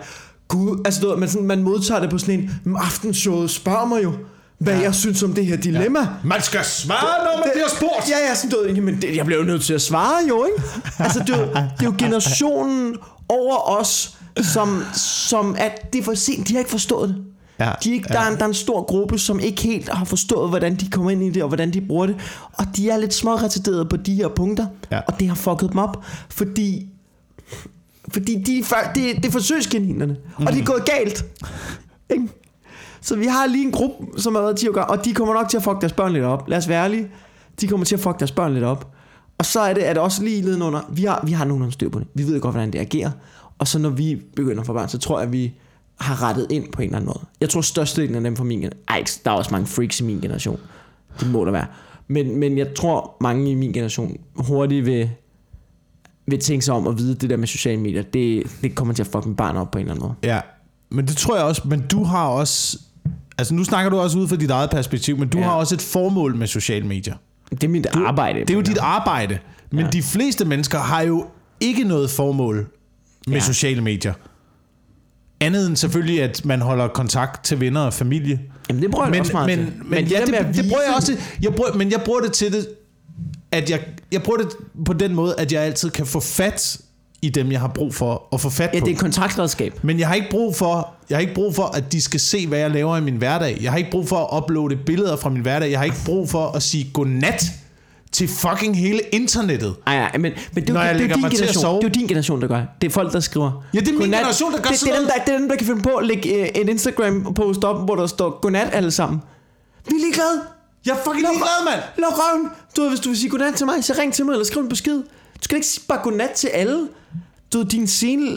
Gud, 0.48 0.82
altså 0.86 1.02
du, 1.02 1.08
ved, 1.10 1.18
man, 1.18 1.30
sådan, 1.30 1.48
man 1.48 1.64
modtager 1.64 2.02
det 2.02 2.10
på 2.10 2.18
sådan 2.18 2.40
en, 2.40 2.50
"Men 2.64 2.78
aftenshowet 2.78 3.50
spørger 3.50 3.86
mig 3.86 4.04
jo, 4.04 4.14
hvad 4.60 4.74
ja. 4.74 4.82
jeg 4.82 4.96
synes 4.96 5.24
om 5.24 5.34
det 5.34 5.46
her 5.46 5.58
dilemma. 5.58 6.00
Ja. 6.00 6.08
Man 6.24 6.42
skal 6.42 6.64
svare, 6.66 7.24
når 7.24 7.40
man 7.46 7.50
bliver 7.54 7.68
spurgt. 7.70 8.10
Ja, 8.10 8.18
ja, 8.30 8.36
sådan 8.36 8.50
du 8.52 8.58
ved, 8.64 8.76
jamen, 8.76 9.02
det, 9.02 9.16
jeg 9.16 9.26
bliver 9.26 9.40
jo 9.40 9.46
nødt 9.46 9.62
til 9.64 9.74
at 9.74 9.82
svare 9.82 10.16
jo, 10.30 10.46
ikke? 10.46 10.64
Altså, 11.00 11.20
det 11.20 11.30
er 11.30 11.40
jo, 11.40 11.46
det 11.46 11.56
er 11.80 11.86
jo 11.86 11.94
generationen 11.98 12.96
over 13.30 13.80
os, 13.80 14.18
som, 14.42 14.84
som 15.28 15.56
at 15.60 15.94
det 15.94 16.00
er 16.00 16.04
for 16.04 16.14
sent, 16.14 16.48
de 16.48 16.54
har 16.54 16.60
ikke 16.60 16.72
forstået 16.72 17.10
det. 17.10 17.18
Ja, 17.60 17.72
de 17.84 17.90
er 17.90 17.94
ikke, 17.94 18.08
ja. 18.10 18.14
der, 18.14 18.22
er 18.22 18.28
en, 18.32 18.36
der 18.38 18.44
er 18.44 18.48
en 18.48 18.54
stor 18.54 18.84
gruppe, 18.84 19.20
som 19.20 19.40
ikke 19.40 19.62
helt 19.62 19.90
har 19.90 20.06
forstået, 20.06 20.50
hvordan 20.50 20.76
de 20.76 20.90
kommer 20.90 21.12
ind 21.12 21.24
i 21.24 21.30
det, 21.30 21.42
og 21.44 21.48
hvordan 21.48 21.74
de 21.74 21.82
bruger 21.82 22.06
det. 22.06 22.16
Og 22.54 22.66
de 22.76 22.90
er 22.90 22.98
lidt 22.98 23.14
småretarderede 23.14 23.86
på 23.86 23.98
de 23.98 24.16
her 24.16 24.28
punkter, 24.28 24.66
Ja. 24.92 25.00
og 25.08 25.20
det 25.20 25.28
har 25.28 25.36
fucket 25.36 25.70
dem 25.70 25.78
op, 25.78 26.04
fordi, 26.30 26.86
fordi 28.14 28.36
de, 28.36 28.64
før- 28.64 28.92
det, 28.96 29.16
det 29.16 29.26
er 29.26 29.32
forsøgskaninerne, 29.32 30.18
mm. 30.40 30.46
og 30.46 30.54
det 30.54 30.62
er 30.62 30.66
gået 30.66 30.86
galt. 30.86 31.26
Ikke? 32.10 32.28
Så 33.02 33.16
vi 33.16 33.26
har 33.26 33.46
lige 33.48 33.66
en 33.66 33.72
gruppe, 33.72 34.22
som 34.22 34.36
har 34.36 34.42
været 34.42 34.58
10 34.58 34.68
år 34.68 34.78
og 34.78 35.06
de 35.06 35.14
kommer 35.14 35.34
nok 35.34 35.50
til 35.50 35.58
at 35.58 35.64
fuck 35.64 35.82
deres 35.82 35.94
børn 35.94 36.14
lidt 36.14 36.24
op. 36.24 36.44
Lad 36.48 36.58
os 36.58 36.68
være 36.70 36.84
ærlige. 36.84 37.08
De 37.62 37.68
kommer 37.68 37.86
til 37.86 37.96
at 37.96 38.02
fuck 38.02 38.20
deres 38.20 38.32
børn 38.32 38.54
lidt 38.54 38.64
op. 38.64 38.92
Og 39.38 39.46
så 39.46 39.60
er 39.60 39.74
det, 39.74 39.84
det 39.84 39.98
også 39.98 40.24
lige 40.24 40.42
lidt 40.42 40.62
under. 40.62 40.82
Vi 40.92 41.04
har, 41.04 41.24
vi 41.26 41.32
har 41.32 41.46
nogenlunde 41.46 41.74
styr 41.74 41.90
på 41.90 42.00
det. 42.00 42.08
Vi 42.14 42.24
ved 42.24 42.40
godt, 42.40 42.54
hvordan 42.54 42.74
det 42.74 42.80
agerer. 42.80 43.12
Og 43.60 43.68
så 43.68 43.80
når 43.80 43.90
vi 43.90 44.22
begynder 44.36 44.62
at 44.62 44.66
få 44.66 44.74
børn, 44.74 44.90
så 44.90 44.98
tror 44.98 45.20
jeg, 45.20 45.28
at 45.28 45.34
vi 45.34 45.54
har 46.00 46.24
rettet 46.24 46.48
ind 46.50 46.72
på 46.72 46.82
en 46.82 46.86
eller 46.88 46.98
anden 46.98 47.08
måde. 47.08 47.20
Jeg 47.42 47.50
tror 47.50 47.62
størstedelen 47.62 48.16
af 48.16 48.22
dem 48.22 48.36
fra 48.36 48.44
min 48.44 48.60
generation... 48.60 48.84
Ej, 48.88 49.04
der 49.26 49.32
er 49.32 49.36
også 49.36 49.52
mange 49.52 49.68
freaks 49.68 50.00
i 50.00 50.04
min 50.04 50.20
generation. 50.22 50.60
Det 51.20 51.32
må 51.32 51.46
der 51.46 51.52
være. 51.52 51.66
Men, 52.08 52.40
men 52.40 52.58
jeg 52.58 52.74
tror, 52.76 53.18
mange 53.22 53.52
i 53.52 53.56
min 53.56 53.74
generation 53.74 54.18
hurtigt 54.36 54.86
vil, 54.86 55.10
vil 56.28 56.40
tænke 56.40 56.66
sig 56.66 56.74
om 56.74 56.88
at 56.88 56.98
vide, 56.98 57.16
det 57.16 57.30
der 57.30 57.38
med 57.38 57.48
sociale 57.48 57.80
medier, 57.82 58.02
det, 58.02 58.44
det 58.62 58.76
kommer 58.76 58.94
til 58.94 59.04
at 59.04 59.08
fuck 59.08 59.26
mit 59.26 59.38
barn 59.38 59.58
op 59.58 59.72
på 59.72 59.78
en 59.78 59.82
eller 59.82 59.94
anden 59.94 60.08
måde. 60.08 60.16
Ja, 60.24 60.40
men 60.92 61.08
det 61.08 61.18
tror 61.18 61.36
jeg 61.36 61.46
også, 61.46 61.62
men 61.66 61.88
du 61.88 62.04
har 62.04 62.28
også... 62.28 62.78
Altså 63.38 63.54
nu 63.54 63.64
snakker 63.64 63.90
du 63.90 63.98
også 64.00 64.18
ud 64.18 64.28
fra 64.28 64.36
dit 64.36 64.50
eget 64.52 64.70
perspektiv, 64.70 65.18
men 65.18 65.28
du 65.30 65.38
Ja. 65.38 65.44
har 65.44 65.52
også 65.52 65.76
et 65.76 65.82
formål 65.82 66.36
med 66.36 66.48
sociale 66.48 66.88
medier. 66.88 67.16
Det 67.52 67.64
er 67.64 67.68
mit 67.68 67.88
arbejde. 67.94 68.40
Det 68.40 68.50
er 68.50 68.54
jo 68.54 68.62
dit 68.62 68.78
arbejde. 68.78 69.40
Men 69.72 69.86
Ja. 69.86 69.90
de 69.92 70.04
fleste 70.04 70.46
mennesker 70.46 70.80
har 70.80 71.02
jo 71.02 71.26
ikke 71.60 71.84
noget 71.84 72.10
formål 72.10 72.68
med 73.28 73.36
Ja. 73.36 73.40
sociale 73.40 73.82
medier. 73.82 74.14
Andet 75.40 75.68
end 75.68 75.76
selvfølgelig, 75.76 76.24
at 76.24 76.46
man 76.46 76.62
holder 76.62 76.88
kontakt 76.88 77.44
til 77.46 77.60
venner 77.60 77.82
og 77.82 77.94
familie. 77.94 78.40
Jamen, 78.70 78.84
det 78.84 78.92
bruger 78.92 79.06
jeg 79.06 79.12
men, 79.12 79.20
også 79.20 79.32
meget 79.34 79.58
men, 79.60 79.66
til. 79.68 79.76
men, 79.78 79.90
men 79.90 80.04
det 80.06 80.12
ja, 80.12 80.20
det, 80.26 80.28
det, 80.28 80.56
det 80.56 80.66
bruger 80.70 80.82
jeg 80.88 80.96
også. 80.96 81.18
Jeg 81.42 81.54
bruger, 81.56 81.74
men 81.74 81.92
jeg 81.92 82.02
bruger 82.06 82.20
det 82.20 82.34
til 82.34 82.54
det, 82.54 82.68
at 83.56 83.70
jeg, 83.70 83.80
jeg 84.12 84.24
bruger 84.24 84.38
det 84.40 84.48
på 84.86 84.94
den 84.94 85.16
måde, 85.16 85.36
at 85.38 85.52
jeg 85.52 85.62
altid 85.64 85.90
kan 85.90 86.06
få 86.06 86.20
fat 86.20 86.78
i 87.22 87.30
dem, 87.30 87.52
jeg 87.52 87.60
har 87.60 87.68
brug 87.68 87.96
for 87.96 88.24
at 88.34 88.42
få 88.42 88.50
fat 88.50 88.70
Ja, 88.74 88.80
på. 88.80 88.86
det 88.86 88.92
er 88.92 88.96
et 88.96 89.02
kontaktredskab. 89.02 89.80
Men 89.84 90.00
jeg 90.00 90.08
har 90.08 90.16
ikke 90.16 90.28
brug 90.32 90.56
for, 90.56 90.90
jeg 91.10 91.16
har 91.16 91.22
ikke 91.22 91.34
brug 91.34 91.56
for, 91.56 91.64
at 91.64 91.92
de 91.92 92.02
skal 92.02 92.20
se, 92.20 92.48
hvad 92.48 92.60
jeg 92.60 92.72
laver 92.72 92.98
i 92.98 93.02
min 93.02 93.16
hverdag. 93.16 93.58
Jeg 93.62 93.72
har 93.72 93.78
ikke 93.78 93.92
brug 93.92 94.08
for 94.08 94.18
at 94.18 94.44
uploade 94.44 94.76
billeder 94.76 95.16
fra 95.16 95.30
min 95.30 95.42
hverdag. 95.42 95.72
Jeg 95.72 95.80
har 95.80 95.84
ikke 95.84 95.98
brug 96.06 96.30
for 96.30 96.48
at 96.48 96.64
sige 96.64 96.90
godnat 96.94 97.44
til 98.12 98.28
fucking 98.28 98.78
hele 98.78 99.00
internettet. 99.12 99.76
Ej, 99.88 99.96
ej, 99.98 100.12
men, 100.18 100.22
men 100.22 100.32
det, 100.56 100.70
er 100.70 100.74
jo- 100.74 100.74
Når 100.74 100.82
jeg 100.84 100.96
det, 100.96 101.04
er 101.12 101.14
din 101.14 101.22
mig 101.22 101.32
til 101.32 101.38
at 101.38 101.42
generation. 101.42 101.62
sove. 101.62 101.82
Det 101.82 101.88
er 101.88 101.92
din 101.92 102.08
generation, 102.08 102.42
der 102.42 102.48
gør 102.48 102.56
det. 102.58 102.68
Det 102.82 102.88
er 102.88 102.92
folk, 102.92 103.14
der 103.14 103.20
skriver. 103.20 103.64
Ja, 103.74 103.80
det 103.80 103.88
er 103.88 103.92
min 103.92 104.00
godnat. 104.02 104.18
generation, 104.20 104.52
der 104.54 104.60
gør 104.62 104.70
det, 104.70 104.80
sådan 104.80 104.94
det, 104.94 104.98
er 104.98 105.02
dem, 105.02 105.08
der, 105.18 105.26
det 105.26 105.34
er 105.34 105.38
dem, 105.38 105.50
der 105.50 105.56
kan 105.56 105.68
finde 105.68 105.82
på 105.82 105.90
at 105.90 106.06
lægge 106.08 106.34
øh, 106.44 106.48
en 106.56 106.70
Instagram-post 106.70 107.64
op, 107.64 107.86
hvor 107.86 107.96
der 107.96 108.08
står 108.08 108.40
godnat 108.42 108.70
alle 108.74 108.92
sammen. 108.92 109.22
Vi 109.88 109.96
er 109.96 110.00
ligeglade. 110.00 110.42
Jeg 110.86 110.92
er 110.92 110.96
fucking 111.06 111.16
ligeglad, 111.22 111.66
mand. 111.66 111.82
Lad 111.98 112.08
røven. 112.12 112.50
Du 112.78 112.82
ved, 112.82 112.90
hvis 112.90 113.00
du 113.00 113.10
vil 113.10 113.18
sige 113.18 113.30
godnat 113.30 113.56
til 113.56 113.66
mig, 113.66 113.84
så 113.84 113.94
ring 114.00 114.14
til 114.14 114.26
mig, 114.26 114.32
eller 114.32 114.46
skriv 114.46 114.62
en 114.64 114.70
besked. 114.70 114.96
Du 115.36 115.42
skal 115.42 115.56
ikke 115.56 115.68
sige 115.68 115.84
bare 115.88 116.00
godnat 116.04 116.32
til 116.32 116.48
alle. 116.48 116.88
Du 117.54 117.58
ved, 117.58 117.66
din 117.66 117.88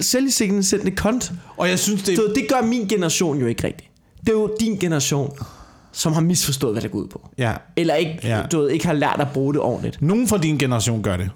selvisættende 0.02 0.96
kont. 0.96 1.32
Og 1.56 1.68
jeg 1.68 1.78
synes, 1.78 2.02
det 2.02 2.16
Du 2.16 2.26
det 2.34 2.46
gør 2.48 2.62
min 2.62 2.88
generation 2.88 3.38
jo 3.38 3.46
ikke 3.46 3.66
rigtigt. 3.66 3.90
Det 4.20 4.28
er 4.28 4.32
jo 4.32 4.50
din 4.60 4.76
generation, 4.76 5.32
som 5.92 6.12
har 6.12 6.20
misforstået, 6.20 6.74
hvad 6.74 6.82
det 6.82 6.90
går 6.90 6.98
ud 6.98 7.08
på. 7.08 7.28
Ja. 7.38 7.52
Eller 7.76 7.94
ikke, 7.94 8.20
Ja. 8.22 8.42
du 8.52 8.60
ved, 8.60 8.70
ikke 8.70 8.86
har 8.86 8.92
lært 8.92 9.16
at 9.20 9.28
bruge 9.34 9.54
det 9.54 9.62
ordentligt. 9.62 10.02
Nogen 10.02 10.28
fra 10.28 10.38
din 10.38 10.58
generation 10.58 11.02
gør 11.02 11.16
det. 11.16 11.30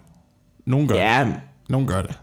Nogen 0.67 0.89
gør 0.89 0.95
det. 0.95 1.03
Ja, 1.03 1.27
Nogen 1.69 1.87
gør 1.87 2.03
det. 2.03 2.19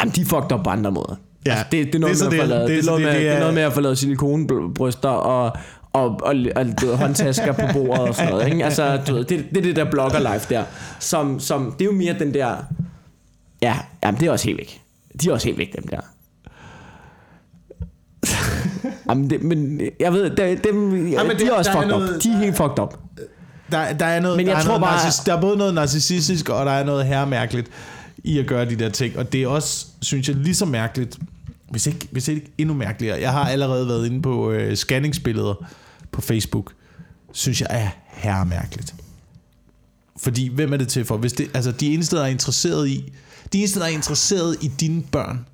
Jamen, 0.00 0.14
de 0.14 0.20
er 0.20 0.24
fucked 0.24 0.52
up 0.52 0.64
på 0.64 0.70
andre 0.70 0.90
måder. 0.92 1.14
Ja, 1.46 1.50
altså, 1.50 1.66
det, 1.72 1.86
det, 1.86 1.94
er 1.94 1.98
noget 1.98 2.16
det 2.16 2.24
er 2.26 2.30
med 2.46 2.60
det. 2.60 2.60
Det 2.60 2.68
det, 2.76 2.84
så 2.84 2.90
noget 2.90 3.04
det, 3.04 3.12
med, 3.12 3.14
det 3.14 3.20
det 3.22 3.28
er 3.30 3.34
er- 3.34 3.38
noget 3.40 3.54
med 3.54 3.62
at 3.62 3.72
få 3.72 3.80
lavet 3.80 3.98
silikonbryster 3.98 5.08
og, 5.08 5.44
og, 5.46 5.56
og, 5.96 6.20
og, 6.22 6.34
og 6.56 6.66
du 6.80 6.86
ved, 6.86 6.96
håndtasker 6.96 7.52
på 7.52 7.62
bordet 7.72 8.08
og 8.08 8.14
sådan 8.14 8.30
noget. 8.30 8.46
Ikke? 8.48 8.64
Altså, 8.64 8.96
du 9.08 9.14
ved, 9.14 9.24
det, 9.24 9.44
det 9.50 9.56
er 9.58 9.62
det 9.62 9.76
der 9.76 9.90
blogger 9.90 10.32
life 10.32 10.54
der. 10.54 10.64
Som, 11.00 11.40
som, 11.40 11.72
det 11.78 11.80
er 11.80 11.84
jo 11.84 11.92
mere 11.92 12.18
den 12.18 12.34
der... 12.34 12.56
Ja, 13.62 13.76
jamen, 14.04 14.20
det 14.20 14.26
er 14.28 14.32
også 14.32 14.44
helt 14.44 14.58
væk. 14.58 14.80
De 15.22 15.28
er 15.28 15.32
også 15.32 15.46
helt 15.48 15.58
væk, 15.58 15.76
dem 15.76 15.88
der. 15.88 16.00
jamen, 19.08 19.30
det, 19.30 19.42
men 19.42 19.80
jeg 20.00 20.12
ved, 20.12 20.30
dem, 20.36 20.58
dem, 20.64 21.06
ja, 21.08 21.24
men 21.24 21.38
de 21.38 21.46
er 21.46 21.52
også 21.52 21.70
er 21.70 21.74
fucked 21.74 21.92
up. 21.94 22.00
noget- 22.00 22.22
De 22.22 22.28
er 22.32 22.36
helt 22.36 22.56
fucked 22.56 22.78
up. 22.78 22.94
Der, 23.72 23.92
der 23.92 24.06
er 24.06 24.20
noget, 24.20 24.36
Men 24.36 24.46
jeg 24.46 24.54
der, 24.54 24.60
er 24.60 24.64
tror 24.64 24.78
noget 24.78 24.82
bare- 24.82 25.08
narciss- 25.08 25.24
der 25.26 25.36
er 25.36 25.40
både 25.40 25.56
noget 25.56 25.74
narcissistisk, 25.74 26.48
og 26.48 26.66
der 26.66 26.72
er 26.72 26.84
noget 26.84 27.06
herremærkeligt 27.06 27.68
i 28.24 28.38
at 28.38 28.46
gøre 28.46 28.64
de 28.64 28.76
der 28.76 28.88
ting. 28.88 29.18
Og 29.18 29.32
det 29.32 29.42
er 29.42 29.46
også, 29.48 29.86
synes 30.02 30.28
jeg, 30.28 30.36
lige 30.36 30.54
så 30.54 30.64
mærkeligt, 30.64 31.18
hvis 31.70 31.86
ikke, 31.86 32.08
hvis 32.10 32.28
ikke 32.28 32.46
endnu 32.58 32.74
mærkeligere. 32.74 33.20
Jeg 33.20 33.32
har 33.32 33.44
allerede 33.48 33.88
været 33.88 34.06
inde 34.06 34.22
på 34.22 34.50
øh, 34.50 34.76
scanningsbilleder 34.76 35.54
på 36.16 36.22
Facebook. 36.22 36.72
Synes 37.32 37.60
jeg 37.60 37.66
er 37.70 37.88
herremærkeligt. 38.06 38.94
Fordi, 40.16 40.48
hvem 40.48 40.72
er 40.72 40.76
det 40.76 40.88
til 40.88 41.04
for? 41.04 41.16
Hvis 41.16 41.32
det, 41.32 41.50
altså, 41.54 41.72
de 41.72 41.94
eneste, 41.94 42.16
der 42.16 42.22
er 42.22 42.26
interesseret 42.26 42.88
i, 42.88 43.12
de 43.52 43.58
eneste, 43.58 43.80
der 43.80 43.84
er 43.86 43.90
interesseret 43.90 44.56
i 44.60 44.68
dine 44.80 45.02
børn, 45.02 45.46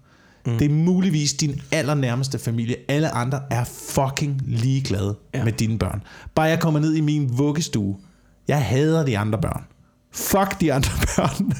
mm. 0.46 0.58
det 0.58 0.64
er 0.64 0.74
muligvis 0.74 1.32
din 1.32 1.60
allernærmeste 1.70 2.38
familie. 2.38 2.76
Alle 2.88 3.10
andre 3.10 3.40
er 3.50 3.64
fucking 3.64 4.42
ligeglade 4.46 5.16
Ja. 5.34 5.44
med 5.44 5.52
dine 5.52 5.78
børn. 5.78 6.02
Bare 6.34 6.46
jeg 6.46 6.60
kommer 6.60 6.80
ned 6.80 6.94
i 6.94 7.00
min 7.00 7.38
vuggestue. 7.38 7.96
Jeg 8.48 8.64
hader 8.64 9.04
de 9.06 9.18
andre 9.18 9.38
børn. 9.40 9.64
Fuck 10.12 10.60
de 10.60 10.72
andre 10.72 10.90
børn. 11.16 11.52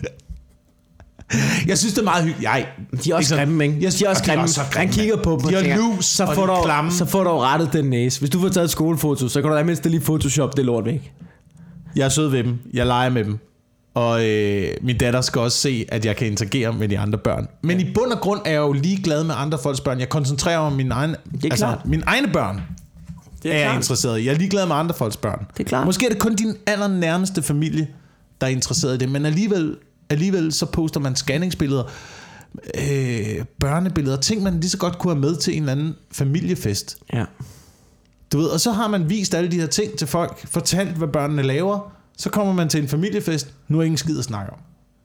Jeg 1.67 1.79
synes, 1.79 1.95
det 1.95 2.01
er 2.01 2.05
meget 2.05 2.25
hyggeligt. 2.25 2.43
Jeg, 2.51 2.67
De 3.05 3.11
er 3.11 3.15
også 3.15 3.37
grimme, 3.37 3.65
ikke? 3.65 3.77
Jeg, 3.81 3.93
de 3.93 4.05
er 4.05 4.09
også 4.09 4.25
grimme. 4.25 4.49
så 4.49 4.61
Han 4.73 4.89
kigger 4.89 5.17
på 5.17 5.31
dem 5.31 5.45
og 5.45 5.51
De 5.51 5.55
har 5.55 5.63
tænker, 5.63 5.77
lus, 5.77 6.05
så 6.05 6.25
og 6.25 6.35
får, 6.35 6.43
er 6.43 6.57
du, 6.57 6.63
klamme. 6.65 6.91
så 6.91 7.05
får 7.05 7.25
du 7.25 7.31
rettet 7.31 7.73
den 7.73 7.85
næse. 7.85 8.21
Hvis 8.21 8.31
du 8.31 8.41
får 8.41 8.49
taget 8.49 8.65
et 8.65 8.71
skolefoto, 8.71 9.29
så 9.29 9.41
kan 9.43 9.51
du 9.51 9.57
da 9.57 9.63
mindst 9.63 9.85
lige 9.87 10.01
photoshop 10.01 10.57
det 10.57 10.65
lort 10.65 10.85
væk. 10.85 11.13
Jeg 11.97 12.05
er 12.05 12.09
sød 12.09 12.29
ved 12.29 12.45
dem. 12.45 12.59
Jeg 12.73 12.87
leger 12.87 13.11
med 13.11 13.25
dem. 13.25 13.39
Og 13.95 14.27
øh, 14.29 14.69
min 14.83 14.99
datter 14.99 15.21
skal 15.21 15.41
også 15.41 15.59
se, 15.59 15.85
at 15.89 16.05
jeg 16.05 16.17
kan 16.17 16.27
interagere 16.27 16.73
med 16.73 16.89
de 16.89 16.99
andre 16.99 17.19
børn. 17.19 17.47
Men 17.63 17.81
i 17.81 17.93
bund 17.95 18.13
og 18.13 18.19
grund 18.21 18.41
er 18.45 18.51
jeg 18.51 18.59
jo 18.59 18.73
ligeglad 18.73 19.25
med 19.25 19.35
andre 19.39 19.59
folks 19.63 19.81
børn. 19.81 19.99
Jeg 20.01 20.09
koncentrerer 20.09 20.59
mig 20.59 20.67
om 20.67 20.73
mine 20.73 20.95
egne, 20.95 21.13
er 21.13 21.19
altså, 21.45 21.57
klart. 21.67 21.87
mine 21.87 22.03
egne 22.07 22.29
børn. 22.33 22.61
Det 23.43 23.51
er, 23.53 23.55
er 23.57 23.67
jeg 23.67 23.75
interesseret 23.77 24.21
i. 24.21 24.27
Jeg 24.27 24.35
er 24.35 24.39
ligeglad 24.39 24.67
med 24.67 24.77
andre 24.77 24.95
folks 24.95 25.17
børn. 25.17 25.47
Det 25.57 25.65
er 25.65 25.69
klart. 25.69 25.87
Måske 25.87 26.07
er 26.07 26.11
det 26.11 26.19
kun 26.19 26.35
din 26.35 26.55
allernærmeste 26.67 27.43
familie, 27.43 27.89
der 28.41 28.47
er 28.47 28.51
interesseret 28.51 28.95
i 28.95 28.99
det. 28.99 29.09
Men 29.09 29.27
alligevel, 29.27 29.77
alligevel 30.13 30.53
så 30.53 30.67
poster 30.67 31.01
man 31.01 31.17
scanningsbilleder, 31.17 31.85
øh, 32.75 33.45
børnebilleder, 33.61 34.17
ting 34.21 34.43
man 34.43 34.61
lige 34.61 34.71
så 34.71 34.79
godt 34.79 34.99
kunne 34.99 35.13
have 35.13 35.21
med 35.21 35.37
til 35.37 35.57
en 35.57 35.63
eller 35.63 35.73
anden 35.73 35.95
familiefest. 36.13 36.99
Ja. 37.13 37.25
Du 38.33 38.39
ved, 38.39 38.47
og 38.47 38.61
så 38.61 38.73
har 38.73 38.89
man 38.89 39.09
vist 39.11 39.35
alle 39.35 39.51
de 39.51 39.61
her 39.61 39.67
ting 39.67 39.99
til 39.99 40.07
folk, 40.07 40.47
fortalt, 40.49 40.91
hvad 40.97 41.09
børnene 41.09 41.43
laver. 41.43 41.93
Så 42.19 42.31
kommer 42.31 42.53
man 42.53 42.69
til 42.69 42.83
en 42.83 42.89
familiefest. 42.89 43.55
Nu 43.69 43.79
er 43.79 43.83
ingen 43.83 43.99
skid 43.99 44.19
at 44.19 44.25
snakke 44.25 44.53
om. 44.53 44.59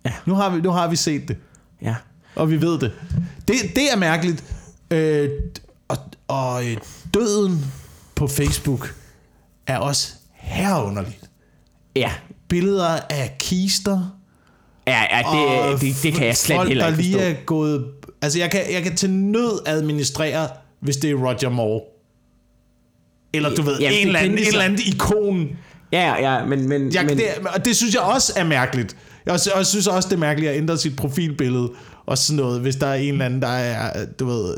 Ja. 0.06 0.14
Nu 0.26 0.34
har 0.36 0.50
vi, 0.56 0.62
nu 0.62 0.70
har 0.70 0.88
vi 0.88 0.96
set 0.96 1.28
det, 1.28 1.38
Ja. 1.82 1.96
og 2.36 2.50
vi 2.52 2.62
ved 2.62 2.80
det. 2.80 2.92
Det, 3.48 3.56
det 3.76 3.92
er 3.94 3.98
mærkeligt. 3.98 4.44
Øh, 4.92 5.30
og 5.88 5.98
og 6.28 6.66
øh, 6.66 6.78
døden 7.14 7.66
på 8.16 8.28
Facebook 8.28 8.96
er 9.68 9.78
også 9.78 10.14
herunderligt. 10.34 11.30
Ja. 11.96 12.12
Billeder 12.48 13.00
af 13.10 13.36
kister. 13.40 14.17
Ja, 14.88 15.02
ja 15.12 15.28
og 15.28 15.82
det, 15.82 15.82
det, 15.82 16.04
det 16.04 16.14
kan 16.14 16.28
jeg 16.28 16.38
slet 16.38 16.56
folk, 16.56 16.68
heller 16.68 16.84
der 16.84 16.92
ikke 16.92 17.04
lige 17.04 17.14
forstå. 17.14 17.30
er 17.30 17.34
gået... 17.46 17.86
Altså, 18.22 18.40
jeg 18.40 18.52
kan, 18.52 18.62
jeg 18.72 18.84
kan 18.84 18.96
til 18.96 19.10
nød 19.10 19.60
administrere, 19.66 20.48
hvis 20.80 20.98
det 20.98 21.12
er 21.12 21.16
Roger 21.16 21.50
Moore. 21.50 21.82
Eller 23.34 23.56
du 23.56 23.62
ved, 23.62 23.80
Jamen, 23.80 23.98
en 23.98 24.00
det 24.00 24.08
eller 24.08 24.20
anden, 24.20 24.38
et 24.38 24.48
eller 24.48 24.62
andet 24.62 24.88
ikon. 24.88 25.50
Ja, 25.92 26.34
ja, 26.34 26.46
men... 26.46 26.70
men, 26.70 26.94
Jeg, 26.94 27.06
men 27.06 27.18
det, 27.18 27.26
og 27.56 27.66
det 27.66 27.76
synes 27.76 27.94
jeg 27.94 28.02
også 28.02 28.34
er 28.36 28.44
mærkeligt. 28.44 28.98
Jeg, 29.26 29.40
jeg 29.58 29.66
synes 29.66 29.88
også, 29.88 30.10
det 30.10 30.16
er 30.16 30.20
mærkeligt 30.20 30.52
at 30.52 30.58
ændre 30.58 30.78
sit 30.78 30.96
profilbillede 30.96 31.72
og 32.06 32.18
sådan 32.18 32.38
noget, 32.38 32.62
hvis 32.62 32.76
der 32.76 32.88
er 32.88 32.96
en 32.96 33.12
eller 33.12 33.26
anden, 33.26 33.42
der 33.42 33.48
er, 33.48 34.06
du 34.20 34.26
ved, 34.26 34.58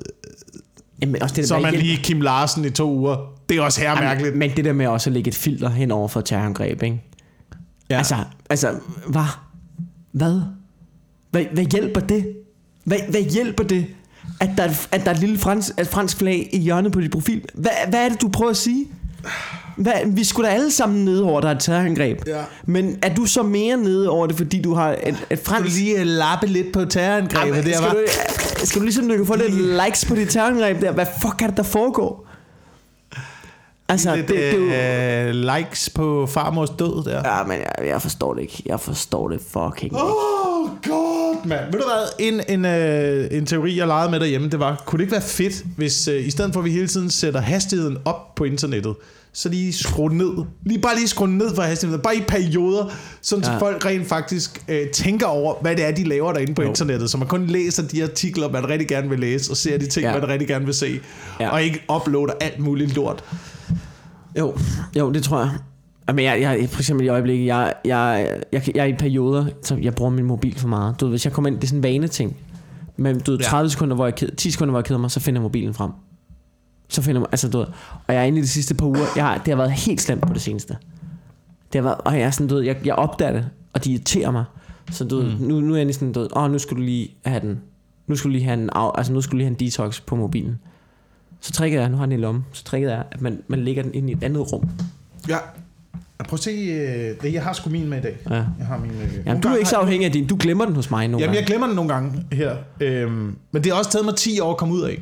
jamen, 1.01 1.21
også 1.23 1.35
det, 1.35 1.47
så 1.47 1.55
er 1.55 1.59
der 1.59 1.71
man 1.71 1.81
lige 1.81 1.97
Kim 1.97 2.21
Larsen 2.21 2.65
i 2.65 2.69
to 2.69 2.91
uger. 2.91 3.17
Det 3.49 3.57
er 3.57 3.61
også 3.61 3.81
her 3.81 3.95
mærkeligt. 3.95 4.27
Jamen, 4.27 4.39
men 4.39 4.57
det 4.57 4.65
der 4.65 4.73
med 4.73 4.87
også 4.87 5.09
at 5.09 5.13
lægge 5.13 5.27
et 5.27 5.35
filter 5.35 5.69
hen 5.69 5.91
over 5.91 6.07
for 6.07 6.21
terrorangreb, 6.21 6.83
ikke? 6.83 7.01
Ja. 7.89 7.97
Altså, 7.97 8.15
altså, 8.49 8.75
hvad? 9.07 9.21
Hvad? 10.11 10.41
Hvad, 11.31 11.45
hvad 11.53 11.63
hjælper 11.65 12.01
det? 12.01 12.33
Hvad, 12.83 12.97
hvad 13.09 13.21
hjælper 13.21 13.63
det, 13.63 13.85
at 14.39 14.49
der, 14.57 14.63
er- 14.63 14.87
at 14.91 15.01
der 15.05 15.11
er 15.11 15.15
et 15.15 15.19
lille 15.19 15.37
fransk, 15.37 15.71
et 15.79 15.87
fransk 15.87 16.17
flag 16.17 16.49
i 16.53 16.57
hjørnet 16.59 16.91
på 16.91 17.01
dit 17.01 17.11
profil? 17.11 17.45
Hvad, 17.53 17.71
hvad 17.89 18.05
er 18.05 18.09
det, 18.09 18.21
du 18.21 18.27
prøver 18.29 18.51
at 18.51 18.57
sige? 18.57 18.87
Hvad, 19.77 19.93
vi 20.07 20.23
skulle 20.23 20.49
da 20.49 20.53
alle 20.53 20.71
sammen 20.71 21.05
nede 21.05 21.23
over, 21.23 21.41
der 21.41 21.47
er 21.47 21.51
et 21.55 21.59
terrorangreb. 21.59 22.21
Ja. 22.27 22.41
Men 22.65 22.97
er 23.01 23.13
du 23.15 23.25
så 23.25 23.43
mere 23.43 23.77
nede 23.77 24.09
over 24.09 24.27
det, 24.27 24.37
fordi 24.37 24.61
du 24.61 24.73
har 24.73 24.89
et, 24.91 24.97
et 25.07 25.15
Skal 25.25 25.37
du 25.37 25.43
fransk... 25.43 25.75
lige 25.77 25.99
øh, 25.99 26.05
lappe 26.05 26.47
lidt 26.47 26.73
på 26.73 26.85
terrorangrebet 26.85 27.47
Jamen, 27.55 27.63
der, 27.65 27.73
skal, 27.77 27.87
var? 27.87 27.93
du, 28.61 28.65
skal 28.65 28.79
du 28.79 28.83
ligesom, 28.85 29.07
du 29.07 29.15
kan 29.15 29.25
få 29.25 29.35
lidt 29.35 29.55
likes 29.85 30.05
på 30.05 30.15
dit 30.15 30.29
terrorangreb 30.29 30.81
der? 30.81 30.91
Hvad 30.91 31.05
fuck 31.21 31.41
er 31.41 31.47
det, 31.47 31.57
der 31.57 31.63
foregår? 31.63 32.28
Altså, 33.89 34.15
Lidt 34.15 34.27
det, 34.27 34.35
det, 34.35 34.75
er 34.75 35.23
jo... 35.23 35.29
øh, 35.29 35.35
likes 35.57 35.89
på 35.89 36.25
farmors 36.25 36.69
død 36.69 37.03
der. 37.05 37.37
Ja, 37.37 37.43
men 37.43 37.57
jeg, 37.57 37.87
jeg 37.87 38.01
forstår 38.01 38.33
det 38.33 38.41
ikke. 38.41 38.63
Jeg 38.65 38.79
forstår 38.79 39.27
det 39.29 39.41
fucking 39.47 39.83
ikke. 39.83 39.97
Oh 39.97 40.69
god, 40.87 41.45
mand. 41.45 41.65
Ved 41.71 41.79
du 41.79 41.85
hvad, 41.85 42.07
en, 42.19 42.41
en, 42.49 42.65
øh, 42.65 43.27
en 43.31 43.45
teori, 43.45 43.77
jeg 43.77 43.87
legede 43.87 44.11
med 44.11 44.19
derhjemme, 44.19 44.49
det 44.49 44.59
var, 44.59 44.83
kunne 44.85 44.97
det 44.97 45.03
ikke 45.03 45.11
være 45.11 45.21
fedt, 45.21 45.65
hvis 45.77 46.07
øh, 46.07 46.27
i 46.27 46.31
stedet 46.31 46.53
for, 46.53 46.59
at 46.59 46.65
vi 46.65 46.71
hele 46.71 46.87
tiden 46.87 47.09
sætter 47.09 47.41
hastigheden 47.41 47.97
op 48.05 48.35
på 48.35 48.43
internettet, 48.43 48.95
så 49.33 49.49
lige 49.49 49.73
skrue 49.73 50.13
ned. 50.17 50.45
Lige 50.65 50.79
bare 50.81 50.95
lige 50.95 51.07
skrue 51.07 51.27
ned 51.37 51.55
for 51.55 51.61
hastigheden. 51.61 52.01
Bare 52.03 52.15
i 52.15 52.21
perioder, 52.27 52.85
sådan 53.21 53.43
ja. 53.45 53.51
Så 53.53 53.59
folk 53.59 53.85
rent 53.85 54.07
faktisk 54.07 54.63
øh, 54.67 54.87
tænker 54.87 55.25
over, 55.27 55.53
hvad 55.61 55.75
det 55.75 55.85
er, 55.85 55.91
de 55.91 56.03
laver 56.03 56.33
derinde 56.33 56.53
på 56.53 56.61
Jo. 56.61 56.67
internettet. 56.67 57.09
Så 57.11 57.17
man 57.17 57.27
kun 57.27 57.45
læser 57.47 57.83
de 57.87 58.03
artikler, 58.03 58.49
man 58.49 58.69
rigtig 58.69 58.87
gerne 58.87 59.09
vil 59.09 59.19
læse, 59.19 59.51
og 59.51 59.57
ser 59.57 59.77
de 59.77 59.87
ting, 59.87 60.05
ja. 60.05 60.13
Man 60.19 60.27
rigtig 60.29 60.47
gerne 60.47 60.65
vil 60.65 60.73
se. 60.73 60.99
Ja. 61.39 61.49
Og 61.49 61.63
ikke 61.63 61.81
uploader 61.95 62.33
alt 62.41 62.59
muligt 62.59 62.95
lort. 62.95 63.23
Jo, 64.37 64.57
jo, 64.97 65.11
det 65.11 65.23
tror 65.23 65.39
jeg. 65.39 65.49
Jamen, 66.07 66.25
jeg, 66.25 66.41
jeg, 66.41 66.69
for 66.69 66.79
eksempel 66.79 67.05
i 67.05 67.09
øjeblikket, 67.09 67.45
jeg, 67.45 67.73
jeg, 67.85 68.27
jeg, 68.53 68.61
jeg, 68.67 68.75
jeg 68.75 68.81
er 68.81 68.85
i 68.85 68.93
perioder, 68.93 69.45
så 69.63 69.75
jeg 69.75 69.95
bruger 69.95 70.11
min 70.11 70.25
mobil 70.25 70.55
for 70.59 70.67
meget. 70.67 70.99
Du 70.99 71.05
ved, 71.05 71.11
hvis 71.11 71.25
jeg 71.25 71.33
kommer 71.33 71.49
ind, 71.49 71.55
det 71.55 71.63
er 71.63 71.67
sådan 71.67 71.79
en 71.79 71.83
vane 71.83 72.07
ting. 72.07 72.37
Men 72.97 73.19
du 73.19 73.31
ved, 73.31 73.39
Ja. 73.39 73.45
30 73.45 73.69
sekunder, 73.69 73.95
hvor 73.95 74.05
jeg 74.05 74.15
ked, 74.15 74.29
10 74.35 74.51
sekunder, 74.51 74.71
hvor 74.71 74.79
jeg 74.79 74.85
keder 74.85 74.99
mig, 74.99 75.11
så 75.11 75.19
finder 75.19 75.39
jeg 75.39 75.43
mobilen 75.43 75.73
frem. 75.73 75.91
Så 76.89 77.01
finder 77.01 77.21
jeg, 77.21 77.27
altså 77.31 77.49
du 77.49 77.57
ved, 77.57 77.65
og 78.07 78.13
jeg 78.13 78.17
er 78.21 78.23
inde 78.25 78.37
i 78.39 78.41
de 78.41 78.47
sidste 78.47 78.75
par 78.75 78.85
uger, 78.85 79.05
jeg 79.15 79.25
har, 79.25 79.37
det 79.37 79.47
har 79.47 79.55
været 79.55 79.71
helt 79.71 80.01
slemt 80.01 80.27
på 80.27 80.33
det 80.33 80.41
seneste. 80.41 80.77
Det 81.73 81.81
har 81.81 81.83
været, 81.83 81.97
og 82.05 82.13
jeg 82.19 82.21
er 82.21 82.31
sådan, 82.31 82.47
du 82.47 82.55
ved, 82.55 82.63
jeg, 82.63 82.77
jeg 82.85 82.95
opdager 82.95 83.31
det, 83.31 83.45
og 83.73 83.83
de 83.85 83.91
irriterer 83.91 84.31
mig. 84.31 84.43
Så 84.91 85.03
du 85.03 85.15
ved, 85.17 85.25
Mm. 85.25 85.45
nu, 85.47 85.61
nu 85.61 85.73
er 85.75 85.77
jeg 85.77 85.93
sådan, 85.93 86.11
du 86.13 86.19
ved, 86.19 86.27
åh, 86.37 86.51
nu 86.51 86.59
skal 86.59 86.77
du 86.77 86.81
lige 86.81 87.09
have 87.25 87.39
den, 87.39 87.59
nu 88.07 88.15
skal 88.15 88.29
du 88.29 88.31
lige 88.31 88.43
have 88.43 88.61
en, 88.61 88.69
altså 88.75 89.13
nu 89.13 89.21
skal 89.21 89.31
du 89.31 89.37
lige 89.37 89.45
have 89.45 89.55
en 89.59 89.67
detox 89.67 90.01
på 90.01 90.15
mobilen. 90.15 90.59
Så 91.41 91.51
trækker 91.51 91.79
jeg, 91.79 91.89
nu 91.89 91.97
har 91.97 92.03
jeg 92.03 92.11
den 92.11 92.19
i 92.19 92.21
lommen, 92.21 92.45
så 92.51 92.63
trækker 92.63 92.89
jeg, 92.89 93.03
at 93.11 93.21
man, 93.21 93.41
man 93.47 93.59
lægger 93.59 93.83
den 93.83 93.93
ind 93.93 94.09
i 94.09 94.13
et 94.13 94.23
andet 94.23 94.53
rum. 94.53 94.69
Ja. 95.29 95.37
Prøv 96.27 96.33
at 96.33 96.39
se, 96.39 96.51
øh, 96.51 97.21
det, 97.21 97.33
jeg 97.33 97.43
har 97.43 97.53
sgu 97.53 97.69
min 97.69 97.89
med 97.89 97.97
i 97.97 98.01
dag. 98.01 98.17
Ja. 98.29 98.35
Jeg 98.35 98.67
har 98.67 98.77
min, 98.77 98.91
øh, 98.91 99.17
Jamen, 99.25 99.41
du 99.43 99.47
er 99.47 99.55
ikke 99.55 99.69
så 99.69 99.75
afhængig 99.75 100.05
af 100.05 100.11
din. 100.11 100.27
Du 100.27 100.37
glemmer 100.39 100.65
den 100.65 100.75
hos 100.75 100.91
mig 100.91 101.07
nogle 101.07 101.23
Jamen, 101.23 101.35
jeg 101.35 101.41
gange. 101.41 101.47
glemmer 101.47 101.67
den 101.67 101.75
nogle 101.75 101.93
gange 101.93 102.25
her. 102.31 102.55
Øhm, 102.79 103.35
men 103.51 103.63
det 103.63 103.71
har 103.71 103.79
også 103.79 103.91
taget 103.91 104.05
mig 104.05 104.15
10 104.15 104.39
år 104.39 104.51
at 104.51 104.57
komme 104.57 104.73
ud 104.73 104.81
af. 104.81 105.01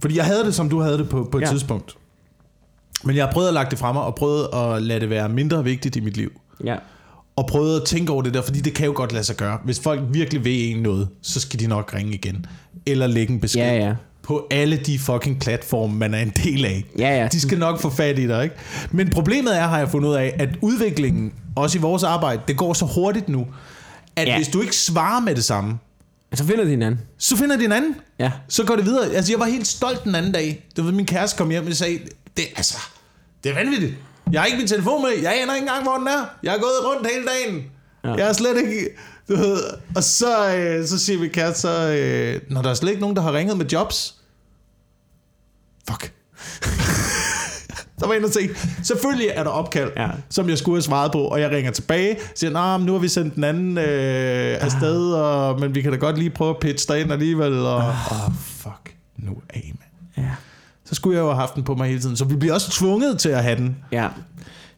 Fordi 0.00 0.16
jeg 0.16 0.24
havde 0.24 0.44
det, 0.44 0.54
som 0.54 0.68
du 0.68 0.80
havde 0.80 0.98
det 0.98 1.08
på, 1.08 1.28
på 1.32 1.38
et 1.38 1.42
ja. 1.42 1.46
Tidspunkt. 1.46 1.94
Men 3.04 3.16
jeg 3.16 3.24
har 3.24 3.32
prøvet 3.32 3.48
at 3.48 3.54
lagt 3.54 3.70
det 3.70 3.78
fra 3.78 3.92
mig, 3.92 4.02
og 4.02 4.14
prøvet 4.14 4.48
at 4.54 4.82
lade 4.82 5.00
det 5.00 5.10
være 5.10 5.28
mindre 5.28 5.64
vigtigt 5.64 5.96
i 5.96 6.00
mit 6.00 6.16
liv. 6.16 6.40
Ja. 6.64 6.76
Og 7.36 7.46
prøvet 7.46 7.80
at 7.80 7.86
tænke 7.86 8.12
over 8.12 8.22
det 8.22 8.34
der, 8.34 8.42
fordi 8.42 8.60
det 8.60 8.74
kan 8.74 8.86
jo 8.86 8.92
godt 8.96 9.12
lade 9.12 9.24
sig 9.24 9.36
gøre. 9.36 9.58
Hvis 9.64 9.80
folk 9.80 10.00
virkelig 10.10 10.44
vil 10.44 10.70
en 10.76 10.82
noget, 10.82 11.08
så 11.22 11.40
skal 11.40 11.60
de 11.60 11.66
nok 11.66 11.94
ringe 11.94 12.14
igen. 12.14 12.46
Eller 12.86 13.06
lægge 13.06 13.32
en 13.32 13.40
besked. 13.40 13.60
Ja, 13.62 13.74
ja. 13.74 13.94
På 14.24 14.46
alle 14.50 14.76
de 14.76 14.98
fucking 14.98 15.40
platforme, 15.40 15.94
man 15.98 16.14
er 16.14 16.18
en 16.18 16.32
del 16.44 16.64
af. 16.64 16.84
Ja, 16.98 17.20
ja. 17.22 17.28
De 17.32 17.40
skal 17.40 17.58
nok 17.58 17.80
få 17.80 17.90
fat 17.90 18.18
i 18.18 18.26
dig, 18.26 18.44
ikke? 18.44 18.56
Men 18.90 19.10
problemet 19.10 19.58
er, 19.58 19.62
har 19.66 19.78
jeg 19.78 19.88
fundet 19.88 20.08
ud 20.08 20.14
af, 20.14 20.34
at 20.38 20.48
udviklingen, 20.60 21.32
også 21.56 21.78
i 21.78 21.80
vores 21.80 22.02
arbejde, 22.02 22.42
det 22.48 22.56
går 22.56 22.72
så 22.72 22.84
hurtigt 22.84 23.28
nu, 23.28 23.46
at 24.16 24.28
ja. 24.28 24.36
Hvis 24.36 24.48
du 24.48 24.60
ikke 24.60 24.76
svarer 24.76 25.20
med 25.20 25.34
det 25.34 25.44
samme, 25.44 25.78
Så 26.34 26.44
finder 26.44 26.64
de 26.64 26.70
hinanden. 26.70 27.00
så 27.18 27.36
finder 27.36 27.56
de 27.56 27.64
en 27.64 27.72
anden. 27.72 27.94
Ja. 28.18 28.30
Så 28.48 28.64
går 28.64 28.76
det 28.76 28.84
videre. 28.84 29.10
Altså, 29.12 29.32
jeg 29.32 29.40
var 29.40 29.46
helt 29.46 29.66
stolt 29.66 30.04
den 30.04 30.14
anden 30.14 30.32
dag. 30.32 30.64
Det 30.76 30.84
var 30.84 30.92
min 30.92 31.06
kæreste 31.06 31.38
kom 31.38 31.50
hjem 31.50 31.66
og 31.66 31.72
sagde, 31.74 31.98
det, 32.36 32.44
altså, 32.56 32.78
det 33.44 33.50
er 33.50 33.54
vanvittigt. 33.54 33.94
Jeg 34.32 34.40
har 34.40 34.46
ikke 34.46 34.58
min 34.58 34.66
telefon 34.66 35.02
med. 35.02 35.10
Jeg 35.22 35.32
aner 35.42 35.54
ikke 35.54 35.64
engang, 35.64 35.82
hvor 35.82 35.96
den 35.96 36.06
er. 36.06 36.24
Jeg 36.42 36.52
har 36.52 36.58
gået 36.58 36.72
rundt 36.96 37.08
hele 37.14 37.26
dagen. 37.26 37.62
Ja. 38.04 38.12
Jeg 38.24 38.28
er 38.28 38.32
slet 38.32 38.56
ikke... 38.58 38.88
Du 39.28 39.36
ved, 39.36 39.58
og 39.96 40.04
så, 40.04 40.56
øh, 40.56 40.86
så 40.86 40.98
siger 40.98 41.20
min 41.20 41.30
kæreste 41.30 41.60
så, 41.60 41.90
øh, 41.90 42.40
når 42.50 42.62
der 42.62 42.70
er 42.70 42.74
slet 42.74 42.90
ikke 42.90 43.00
nogen, 43.00 43.16
der 43.16 43.22
har 43.22 43.32
ringet 43.32 43.58
med 43.58 43.66
jobs. 43.66 44.14
Fuck. 45.88 46.12
så 47.98 48.06
var 48.06 48.14
inde 48.14 48.26
og 48.26 48.32
se. 48.32 48.48
Selvfølgelig 48.82 49.28
er 49.28 49.44
der 49.44 49.50
opkald, 49.50 49.92
ja. 49.96 50.08
Som 50.30 50.48
jeg 50.48 50.58
skulle 50.58 50.76
have 50.76 50.82
svaret 50.82 51.12
på, 51.12 51.18
og 51.18 51.40
jeg 51.40 51.50
ringer 51.50 51.70
tilbage, 51.70 52.16
siger, 52.34 52.50
nah, 52.50 52.80
men 52.80 52.86
nu 52.86 52.92
har 52.92 52.98
vi 52.98 53.08
sendt 53.08 53.34
den 53.34 53.44
anden 53.44 53.78
øh, 53.78 54.58
afsted, 54.60 55.12
og, 55.12 55.60
men 55.60 55.74
vi 55.74 55.82
kan 55.82 55.92
da 55.92 55.98
godt 55.98 56.18
lige 56.18 56.30
prøve 56.30 56.50
at 56.50 56.56
pitche 56.60 56.94
dig 56.94 57.00
ind 57.00 57.12
alligevel, 57.12 57.52
og 57.52 57.76
oh, 57.76 58.32
fuck 58.46 58.94
nu 59.16 59.36
af, 59.50 59.72
mand. 59.78 60.26
Ja. 60.26 60.32
Så 60.84 60.94
skulle 60.94 61.16
jeg 61.16 61.22
jo 61.22 61.26
have 61.26 61.40
haft 61.40 61.54
den 61.54 61.64
på 61.64 61.74
mig 61.74 61.88
hele 61.88 62.00
tiden, 62.00 62.16
så 62.16 62.24
vi 62.24 62.36
bliver 62.36 62.54
også 62.54 62.70
tvunget 62.70 63.18
til 63.18 63.28
at 63.28 63.42
have 63.42 63.56
den. 63.56 63.76
Ja. 63.92 64.08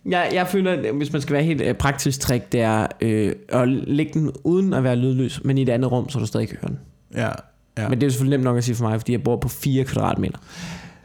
Jeg, 0.08 0.30
jeg 0.32 0.48
føler, 0.48 0.92
hvis 0.92 1.12
man 1.12 1.22
skal 1.22 1.34
være 1.34 1.42
helt 1.42 1.60
øh, 1.60 1.74
praktisk 1.74 2.20
trick, 2.20 2.52
det 2.52 2.60
er 2.60 2.86
øh, 3.00 3.32
at 3.48 3.68
lægge 3.68 4.12
den 4.12 4.30
uden 4.44 4.72
at 4.72 4.84
være 4.84 4.96
lydløs, 4.96 5.44
men 5.44 5.58
i 5.58 5.62
et 5.62 5.68
andet 5.68 5.92
rum, 5.92 6.08
så 6.08 6.18
du 6.18 6.26
stadig 6.26 6.48
kan 6.48 6.58
høre 6.60 6.70
den. 6.70 6.78
Ja, 7.14 7.30
ja. 7.78 7.88
Men 7.88 7.98
det 7.98 8.02
er 8.02 8.06
jo 8.06 8.10
selvfølgelig 8.10 8.38
nemt 8.38 8.44
nok 8.44 8.56
at 8.56 8.64
sige 8.64 8.74
for 8.74 8.88
mig, 8.88 9.00
fordi 9.00 9.12
jeg 9.12 9.22
bor 9.22 9.36
på 9.36 9.48
4 9.48 9.84
kvadratmeter. 9.84 10.38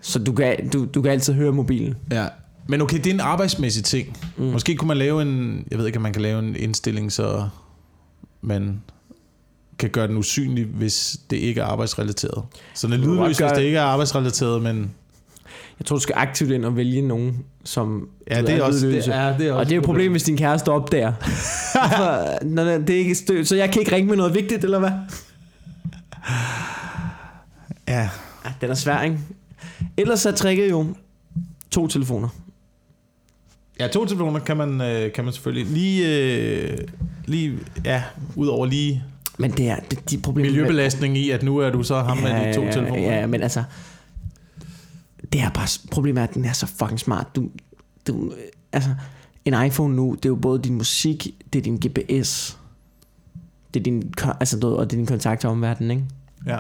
Så 0.02 0.20
du 0.20 0.34
kan, 0.34 0.70
du, 0.70 0.86
du 0.86 1.02
kan 1.02 1.12
altid 1.12 1.34
høre 1.34 1.52
mobilen. 1.52 1.96
Ja. 2.12 2.26
Men 2.68 2.82
okay, 2.82 2.98
det 2.98 3.08
er 3.08 3.14
en 3.14 3.20
arbejdsmæssig 3.20 3.84
ting. 3.84 4.18
Mm. 4.38 4.44
Måske 4.44 4.76
kunne 4.76 4.88
man 4.88 4.98
lave 4.98 5.22
en, 5.22 5.66
jeg 5.72 5.80
ved 5.80 5.86
ikke, 5.86 5.98
om 5.98 6.04
man 6.04 6.14
kan 6.14 6.22
lave 6.22 6.40
en 6.40 6.56
indstilling, 6.56 7.12
så 7.12 7.48
man 8.42 8.82
kan 9.80 9.90
gøre 9.90 10.08
den 10.08 10.18
usynlig, 10.18 10.66
hvis 10.66 11.18
det 11.30 11.38
ikke 11.38 11.62
er 11.62 11.66
arbejdsrelateret. 11.66 12.44
Så 12.74 12.88
den 12.88 12.94
er 12.94 12.98
lydløs, 12.98 13.38
hvis 13.38 13.52
det 13.52 13.62
ikke 13.62 13.78
er 13.78 13.84
arbejdsrelateret, 13.84 14.62
men... 14.62 14.92
Jeg 15.82 15.86
tror, 15.86 15.96
du 15.96 16.02
skal 16.02 16.16
aktivt 16.18 16.52
ind 16.52 16.66
og 16.66 16.76
vælge 16.76 17.02
nogen, 17.02 17.46
som 17.64 18.10
Ja, 18.30 18.42
det 18.42 18.50
er 18.50 18.54
ved, 18.54 18.62
også, 18.62 18.88
det, 18.88 19.08
er, 19.08 19.38
det 19.38 19.48
er 19.48 19.54
også 19.54 19.60
Og 19.60 19.66
det 19.66 19.72
er 19.72 19.76
jo 19.76 19.82
et 19.82 19.86
problem, 19.86 20.12
hvis 20.12 20.24
din 20.24 20.38
kæreste 20.38 20.70
opdager. 20.70 21.14
For, 21.74 22.46
når 22.46 22.64
det 22.64 22.88
det 22.88 22.96
er 22.96 23.00
ikke 23.00 23.16
stø, 23.16 23.44
så 23.44 23.56
jeg 23.56 23.72
kan 23.72 23.80
ikke 23.80 23.96
ringe 23.96 24.10
med 24.10 24.18
noget 24.18 24.36
vigtigt, 24.36 24.64
eller 24.64 24.80
hvad? 24.80 24.92
Ja, 27.88 28.10
Ja, 28.46 28.50
den 28.62 28.70
er 28.70 28.74
svær, 28.76 29.02
ikke? 29.02 29.18
Ellers 29.98 30.26
er 30.26 30.32
tricket 30.32 30.70
jo 30.70 30.86
to 31.72 31.88
telefoner. 31.88 32.28
ja 33.80 33.88
to 33.88 34.06
telefoner 34.06 34.40
kan 34.40 34.58
man, 34.58 34.82
øh, 34.82 35.14
kan 35.14 35.24
man 35.24 35.34
selvfølgelig 35.34 35.66
lige, 35.66 36.08
øh, 36.08 36.78
lige, 37.26 37.60
ja, 37.86 38.04
udover 38.36 38.66
lige 38.66 39.04
Men 39.38 39.52
det 39.52 39.70
er 39.70 39.76
det, 39.92 40.10
de 40.10 40.18
problemer... 40.18 40.50
miljøbelastning 40.50 41.18
i, 41.18 41.30
at 41.30 41.44
nu 41.44 41.58
er 41.58 41.70
du 41.70 41.84
så 41.84 42.00
ham 42.02 42.18
med 42.18 42.48
de 42.48 42.54
to 42.54 42.64
ja, 42.64 42.72
telefoner. 42.72 43.20
Ja, 43.20 43.28
men 43.28 43.44
altså... 43.44 43.64
Det 45.34 45.42
er 45.42 45.50
bare... 45.50 45.68
Problemet 45.92 46.22
er, 46.22 46.28
at 46.28 46.34
den 46.34 46.46
er 46.46 46.54
så 46.54 46.66
fucking 46.66 47.00
smart. 47.00 47.36
Du, 47.36 47.50
du, 48.08 48.34
altså, 48.74 48.90
en 49.46 49.66
iPhone 49.66 49.96
nu, 49.96 50.12
det 50.16 50.26
er 50.26 50.30
jo 50.30 50.36
både 50.36 50.62
din 50.64 50.74
musik, 50.76 51.28
det 51.54 51.60
er 51.60 51.64
din 51.64 51.76
GPS, 51.78 52.58
det 53.74 53.80
er 53.80 53.84
din, 53.84 54.14
altså, 54.40 54.60
du, 54.60 54.68
og 54.76 54.86
det 54.90 54.94
er 54.94 54.98
din 54.98 55.06
kontakt 55.06 55.40
til 55.42 55.50
omverdenen, 55.50 55.92
ikke? 55.92 56.04
ja. 56.48 56.58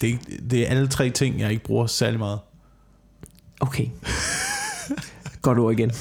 Det, 0.00 0.10
er, 0.10 0.16
det 0.50 0.62
er 0.62 0.66
alle 0.66 0.88
tre 0.88 1.10
ting, 1.10 1.40
jeg 1.40 1.50
ikke 1.50 1.64
bruger 1.64 1.86
særlig 1.86 2.18
meget. 2.18 2.38
Okay. 3.60 3.86
Godt 5.42 5.58
ord 5.58 5.72
igen. 5.72 5.92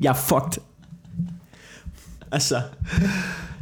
Jeg 0.00 0.08
er 0.10 0.14
fucked. 0.14 0.62
Altså. 2.32 2.62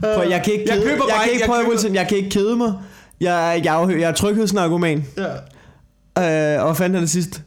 Prøv, 0.00 0.28
jeg 0.30 0.42
kan 0.44 0.52
ikke 0.52 0.64
Jeg 0.68 0.76
kede, 0.76 0.84
køber 0.90 1.04
jeg 1.08 1.14
kan 1.14 1.22
ikke- 1.24 1.32
ikke, 1.32 1.42
jeg 1.42 1.48
prøv, 1.48 1.56
køber- 1.62 1.70
Wilson, 1.70 1.94
jeg 1.94 2.08
kan 2.08 2.16
ikke 2.18 2.30
kede 2.30 2.56
mig. 2.56 2.72
Jeg, 3.20 3.60
jeg, 3.64 3.76
er, 3.76 3.80
jo- 3.80 3.98
jeg 3.98 4.08
er 4.10 4.14
tryghedsnarkoman. 4.14 5.04
Ja. 5.16 5.34
Øh, 6.18 6.58
og 6.60 6.66
hvad 6.66 6.74
fanden 6.74 6.96
er 6.96 7.00
det 7.00 7.10
sidste? 7.10 7.40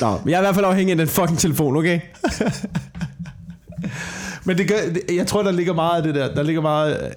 Nå, 0.00 0.18
men 0.24 0.30
jeg 0.30 0.36
er 0.36 0.40
i 0.40 0.44
hvert 0.44 0.54
fald 0.54 0.66
afhængig 0.66 0.90
af 0.92 0.96
den 0.96 1.08
fucking 1.08 1.38
telefon, 1.38 1.76
okay? 1.76 2.00
Men 4.44 4.58
det 4.58 4.68
gør, 4.68 4.76
jeg 5.14 5.26
tror, 5.26 5.42
der 5.42 5.50
ligger 5.52 5.72
meget 5.72 5.96
af 5.96 6.02
det 6.02 6.14
der. 6.14 6.34
Der 6.34 6.42
ligger 6.42 6.62
meget 6.62 7.14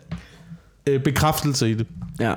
øh, 0.87 1.03
bekræftelse 1.03 1.69
i 1.69 1.73
det. 1.73 1.87
Ja. 2.19 2.33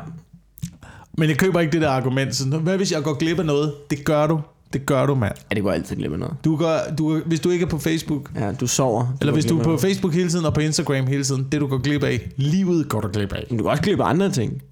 Men 1.19 1.29
jeg 1.29 1.39
køber 1.39 1.61
ikke 1.61 1.73
det 1.73 1.81
der 1.81 1.91
argument. 1.91 2.37
Så, 2.37 2.45
hvad 2.45 2.77
hvis 2.77 2.93
jeg 2.93 3.03
går 3.03 3.15
glip 3.15 3.39
af 3.39 3.47
noget? 3.47 3.75
Det 3.91 4.05
gør 4.05 4.27
du. 4.27 4.41
Det 4.73 4.87
gør 4.87 5.07
du, 5.07 5.15
mand. 5.15 5.33
Ja, 5.51 5.55
det 5.55 5.63
går 5.63 5.71
altid 5.71 5.97
glemme 5.97 6.17
noget. 6.19 6.35
Du 6.45 6.57
gør, 6.57 6.79
du, 6.99 7.21
hvis 7.27 7.41
du 7.41 7.51
ikke 7.51 7.65
er 7.65 7.69
på 7.69 7.79
Facebook, 7.79 8.31
Ja, 8.37 8.53
du 8.53 8.67
sover. 8.67 9.17
eller 9.21 9.33
går 9.33 9.37
hvis 9.37 9.45
du 9.45 9.55
er 9.55 9.59
glip 9.59 9.61
af 9.61 9.65
på 9.65 9.69
noget. 9.69 9.81
Facebook 9.81 10.15
hele 10.15 10.29
tiden 10.29 10.45
og 10.45 10.55
på 10.55 10.61
Instagram 10.61 11.07
hele 11.07 11.25
tiden, 11.25 11.49
det 11.53 11.61
du 11.61 11.67
går 11.67 11.79
glip 11.79 12.03
af, 12.03 12.31
livet 12.37 12.89
går 12.89 13.01
du 13.01 13.09
glip 13.13 13.33
af. 13.33 13.47
Men 13.51 13.59
du 13.59 13.65
kan 13.65 13.71
også 13.71 13.83
klippe 13.83 14.05
andre 14.05 14.31
ting. 14.31 14.63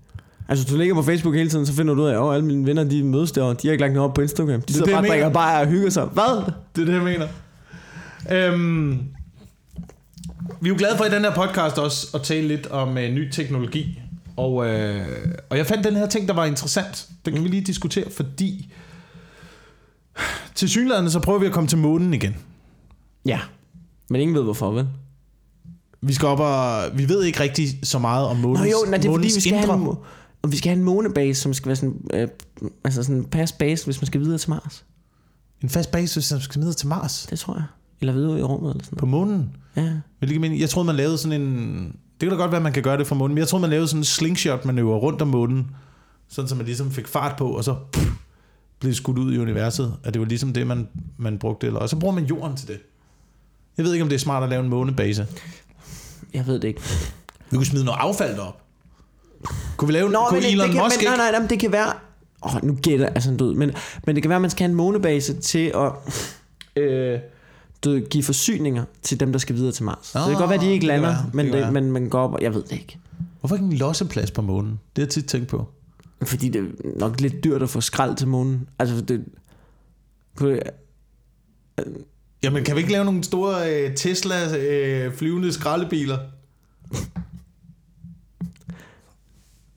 Altså, 0.48 0.64
hvis 0.64 0.72
du 0.72 0.78
ligger 0.78 0.94
på 0.94 1.02
Facebook 1.02 1.34
hele 1.34 1.50
tiden, 1.50 1.66
så 1.66 1.72
finder 1.74 1.94
du 1.94 2.02
ud 2.02 2.08
af, 2.08 2.28
at 2.28 2.34
alle 2.34 2.46
mine 2.46 2.66
venner, 2.66 2.84
de 2.84 3.04
mødes 3.04 3.32
der, 3.32 3.42
og 3.42 3.62
de 3.62 3.68
har 3.68 3.72
ikke 3.72 3.82
lagt 3.82 3.94
noget 3.94 4.08
op 4.08 4.14
på 4.14 4.20
Instagram. 4.20 4.60
De 4.60 4.66
det, 4.66 4.74
sidder 4.74 4.90
jeg 4.90 4.94
bare 4.96 5.04
og 5.04 5.08
drikker 5.08 5.28
bare 5.28 5.60
og 5.60 5.66
hygger 5.66 5.90
sig. 5.90 6.04
Hvad? 6.04 6.52
Det 6.76 6.82
er 6.82 6.86
det, 6.86 6.92
jeg 6.92 7.02
mener. 7.02 7.28
Øhm, 8.30 8.90
vi 10.60 10.68
er 10.68 10.72
jo 10.72 10.74
glade 10.78 10.96
for 10.96 11.04
i 11.04 11.10
den 11.10 11.22
her 11.24 11.34
podcast 11.34 11.78
også 11.78 12.06
at 12.14 12.22
tale 12.22 12.48
lidt 12.48 12.66
om 12.66 12.98
øh, 12.98 13.12
ny 13.12 13.30
teknologi. 13.30 14.00
Og, 14.36 14.66
øh, 14.66 15.06
og 15.50 15.56
jeg 15.58 15.66
fandt 15.66 15.84
den 15.84 15.96
her 15.96 16.06
ting, 16.06 16.28
der 16.28 16.34
var 16.34 16.44
interessant. 16.44 17.06
Den 17.24 17.34
kan 17.34 17.44
vi 17.44 17.48
lige 17.48 17.64
diskutere, 17.64 18.10
fordi 18.10 18.72
til 20.54 20.68
synligheden 20.68 21.10
så 21.10 21.20
prøver 21.20 21.38
vi 21.38 21.46
at 21.46 21.52
komme 21.52 21.68
til 21.68 21.78
månen 21.78 22.14
igen. 22.14 22.36
Ja. 23.26 23.40
Men 24.10 24.20
ingen 24.20 24.34
ved 24.36 24.42
hvorfor, 24.42 24.70
vel? 24.70 24.86
Vi 26.00 26.12
skal 26.12 26.28
op 26.28 26.40
og... 26.40 26.82
Vi 26.98 27.08
ved 27.08 27.24
ikke 27.24 27.40
rigtig 27.40 27.66
så 27.82 27.98
meget 27.98 28.26
om 28.26 28.36
månens, 28.36 28.60
Nå 28.60 28.66
jo, 28.66 28.90
nej, 28.90 28.96
det 28.98 29.08
er 29.08 29.12
fordi, 29.12 29.24
vi 29.24 29.40
skal, 29.40 29.52
have 29.52 29.62
indre. 29.62 29.74
en, 29.74 29.80
må- 29.80 30.04
og 30.42 30.52
vi 30.52 30.56
skal 30.56 30.68
have 30.70 30.78
en 30.78 30.84
månebase, 30.84 31.40
som 31.40 31.54
skal 31.54 31.66
være 31.66 31.76
sådan, 31.76 32.00
øh, 32.14 32.28
altså 32.84 33.02
sådan 33.02 33.16
en 33.16 33.24
pass 33.24 33.52
base, 33.52 33.84
hvis 33.84 34.00
man 34.00 34.06
skal 34.06 34.20
videre 34.20 34.38
til 34.38 34.50
Mars. 34.50 34.84
En 35.62 35.68
fast 35.68 35.90
base, 35.90 36.22
som 36.22 36.40
skal 36.40 36.60
ned 36.60 36.72
til 36.74 36.88
Mars. 36.88 37.26
Det 37.30 37.38
tror 37.38 37.54
jeg. 37.54 37.64
Eller 38.00 38.12
videre 38.12 38.38
i 38.38 38.42
rummet 38.42 38.70
eller 38.70 38.84
sådan 38.84 38.98
På 38.98 39.06
månen. 39.06 39.52
noget. 39.76 40.02
Ja. 40.22 40.38
Mening? 40.38 40.60
Jeg 40.60 40.70
troede, 40.70 40.86
man 40.86 40.96
lavede 40.96 41.18
sådan 41.18 41.42
en... 41.42 41.76
Det 42.20 42.28
kan 42.28 42.30
da 42.30 42.36
godt 42.42 42.52
være, 42.52 42.60
man 42.60 42.72
kan 42.72 42.82
gøre 42.82 42.98
det 42.98 43.06
fra 43.06 43.14
månen, 43.14 43.34
men 43.34 43.38
jeg 43.38 43.48
troede, 43.48 43.60
man 43.60 43.70
lavede 43.70 43.88
sådan 43.88 44.00
en 44.00 44.04
slingshot-manøvre 44.04 44.98
rundt 44.98 45.22
om 45.22 45.28
månen, 45.28 45.70
sådan 46.28 46.48
så 46.48 46.54
man 46.54 46.66
ligesom 46.66 46.90
fik 46.90 47.08
fart 47.08 47.36
på, 47.38 47.48
og 47.48 47.64
så 47.64 47.76
pff, 47.92 48.06
blev 48.80 48.94
skudt 48.94 49.18
ud 49.18 49.34
i 49.34 49.38
universet, 49.38 49.96
at 50.04 50.14
det 50.14 50.20
var 50.20 50.26
ligesom 50.26 50.52
det, 50.52 50.66
man, 50.66 50.88
man 51.16 51.38
brugte. 51.38 51.66
Eller, 51.66 51.80
og 51.80 51.88
så 51.88 51.96
bruger 51.96 52.14
man 52.14 52.24
jorden 52.24 52.56
til 52.56 52.68
det. 52.68 52.78
Jeg 53.76 53.84
ved 53.84 53.92
ikke, 53.92 54.02
om 54.02 54.08
det 54.08 54.14
er 54.16 54.20
smart 54.20 54.42
at 54.42 54.48
lave 54.48 54.62
en 54.64 54.68
månebase. 54.68 55.26
Jeg 56.34 56.46
ved 56.46 56.54
det 56.60 56.68
ikke. 56.68 56.80
Vi 57.50 57.56
kunne 57.56 57.66
smide 57.66 57.84
noget 57.84 57.98
affald 58.00 58.36
derop. 58.36 58.62
Kunne 59.78 59.86
vi 59.86 59.92
lave 59.92 60.10
Nå, 60.10 60.24
kunne 60.28 60.40
men, 60.40 60.50
Elon 60.52 60.66
det 60.66 60.74
kan, 60.74 60.84
Musk 60.84 60.98
men, 60.98 61.06
nej, 61.06 61.16
nej, 61.16 61.30
nej, 61.30 61.40
men 61.40 61.50
det 61.50 61.60
kan 61.60 61.72
være... 61.72 61.92
Åh, 62.44 62.56
oh, 62.56 62.64
nu 62.64 62.74
gætter 62.82 63.08
jeg 63.14 63.22
sådan 63.22 63.36
død. 63.36 63.54
Men, 63.54 63.72
men 64.06 64.14
det 64.14 64.22
kan 64.22 64.28
være, 64.28 64.36
at 64.36 64.40
man 64.40 64.50
skal 64.50 64.64
have 64.64 64.70
en 64.70 64.76
månebase 64.76 65.34
til 65.34 65.72
at 65.74 65.92
øh, 66.82 67.18
du, 67.84 68.00
give 68.10 68.24
forsyninger 68.24 68.84
til 69.02 69.20
dem, 69.20 69.32
der 69.32 69.38
skal 69.38 69.56
videre 69.56 69.72
til 69.72 69.84
Mars. 69.84 70.06
Så 70.06 70.18
det 70.18 70.24
kan 70.26 70.34
Ah, 70.34 70.38
godt 70.38 70.50
være, 70.50 70.58
at 70.58 70.64
de 70.64 70.72
ikke 70.72 70.86
det 70.86 70.90
kan 70.92 71.02
lander, 71.02 71.16
være, 71.16 71.26
det 71.26 71.34
men, 71.34 71.52
det, 71.52 71.72
men 71.72 71.92
man 71.92 72.08
går 72.08 72.20
op 72.20 72.34
og... 72.34 72.42
Jeg 72.42 72.54
ved 72.54 72.62
det 72.62 72.72
ikke. 72.72 72.98
Hvorfor 73.40 73.56
ikke 73.56 73.66
en 73.66 73.72
losseplads 73.72 74.30
på 74.30 74.42
månen? 74.42 74.70
Det 74.70 75.02
har 75.02 75.06
jeg 75.06 75.08
tit 75.08 75.26
tænkt 75.26 75.48
på. 75.48 75.68
Fordi 76.22 76.48
det 76.48 76.60
er 76.60 76.98
nok 76.98 77.20
lidt 77.20 77.44
dyrt 77.44 77.62
at 77.62 77.70
få 77.70 77.80
skrald 77.80 78.16
til 78.16 78.28
månen. 78.28 78.68
Altså, 78.78 79.00
det... 79.00 79.24
Kunne, 80.36 80.60
Jamen, 82.42 82.64
kan 82.64 82.74
vi 82.76 82.80
ikke 82.80 82.92
lave 82.92 83.04
nogle 83.04 83.24
store 83.24 83.72
øh, 83.74 83.94
Tesla 83.96 84.56
øh, 84.58 85.14
flyvende 85.14 85.52
skraldebiler? 85.52 86.18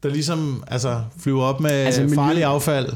Der 0.03 0.09
ligesom 0.09 0.63
altså, 0.67 1.01
flyver 1.19 1.43
op 1.43 1.59
med 1.59 1.71
Altså, 1.71 2.01
miljø- 2.01 2.15
farlig 2.15 2.43
affald, 2.43 2.89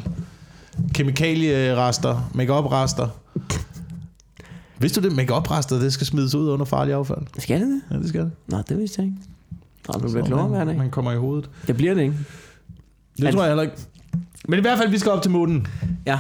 kemikalierester, 0.94 2.30
make-up-rester. 2.34 3.08
Vidste 4.80 5.02
du 5.02 5.08
det? 5.08 5.16
Make-up-rester, 5.16 5.80
det 5.80 5.94
skal 5.94 6.08
smides 6.08 6.36
ud 6.36 6.50
under 6.50 6.66
farlig 6.66 6.94
affald. 6.94 7.22
skal 7.38 7.60
det 7.62 7.68
det? 7.68 7.82
Ja, 7.92 7.96
det 8.00 8.10
skal 8.10 8.22
det. 8.22 8.32
Nå, 8.48 8.62
det 8.70 8.78
vidste 8.78 9.02
jeg 9.02 9.06
ikke. 9.06 9.18
Nå, 9.88 9.94
du 10.00 10.12
bliver 10.12 10.26
klogere 10.26 10.48
hver 10.48 10.64
dag. 10.66 10.78
man 10.78 10.90
kommer 10.92 11.12
i 11.12 11.18
hovedet. 11.18 11.50
Det 11.68 11.78
bliver 11.78 11.94
det 11.94 12.02
ikke. 12.02 12.14
Det 13.18 13.24
Altså- 13.26 13.38
tror 13.38 13.44
jeg 13.44 13.50
heller 13.52 13.64
ikke. 13.64 13.76
Men 14.48 14.60
i 14.60 14.62
hvert 14.62 14.78
fald, 14.78 14.90
vi 14.90 14.98
skal 14.98 15.12
op 15.12 15.22
til 15.22 15.32
månen. 15.32 15.68
Ja. 16.06 16.20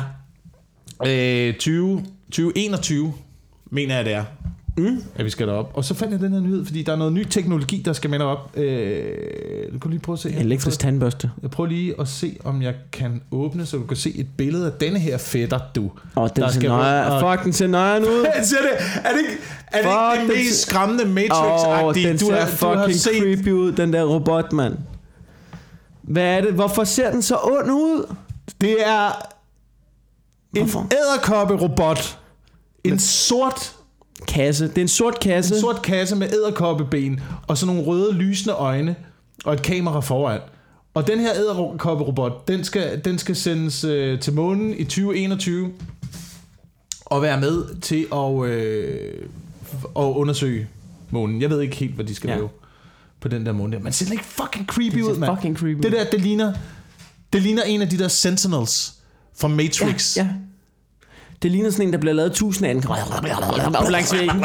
Øh, 1.08 1.54
20, 1.60 2.04
2021, 2.32 3.14
mener 3.72 3.96
jeg 3.96 4.06
det 4.06 4.14
er, 4.14 4.24
Mm. 4.78 5.03
at 5.15 5.26
vi 5.26 5.30
skal 5.30 5.47
derop. 5.47 5.71
Og 5.73 5.86
så 5.86 5.93
fandt 5.93 6.11
jeg 6.13 6.19
den 6.19 6.34
her 6.34 6.39
nyhed, 6.39 6.65
fordi 6.65 6.82
der 6.84 6.91
er 6.91 6.95
noget 6.95 7.13
ny 7.13 7.23
teknologi, 7.23 7.82
der 7.86 7.93
skal 7.93 8.09
med 8.09 8.19
derop. 8.19 8.57
Øh, 8.57 9.73
du 9.73 9.80
kan 9.80 9.91
lige 9.91 9.99
prøve 9.99 10.13
at 10.13 10.19
se 10.19 10.30
her. 10.32 10.39
Elektrisk 10.39 10.80
tandbørste. 10.80 11.32
Jeg 11.41 11.49
prøver 11.51 11.69
lige 11.69 11.93
at 11.99 12.07
se, 12.07 12.38
om 12.43 12.61
jeg 12.61 12.76
kan 12.91 13.21
åbne, 13.32 13.65
så 13.65 13.78
du 13.78 13.84
kan 13.86 13.97
se 13.97 14.09
et 14.17 14.28
billede 14.38 14.65
af 14.65 14.71
denne 14.71 14.99
her 14.99 15.17
fætter, 15.17 15.59
du. 15.76 15.91
Oh, 16.15 16.30
den 16.36 16.43
Der 16.43 16.51
skal 16.51 16.69
nøje. 16.69 16.93
være- 17.09 17.36
Fuck, 17.38 17.43
den 17.45 17.53
ser 17.53 17.67
nøjeren 17.67 18.03
ud. 18.03 18.26
ser 18.43 18.57
det? 18.61 18.71
Er 19.03 19.11
det 19.11 19.19
ikke, 19.19 19.41
er 19.67 19.82
det, 19.82 19.91
Fuck, 19.91 20.21
ikke 20.21 20.34
den 20.34 20.45
mest 20.45 20.59
ser- 20.59 20.69
skræmmende 20.71 21.03
Matrix-agtige? 21.03 22.07
den 22.07 22.17
du, 22.17 22.26
ser 22.26 22.36
har, 22.36 22.57
du 22.61 22.65
har 22.65 22.84
fucking 22.86 22.99
set 22.99 23.13
creepy 23.19 23.51
ud, 23.51 23.71
den 23.71 23.93
der 23.93 24.03
robot, 24.03 24.53
mand. 24.53 24.78
Hvad 26.01 26.23
er 26.38 26.41
det? 26.41 26.53
Hvorfor 26.53 26.84
ser 26.84 27.11
den 27.11 27.21
så 27.21 27.36
ond 27.43 27.71
ud? 27.71 28.15
Det 28.61 28.76
er 28.88 29.11
en 30.55 30.67
æderkoppe-robot. 30.91 32.17
En 32.84 32.99
sort, 32.99 33.76
Kasse. 34.28 34.68
Det 34.68 34.78
er 34.78 34.82
en 34.82 34.88
sort 34.88 35.20
kasse. 35.20 35.55
en 35.55 35.61
sort 35.61 35.82
kasse 35.82 36.16
med 36.16 36.34
æderkoppeben, 36.34 37.20
og 37.47 37.57
så 37.57 37.66
nogle 37.66 37.82
røde 37.84 38.13
lysende 38.13 38.53
øjne, 38.53 38.95
og 39.45 39.53
et 39.53 39.61
kamera 39.61 39.99
foran. 39.99 40.39
Og 40.93 41.07
den 41.07 41.20
her 41.20 41.34
æderkoppe-robot, 41.34 42.47
den 42.47 42.63
skal, 42.63 43.01
den 43.05 43.18
skal 43.18 43.36
sendes 43.36 43.84
øh, 43.84 44.20
til 44.20 44.34
månen 44.34 44.74
i 44.78 44.84
2021, 44.84 45.72
og 47.05 47.22
være 47.22 47.39
med 47.39 47.82
til 47.82 48.07
at, 48.13 48.49
øh, 48.49 49.13
at 49.97 50.01
undersøge 50.01 50.68
månen. 51.09 51.41
Jeg 51.41 51.49
ved 51.49 51.61
ikke 51.61 51.76
helt, 51.76 51.95
hvad 51.95 52.05
de 52.05 52.16
skal 52.16 52.28
Ja. 52.30 52.36
lave 52.36 52.49
på 53.20 53.28
den 53.28 53.45
der 53.45 53.51
måne. 53.51 53.80
Man 53.80 53.93
ser 53.93 54.11
ikke 54.11 54.24
fucking 54.26 54.66
creepy 54.68 55.01
ud, 55.01 55.18
mand. 55.18 55.36
fucking 55.36 55.57
creepy 55.57 55.80
Det 55.84 55.91
der, 55.91 56.03
det 56.11 56.22
ligner, 56.22 56.53
det 57.34 57.41
ligner 57.41 57.63
en 57.63 57.82
af 57.82 57.89
de 57.89 57.97
der 57.99 58.07
Sentinels 58.07 58.93
fra 59.38 59.47
Matrix. 59.47 60.18
Ja, 60.18 60.24
ja. 60.24 60.30
Det 61.42 61.52
ligner 61.52 61.70
sådan 61.70 61.88
en, 61.88 61.94
der 61.94 62.00
bliver 62.00 62.14
lavet 62.14 62.34
tusind 62.34 62.68
af 62.68 62.74
den. 62.76 62.84
Langs 63.92 64.14
væggen. 64.14 64.44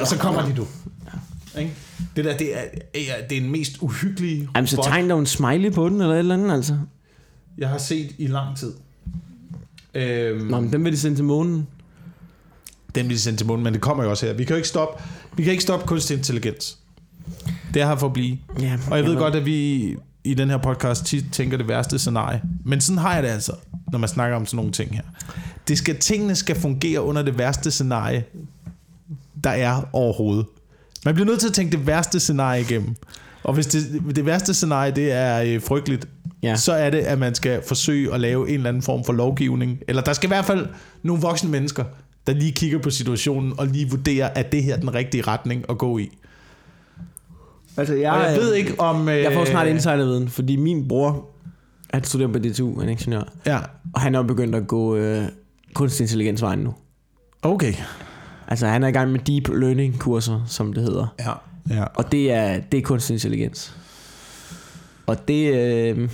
Og 0.00 0.06
så 0.06 0.18
kommer 0.18 0.42
de, 0.46 0.52
du. 0.56 0.66
Ikke? 1.58 1.72
Det 2.16 2.24
der, 2.24 2.36
det 2.36 2.58
er, 2.58 2.62
det 2.94 3.10
er 3.10 3.28
den 3.28 3.50
mest 3.50 3.76
uhyggelige 3.80 4.48
Jamen, 4.56 4.66
så 4.66 4.82
tegn 4.84 5.10
dog 5.10 5.18
en 5.18 5.26
smiley 5.26 5.72
på 5.72 5.88
den, 5.88 6.00
eller 6.00 6.14
et 6.14 6.18
eller 6.18 6.34
andet, 6.34 6.52
altså. 6.54 6.78
jeg 7.58 7.68
har 7.68 7.78
set 7.78 8.10
i 8.18 8.26
lang 8.26 8.56
tid. 8.56 8.72
Øhm, 9.94 10.46
Nå, 10.46 10.60
men 10.60 10.72
den 10.72 10.84
vil 10.84 10.92
de 10.92 10.98
sende 10.98 11.16
til 11.16 11.24
månen. 11.24 11.66
den 12.94 13.08
vil 13.08 13.16
de 13.16 13.20
sende 13.20 13.38
til 13.38 13.46
månen, 13.46 13.64
men 13.64 13.72
det 13.72 13.82
kommer 13.82 14.04
jo 14.04 14.10
også 14.10 14.26
her. 14.26 14.32
Vi 14.32 14.44
kan 14.44 14.50
jo 14.54 14.56
ikke 14.56 14.68
stoppe, 14.68 15.02
vi 15.36 15.42
kan 15.42 15.50
ikke 15.52 15.62
stoppe 15.62 15.86
kunstig 15.86 16.16
intelligens. 16.16 16.78
Det 17.74 17.82
er 17.82 17.86
her 17.86 17.96
for 17.96 18.06
at 18.06 18.12
blive. 18.12 18.38
Ja, 18.60 18.78
Og 18.90 18.96
jeg 18.96 19.04
ved 19.06 19.16
godt, 19.16 19.34
at 19.34 19.46
vi 19.46 19.96
i 20.24 20.34
den 20.34 20.50
her 20.50 20.58
podcast 20.58 21.04
tit 21.04 21.24
tænker 21.32 21.56
det 21.56 21.68
værste 21.68 21.98
scenarie. 21.98 22.42
Men 22.64 22.80
sådan 22.80 22.98
har 22.98 23.14
jeg 23.14 23.22
det 23.22 23.28
altså, 23.28 23.52
når 23.92 23.98
man 23.98 24.08
snakker 24.08 24.36
om 24.36 24.46
sådan 24.46 24.56
nogle 24.56 24.72
ting 24.72 24.94
her. 24.94 25.02
Det 25.68 25.78
skal, 25.78 25.98
tingene 25.98 26.34
skal 26.34 26.56
fungere 26.56 27.02
under 27.02 27.22
det 27.22 27.38
værste 27.38 27.70
scenarie, 27.70 28.24
der 29.44 29.50
er 29.50 29.88
overhovedet. 29.92 30.46
Man 31.04 31.14
bliver 31.14 31.26
nødt 31.26 31.40
til 31.40 31.48
at 31.48 31.54
tænke 31.54 31.76
det 31.76 31.86
værste 31.86 32.20
scenarie 32.20 32.60
igennem. 32.60 32.94
Og 33.44 33.54
hvis 33.54 33.66
det, 33.66 34.02
det 34.16 34.26
værste 34.26 34.54
scenarie 34.54 34.90
det 34.92 35.12
er 35.12 35.42
øh, 35.42 35.62
frygteligt, 35.62 36.08
Ja. 36.42 36.56
så 36.56 36.72
er 36.72 36.90
det, 36.90 36.98
at 36.98 37.18
man 37.18 37.34
skal 37.34 37.62
forsøge 37.66 38.14
at 38.14 38.20
lave 38.20 38.48
en 38.48 38.54
eller 38.54 38.68
anden 38.68 38.82
form 38.82 39.04
for 39.04 39.12
lovgivning. 39.12 39.78
Eller 39.88 40.02
der 40.02 40.12
skal 40.12 40.26
i 40.26 40.30
hvert 40.30 40.44
fald 40.44 40.66
nogle 41.02 41.22
voksne 41.22 41.50
mennesker, 41.50 41.84
der 42.26 42.32
lige 42.32 42.52
kigger 42.52 42.78
på 42.78 42.90
situationen 42.90 43.52
og 43.58 43.66
lige 43.66 43.90
vurderer, 43.90 44.28
at 44.28 44.52
det 44.52 44.62
her 44.62 44.74
er 44.74 44.80
den 44.80 44.94
rigtige 44.94 45.22
retning 45.22 45.64
at 45.68 45.78
gå 45.78 45.98
i. 45.98 46.08
Altså, 47.76 47.94
jeg, 47.94 48.12
Og 48.12 48.18
jeg 48.22 48.36
ved 48.36 48.54
ikke 48.54 48.80
om... 48.80 49.08
Øh, 49.08 49.16
Jeg 49.22 49.32
får 49.32 49.44
snart 49.44 49.66
insiderviden, 49.66 50.28
fordi 50.28 50.56
min 50.56 50.88
bror, 50.88 51.26
han 51.94 52.04
studerer 52.04 52.28
på 52.32 52.38
DTU, 52.38 52.78
han 52.80 52.88
er 52.88 52.92
ingeniør, 52.92 53.22
Ja, 53.46 53.58
og 53.94 54.00
han 54.00 54.14
er 54.14 54.22
begyndt 54.22 54.54
at 54.54 54.66
gå 54.66 54.96
øh, 54.96 55.24
kunstig 55.76 56.04
intelligens 56.04 56.42
vejen 56.42 56.58
nu. 56.58 56.74
okay. 57.42 57.74
Altså, 58.48 58.66
han 58.66 58.82
er 58.82 58.88
i 58.88 58.92
gang 58.92 59.12
med 59.12 59.20
deep 59.20 59.48
learning 59.48 59.98
kurser, 59.98 60.44
som 60.46 60.72
det 60.72 60.82
hedder. 60.82 61.06
Ja, 61.18 61.32
ja. 61.70 61.84
Og 61.84 62.12
det 62.12 62.32
er, 62.32 62.60
det 62.60 62.78
er 62.78 62.82
kunstig 62.82 63.14
intelligens. 63.14 63.76
Og 65.06 65.28
det, 65.28 65.54
øh, 65.54 66.08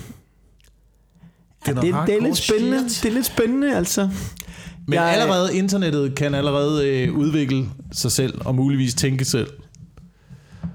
ja, 1.66 1.72
noget 1.72 1.94
det, 1.94 2.06
det, 2.06 2.16
er 2.16 2.22
lidt 2.22 2.36
spændende. 2.36 2.90
shit. 2.90 3.02
Det 3.02 3.08
er 3.08 3.14
lidt 3.14 3.26
spændende, 3.26 3.76
altså. 3.76 4.10
Men 4.86 4.94
jeg, 4.94 5.04
allerede 5.04 5.56
internettet 5.56 6.14
kan 6.14 6.34
allerede 6.34 6.88
øh, 6.88 7.14
udvikle 7.14 7.66
sig 7.92 8.12
selv 8.12 8.40
og 8.44 8.54
muligvis 8.54 8.94
tænke 8.94 9.24
selv. 9.24 9.50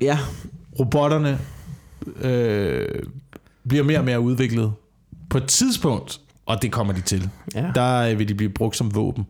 Ja, 0.02 0.20
Robotterne 0.80 1.40
øh, 2.22 2.88
bliver 3.70 3.84
mere 3.84 4.00
og 4.00 4.06
mere 4.06 4.20
udviklet. 4.20 4.74
På 5.30 5.38
et 5.38 5.46
tidspunkt, 5.46 6.20
og 6.48 6.62
det 6.62 6.72
kommer 6.72 6.94
de 6.94 7.02
til, 7.02 7.30
ja. 7.56 7.66
der 7.76 7.98
øh, 7.98 8.20
vil 8.20 8.28
de 8.28 8.36
blive 8.36 8.50
brugt 8.50 8.78
som 8.78 8.96
våben. 8.96 9.24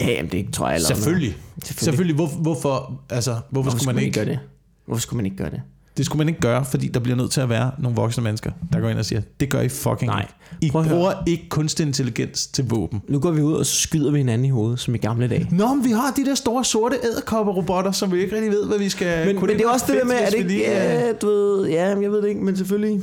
ja 0.00 0.10
jamen, 0.10 0.32
det 0.32 0.52
tror 0.52 0.66
jeg 0.66 0.74
allerede. 0.74 0.94
Selvfølgelig. 0.96 1.36
Selvfølgelig. 1.64 1.84
Selvfølgelig. 1.84 2.16
Hvor, 2.16 2.26
hvorfor, 2.26 3.00
altså, 3.10 3.30
hvorfor, 3.30 3.62
Hvorfor 3.62 3.78
skulle 3.78 3.94
man 3.94 4.04
ikke 4.04 4.14
gøre 4.14 4.24
det? 4.24 4.38
Hvorfor 4.86 5.00
skulle 5.00 5.16
man 5.16 5.24
ikke 5.24 5.36
gøre 5.36 5.50
det? 5.50 5.60
Det 5.96 6.06
skulle 6.06 6.18
man 6.18 6.28
ikke 6.28 6.40
gøre, 6.40 6.64
fordi 6.64 6.88
der 6.88 7.00
bliver 7.00 7.16
nødt 7.16 7.30
til 7.30 7.40
at 7.40 7.48
være 7.48 7.70
nogle 7.78 7.96
voksne 7.96 8.22
mennesker, 8.22 8.50
der 8.72 8.80
går 8.80 8.88
ind 8.88 8.98
og 8.98 9.04
siger, 9.04 9.20
det 9.40 9.50
gør 9.50 9.60
I 9.60 9.68
fucking 9.68 10.10
Nej. 10.10 10.28
I 10.60 10.70
Prøv 10.70 10.82
høre. 10.82 10.94
bruger 10.94 11.12
ikke 11.26 11.48
kunstig 11.48 11.86
intelligens 11.86 12.46
til 12.46 12.68
våben. 12.68 13.02
Nu 13.08 13.18
går 13.20 13.30
vi 13.30 13.42
ud, 13.42 13.54
og 13.54 13.66
så 13.66 13.76
skyder 13.76 14.10
vi 14.10 14.18
hinanden 14.18 14.44
i 14.44 14.50
hovedet, 14.50 14.80
som 14.80 14.94
i 14.94 14.98
gamle 14.98 15.28
dage. 15.28 15.48
Nå, 15.50 15.74
men 15.74 15.84
vi 15.84 15.90
har 15.90 16.12
de 16.16 16.24
der 16.24 16.34
store 16.34 16.64
sorte 16.64 16.96
æderkopper-robotter, 17.04 17.92
som 17.92 18.12
vi 18.12 18.20
ikke 18.20 18.34
rigtig 18.34 18.50
ved, 18.50 18.66
hvad 18.66 18.78
vi 18.78 18.88
skal... 18.88 19.26
Men, 19.26 19.36
men 19.40 19.48
det 19.48 19.60
er 19.60 19.68
også 19.68 19.84
det 19.88 19.96
der 19.96 20.04
med, 20.04 20.14
at 20.14 20.32
det 20.32 20.38
ikke... 20.38 20.48
lige, 20.48 20.66
øh, 20.68 20.74
Ja, 20.74 21.12
du 21.12 21.26
ved... 21.26 21.68
Ja, 21.68 22.00
jeg 22.00 22.10
ved 22.10 22.22
det 22.22 22.28
ikke, 22.28 22.40
men 22.40 22.56
selvfølgelig... 22.56 23.02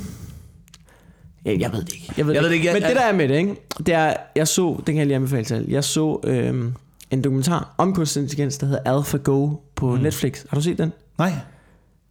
Ja, 1.46 1.58
jeg 1.60 1.72
ved 1.74 1.82
det 1.82 1.94
ikke. 1.94 2.14
Jeg 2.18 2.28
ved, 2.28 2.34
Jeg 2.34 2.42
ved 2.44 2.50
det 2.50 2.56
ikke, 2.56 2.66
jeg- 2.68 2.74
Men 2.74 2.82
det 2.84 2.96
der 2.96 3.02
er 3.02 3.14
med 3.14 3.28
det, 3.30 3.36
ikke? 3.36 3.56
Det 3.78 3.94
er, 3.94 4.14
jeg 4.36 4.48
så, 4.48 4.76
den 4.76 4.86
kan 4.86 4.98
jeg 4.98 5.06
lige 5.08 5.16
anbefale 5.16 5.44
til. 5.46 5.66
Jeg 5.68 5.84
så 5.84 6.20
øhm, 6.24 6.74
en 7.12 7.22
dokumentar 7.24 7.76
om 7.78 7.94
kunstig 7.96 8.22
intelligens, 8.24 8.58
der 8.58 8.68
hedder 8.68 8.96
AlphaGo 8.98 9.50
på 9.76 9.96
mm. 9.96 10.02
Netflix. 10.02 10.44
Har 10.50 10.58
du 10.58 10.62
set 10.64 10.78
den? 10.78 10.94
Nej. 11.18 11.32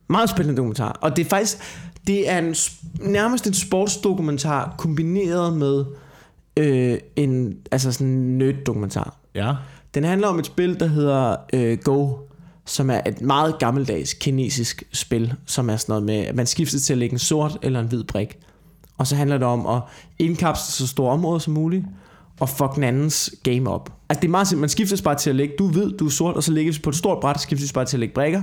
Meget 0.09 0.31
spændende 0.31 0.57
dokumentar. 0.57 0.99
Og 1.01 1.17
det 1.17 1.25
er 1.27 1.29
faktisk, 1.29 1.57
det 2.07 2.31
er 2.31 2.39
en, 2.39 2.55
nærmest 3.01 3.47
en 3.47 3.55
sportsdokumentar 3.55 4.75
kombineret 4.79 5.57
med 5.57 5.85
øh, 6.57 6.99
en 7.17 7.57
altså 7.71 7.93
sådan 7.93 8.07
en 8.07 8.39
nerd-dokumentar. 8.39 9.17
Ja. 9.35 9.53
Den 9.95 10.05
handler 10.05 10.29
om 10.29 10.39
et 10.39 10.47
spil, 10.47 10.81
der 10.81 10.87
hedder 10.87 11.37
øh, 11.53 11.79
Go, 11.79 12.13
som 12.67 12.91
er 12.91 13.01
et 13.07 13.21
meget 13.21 13.59
gammeldags 13.59 14.15
kinesisk 14.15 14.83
spil, 14.93 15.35
som 15.47 15.71
er 15.71 15.77
sådan 15.77 15.93
noget 15.93 16.05
med, 16.05 16.15
at 16.27 16.35
man 16.35 16.47
skifter 16.47 16.79
til 16.79 16.93
at 16.95 16.99
lægge 16.99 17.13
en 17.13 17.19
sort 17.19 17.59
eller 17.63 17.81
en 17.81 17.87
hvid 17.87 18.05
brik. 18.05 18.39
Og 19.01 19.07
så 19.07 19.17
handler 19.17 19.39
det 19.39 19.47
om 19.47 19.67
at 19.67 19.83
indkapsle 20.19 20.73
så 20.73 20.87
store 20.87 21.13
områder 21.13 21.39
som 21.39 21.53
muligt, 21.53 21.85
og 22.41 22.49
fuck 22.49 22.75
den 22.75 22.85
andens 22.85 23.35
game 23.43 23.71
op. 23.71 23.93
Altså 24.09 24.21
det 24.21 24.29
er 24.29 24.31
meget 24.31 24.49
simpelt, 24.49 24.61
man 24.61 24.69
skiftes 24.69 25.03
bare 25.03 25.15
til 25.15 25.31
at 25.31 25.37
lægge, 25.37 25.55
du 25.59 25.69
hvid, 25.69 25.93
du 25.93 26.07
er 26.07 26.11
sort, 26.11 26.37
og 26.37 26.43
så 26.43 26.53
lægges 26.53 26.79
på 26.79 26.91
et 26.91 26.97
stort 26.97 27.21
bræt, 27.21 27.41
skiftes 27.41 27.73
bare 27.73 27.85
til 27.85 27.97
at 27.97 28.01
lægge 28.01 28.15
brikker, 28.15 28.43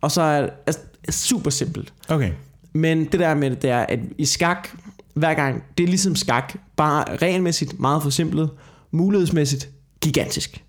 Og 0.00 0.10
så 0.10 0.22
er 0.22 0.48
altså, 0.66 0.80
super 1.10 1.50
simpelt. 1.50 1.92
Okay. 2.08 2.32
Men 2.72 3.04
det 3.04 3.20
der 3.20 3.34
med 3.34 3.50
det, 3.50 3.62
det 3.62 3.70
er, 3.70 3.78
at 3.78 3.98
i 4.18 4.24
skak, 4.24 4.68
hver 5.14 5.34
gang, 5.34 5.62
det 5.78 5.84
er 5.84 5.88
ligesom 5.88 6.16
skak, 6.16 6.54
bare 6.76 7.16
regelmæssigt, 7.16 7.80
meget 7.80 8.02
forsimplet, 8.02 8.50
mulighedsmæssigt, 8.90 9.68
gigantisk. 10.00 10.64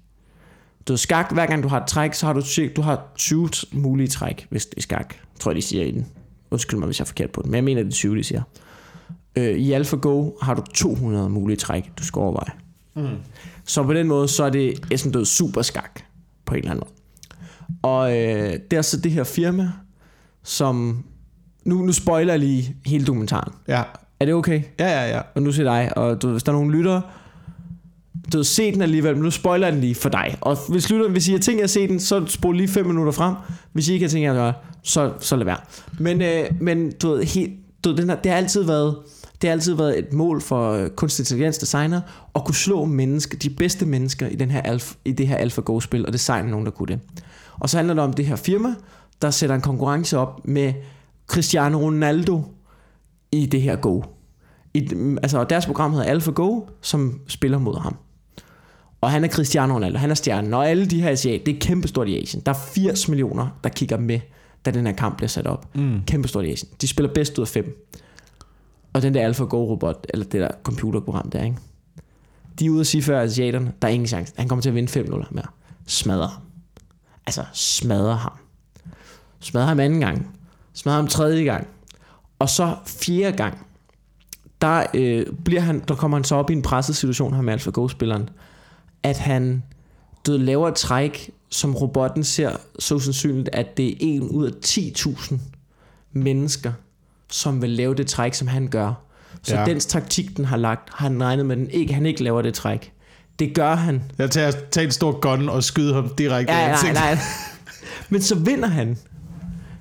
Du 0.87 0.93
ved, 0.93 0.97
skak, 0.97 1.33
hver 1.33 1.45
gang 1.45 1.63
du 1.63 1.67
har 1.67 1.79
et 1.79 1.87
træk, 1.87 2.13
så 2.13 2.25
har 2.25 2.33
du, 2.33 2.41
du 2.75 2.81
har 2.81 3.11
20 3.15 3.49
mulige 3.71 4.07
træk, 4.07 4.47
hvis 4.49 4.65
det 4.65 4.77
er 4.77 4.81
skak. 4.81 5.15
Tror 5.39 5.51
jeg, 5.51 5.55
de 5.55 5.61
siger 5.61 5.83
i 5.83 5.91
den. 5.91 6.07
Undskyld 6.51 6.79
mig, 6.79 6.85
hvis 6.85 6.99
jeg 6.99 7.03
er 7.03 7.07
forkert 7.07 7.31
på 7.31 7.41
den, 7.41 7.51
men 7.51 7.55
jeg 7.55 7.63
mener, 7.63 7.83
det 7.83 7.89
er 7.89 7.93
20, 7.93 8.17
de 8.17 8.23
siger. 8.23 8.41
Øh, 9.37 9.57
I 9.57 9.71
AlphaGo 9.71 10.31
har 10.41 10.53
du 10.53 10.61
200 10.73 11.29
mulige 11.29 11.57
træk, 11.57 11.91
du 11.99 12.03
skal 12.03 12.19
overveje. 12.19 12.51
Mm. 12.95 13.17
Så 13.65 13.83
på 13.83 13.93
den 13.93 14.07
måde, 14.07 14.27
så 14.27 14.43
er 14.43 14.49
det 14.49 14.75
sådan 14.95 15.11
noget 15.11 15.27
super 15.27 15.61
skak, 15.61 15.99
på 16.45 16.53
en 16.53 16.57
eller 16.57 16.71
anden 16.71 16.83
måde. 16.83 16.95
Og 17.81 18.17
øh, 18.17 18.59
det 18.71 18.77
er 18.77 18.81
så 18.81 18.97
det 18.97 19.11
her 19.11 19.23
firma, 19.23 19.71
som... 20.43 21.03
Nu, 21.65 21.81
nu 21.81 21.93
spoiler 21.93 22.33
jeg 22.33 22.39
lige 22.39 22.75
hele 22.85 23.05
dokumentaren. 23.05 23.53
Ja. 23.67 23.83
Er 24.19 24.25
det 24.25 24.33
okay? 24.33 24.61
Ja, 24.79 24.87
ja, 24.87 25.15
ja. 25.15 25.21
Og 25.35 25.41
nu 25.41 25.51
til 25.51 25.65
dig, 25.65 25.97
og 25.97 26.21
du, 26.21 26.31
hvis 26.31 26.43
der 26.43 26.51
er 26.51 26.55
nogen 26.55 26.71
lyttere, 26.71 27.01
du 28.33 28.37
har 28.37 28.43
set 28.43 28.73
den 28.73 28.81
alligevel, 28.81 29.13
men 29.13 29.23
nu 29.23 29.31
spoiler 29.31 29.71
den 29.71 29.81
lige 29.81 29.95
for 29.95 30.09
dig. 30.09 30.37
Og 30.41 30.57
hvis, 30.69 30.89
lytteren, 30.89 31.11
hvis 31.11 31.27
I 31.27 31.31
har 31.31 31.39
tænkt 31.39 31.59
jer 31.59 31.63
at 31.63 31.69
se 31.69 31.87
den, 31.87 31.99
så 31.99 32.25
spol 32.27 32.57
lige 32.57 32.67
5 32.67 32.85
minutter 32.85 33.11
frem. 33.11 33.35
Hvis 33.73 33.89
I 33.89 33.93
ikke 33.93 34.03
har 34.05 34.09
tænkt 34.09 34.23
jer 34.23 34.31
at 34.31 34.35
gøre 34.35 34.53
så, 34.83 35.13
så 35.19 35.35
lad 35.35 35.45
være. 35.45 35.57
Men, 35.99 36.21
øh, 36.21 36.45
men 36.61 36.91
du 36.91 37.09
ved, 37.09 37.23
helt, 37.23 37.53
du 37.83 37.89
ved 37.89 37.97
den 37.97 38.09
her, 38.09 38.15
det 38.15 38.31
har 38.31 38.37
altid 38.37 38.63
været 38.63 38.95
det 39.41 39.47
har 39.47 39.51
altid 39.51 39.73
været 39.73 39.99
et 39.99 40.13
mål 40.13 40.41
for 40.41 40.71
øh, 40.71 40.89
kunstig 40.89 41.21
intelligens 41.21 41.57
designer 41.57 42.01
at 42.35 42.45
kunne 42.45 42.55
slå 42.55 42.85
mennesker, 42.85 43.37
de 43.37 43.49
bedste 43.49 43.85
mennesker 43.85 44.27
i, 44.27 44.35
den 44.35 44.51
her 44.51 44.61
alf, 44.61 44.95
i 45.05 45.11
det 45.11 45.27
her 45.27 45.37
AlphaGo-spil, 45.37 46.05
og 46.05 46.13
designe 46.13 46.49
nogen, 46.49 46.65
der 46.65 46.71
kunne 46.71 46.87
det. 46.87 46.99
Og 47.59 47.69
så 47.69 47.77
handler 47.77 47.93
det 47.93 48.03
om 48.03 48.13
det 48.13 48.25
her 48.25 48.35
firma, 48.35 48.75
der 49.21 49.31
sætter 49.31 49.55
en 49.55 49.61
konkurrence 49.61 50.17
op 50.17 50.47
med 50.47 50.73
Cristiano 51.27 51.79
Ronaldo 51.79 52.43
i 53.31 53.45
det 53.45 53.61
her 53.61 53.75
Go. 53.75 54.01
I, 54.73 54.89
altså, 55.23 55.43
deres 55.43 55.65
program 55.65 55.91
hedder 55.91 56.05
AlphaGo, 56.05 56.67
som 56.81 57.19
spiller 57.27 57.57
mod 57.57 57.79
ham. 57.79 57.95
Og 59.01 59.11
han 59.11 59.23
er 59.23 59.27
Cristiano 59.27 59.73
Ronaldo, 59.73 59.97
han 59.97 60.11
er 60.11 60.15
stjernen. 60.15 60.53
Og 60.53 60.69
alle 60.69 60.85
de 60.85 61.01
her 61.01 61.09
asiat, 61.09 61.45
det 61.45 61.55
er 61.55 61.59
kæmpestort 61.59 62.07
i 62.07 62.21
Asien. 62.21 62.43
Der 62.45 62.51
er 62.51 62.57
80 62.73 63.07
millioner, 63.07 63.47
der 63.63 63.69
kigger 63.69 63.97
med, 63.97 64.19
da 64.65 64.71
den 64.71 64.85
her 64.85 64.93
kamp 64.93 65.17
bliver 65.17 65.27
sat 65.27 65.47
op. 65.47 65.75
Mm. 65.75 66.01
Kæmpestort 66.07 66.45
i 66.45 66.51
Asien. 66.51 66.71
De 66.81 66.87
spiller 66.87 67.13
bedst 67.13 67.37
ud 67.37 67.41
af 67.43 67.47
fem. 67.47 67.87
Og 68.95 69.01
den 69.01 69.13
der 69.13 69.25
AlphaGo-robot, 69.25 70.07
eller 70.09 70.25
det 70.25 70.41
der 70.41 70.47
computerprogram 70.63 71.29
der, 71.29 71.43
ikke? 71.43 71.57
De 72.59 72.65
er 72.65 72.69
ude 72.69 72.79
at 72.79 72.87
sige 72.87 73.03
før 73.03 73.21
asiaterne, 73.21 73.73
der 73.81 73.87
er 73.87 73.91
ingen 73.91 74.07
chance. 74.07 74.33
Han 74.37 74.47
kommer 74.47 74.61
til 74.61 74.69
at 74.69 74.75
vinde 74.75 74.99
5-0 74.99 75.11
mere. 75.31 75.45
Smadrer 75.85 76.27
ham. 76.27 76.41
Altså, 77.25 77.45
smadrer 77.53 78.15
ham. 78.15 78.31
Smadrer 79.39 79.65
ham 79.65 79.79
anden 79.79 79.99
gang. 79.99 80.37
Smadrer 80.73 80.95
ham 80.97 81.07
tredje 81.07 81.43
gang. 81.43 81.67
Og 82.39 82.49
så 82.49 82.75
fjerde 82.85 83.37
gang, 83.37 83.65
der, 84.61 84.85
øh, 84.93 85.25
bliver 85.45 85.61
han, 85.61 85.83
der 85.87 85.95
kommer 85.95 86.17
han 86.17 86.23
så 86.23 86.35
op 86.35 86.49
i 86.49 86.53
en 86.53 86.61
presset 86.61 86.95
situation 86.95 87.33
her 87.33 87.41
med 87.41 87.53
AlphaGo-spilleren, 87.53 88.29
at 89.03 89.17
han 89.17 89.63
død 90.25 90.37
laver 90.37 90.67
et 90.67 90.75
træk, 90.75 91.31
som 91.49 91.75
robotten 91.75 92.23
ser 92.23 92.57
så 92.79 92.99
sandsynligt, 92.99 93.49
at 93.53 93.77
det 93.77 93.89
er 93.91 93.95
en 93.99 94.29
ud 94.29 94.45
af 94.45 94.51
10.000 94.65 95.35
mennesker, 96.11 96.71
som 97.35 97.61
vil 97.61 97.69
lave 97.69 97.95
det 97.95 98.07
træk, 98.07 98.33
som 98.33 98.47
han 98.47 98.67
gør. 98.67 98.93
Så 99.43 99.55
Ja. 99.55 99.65
dens 99.65 99.85
taktik, 99.85 100.37
den 100.37 100.45
har 100.45 100.57
lagt, 100.57 100.89
har 100.93 101.07
han 101.09 101.23
regnet 101.23 101.45
med, 101.45 101.55
den 101.55 101.69
ikke, 101.69 101.93
han 101.93 102.05
ikke 102.05 102.23
laver 102.23 102.41
det 102.41 102.53
træk. 102.53 102.91
Det 103.39 103.53
gør 103.55 103.75
han. 103.75 104.03
Jeg 104.17 104.31
tager, 104.31 104.51
tager 104.71 104.85
en 104.85 104.91
stor 104.91 105.19
gun 105.19 105.49
og 105.49 105.63
skyder 105.63 105.93
ham 105.95 106.09
direkte 106.17 106.53
i 106.53 106.55
Ja, 106.55 106.61
nej, 106.61 106.71
ansigtet. 106.71 106.99
nej. 107.03 107.17
Men 108.09 108.21
så 108.21 108.35
vinder 108.35 108.67
han. 108.67 108.97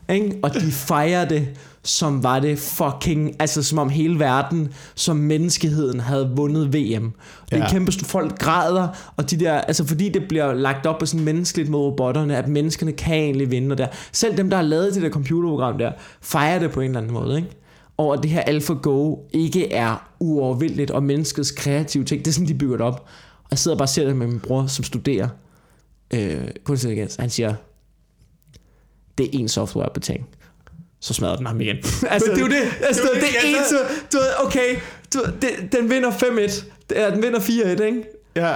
Ikke? 0.08 0.38
Og 0.42 0.54
de 0.54 0.72
fejrer 0.72 1.24
det, 1.24 1.48
som 1.84 2.22
var 2.22 2.40
det 2.40 2.58
fucking, 2.58 3.36
altså 3.38 3.62
som 3.62 3.78
om 3.78 3.88
hele 3.88 4.18
verden, 4.18 4.72
som 4.94 5.16
menneskeheden 5.16 6.00
havde 6.00 6.32
vundet 6.36 6.66
VM. 6.66 7.12
Det 7.50 7.58
er 7.58 7.68
kæmpe 7.68 7.92
folk 7.92 8.38
græder, 8.38 8.88
og 9.16 9.30
de 9.30 9.40
der, 9.40 9.52
altså 9.52 9.86
fordi 9.86 10.08
det 10.08 10.28
bliver 10.28 10.54
lagt 10.54 10.86
op 10.86 10.98
på 10.98 11.06
sådan 11.06 11.24
menneskeligt 11.24 11.68
mod 11.68 11.80
robotterne, 11.80 12.36
at 12.36 12.48
menneskene 12.48 12.92
kan 12.92 13.16
egentlig 13.16 13.50
vinde, 13.50 13.76
der. 13.76 13.86
Selv 14.12 14.36
dem, 14.36 14.50
der 14.50 14.56
har 14.56 14.64
lavet 14.64 14.94
det 14.94 15.02
der 15.02 15.10
computerprogram 15.10 15.78
der, 15.78 15.92
fejrer 16.20 16.58
det 16.58 16.70
på 16.70 16.80
en 16.80 16.86
eller 16.86 17.00
anden 17.00 17.12
måde, 17.12 17.36
ikke? 17.36 17.48
Og 17.96 18.14
at 18.14 18.22
det 18.22 18.30
her 18.30 18.42
AlphaGo 18.46 19.18
ikke 19.32 19.72
er 19.72 20.08
uovervindeligt, 20.20 20.90
og 20.90 21.02
menneskets 21.02 21.50
kreative 21.50 22.04
ting, 22.04 22.24
det 22.24 22.30
er 22.30 22.32
sådan, 22.32 22.48
de 22.48 22.54
bygger 22.54 22.76
det 22.76 22.86
op. 22.86 23.06
Og 23.44 23.48
jeg 23.50 23.58
sidder 23.58 23.74
og 23.74 23.78
bare 23.78 23.84
og 23.84 23.88
ser 23.88 24.06
det 24.06 24.16
med 24.16 24.26
min 24.26 24.40
bror, 24.40 24.66
som 24.66 24.84
studerer 24.84 25.28
øh, 26.14 26.48
kunstig 26.64 26.88
intelligens. 26.88 27.16
Han 27.16 27.30
siger, 27.30 27.54
det 29.18 29.26
er 29.26 29.30
en 29.38 29.48
software 29.48 29.88
på 29.94 30.00
ting. 30.00 30.28
Så 31.04 31.14
smadrer 31.14 31.36
den 31.36 31.46
ham 31.46 31.60
igen. 31.60 31.76
altså, 32.10 32.30
Men 32.30 32.36
det 32.36 32.36
er 32.36 32.40
jo 32.40 32.62
det. 32.62 32.72
Altså, 32.82 33.02
Det 33.02 33.10
er 33.10 33.14
det, 33.14 33.22
det, 33.22 33.30
det 33.32 33.44
er 33.44 33.50
jeg 33.50 33.58
en, 33.58 33.64
så, 33.68 33.78
du 34.12 34.16
ved, 34.18 34.26
okay, 34.46 34.76
du, 35.14 35.24
det, 35.42 35.72
den 35.72 35.90
vinder 35.90 36.10
5-1. 36.10 36.64
Det 36.90 37.00
er, 37.00 37.10
den 37.10 37.22
vinder 37.22 37.40
4-1, 37.40 37.82
ikke? 37.82 38.04
Ja. 38.36 38.54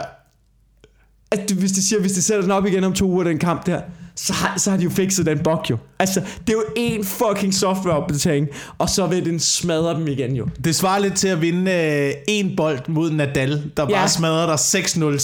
At, 1.30 1.50
hvis 1.50 1.72
de 1.72 1.82
siger, 1.82 2.00
hvis 2.00 2.12
de 2.12 2.22
sætter 2.22 2.42
den 2.42 2.50
op 2.50 2.66
igen 2.66 2.84
om 2.84 2.92
to 2.92 3.06
uger, 3.06 3.24
den 3.24 3.38
kamp 3.38 3.66
der, 3.66 3.80
så 4.20 4.32
har, 4.32 4.58
så 4.58 4.70
har 4.70 4.76
de 4.76 4.84
jo 4.84 4.90
fikset 4.90 5.26
den 5.26 5.38
bug 5.38 5.60
jo. 5.70 5.76
Altså, 5.98 6.20
det 6.20 6.48
er 6.48 6.52
jo 6.52 6.64
en 6.76 7.04
fucking 7.04 7.54
softwareopdatering, 7.54 8.48
og 8.78 8.88
så 8.88 9.06
vil 9.06 9.24
den 9.24 9.40
smadre 9.40 9.94
dem 9.94 10.08
igen 10.08 10.36
jo. 10.36 10.46
Det 10.64 10.74
svarer 10.74 10.98
lidt 10.98 11.14
til 11.14 11.28
at 11.28 11.40
vinde 11.42 11.72
øh, 11.72 12.12
en 12.28 12.56
bold 12.56 12.78
mod 12.88 13.10
Nadal, 13.10 13.62
der 13.76 13.84
bare 13.84 14.00
Ja. 14.00 14.06
smadrer 14.06 14.46
dig 14.46 14.54
6-0, 14.54 15.18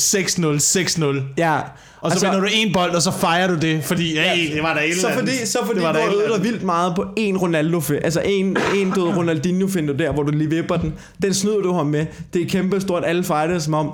6-0, 0.98 1.02
6-0. 1.18 1.22
Ja. 1.38 1.58
Og 2.00 2.10
så 2.10 2.14
altså, 2.14 2.26
vinder 2.26 2.40
du 2.40 2.46
en 2.54 2.72
bold, 2.72 2.90
og 2.94 3.02
så 3.02 3.10
fejrer 3.10 3.48
du 3.48 3.58
det, 3.58 3.84
fordi 3.84 4.18
hey, 4.18 4.54
det 4.54 4.62
var 4.62 4.74
der 4.74 4.80
et 4.80 4.94
Så 4.96 5.10
fordi, 5.14 5.30
så 5.46 5.58
fordi 5.66 5.74
det 5.78 5.86
var 5.86 5.92
du 5.92 5.98
der 5.98 6.06
dig 6.10 6.24
andet. 6.26 6.42
vildt 6.44 6.62
meget 6.62 6.92
på 6.96 7.04
en 7.16 7.36
ronaldo 7.38 7.82
Altså 8.04 8.20
en, 8.20 8.56
en 8.76 8.90
død 8.90 9.16
ronaldinho 9.16 9.68
finder 9.68 9.94
der, 9.94 10.12
hvor 10.12 10.22
du 10.22 10.32
lige 10.32 10.50
vipper 10.50 10.76
den. 10.76 10.94
Den 11.22 11.34
snyder 11.34 11.60
du 11.60 11.72
ham 11.72 11.86
med. 11.86 12.06
Det 12.34 12.42
er 12.42 12.46
kæmpe 12.48 12.80
stort, 12.80 13.02
alle 13.06 13.24
fighter 13.24 13.58
som 13.58 13.74
om. 13.74 13.90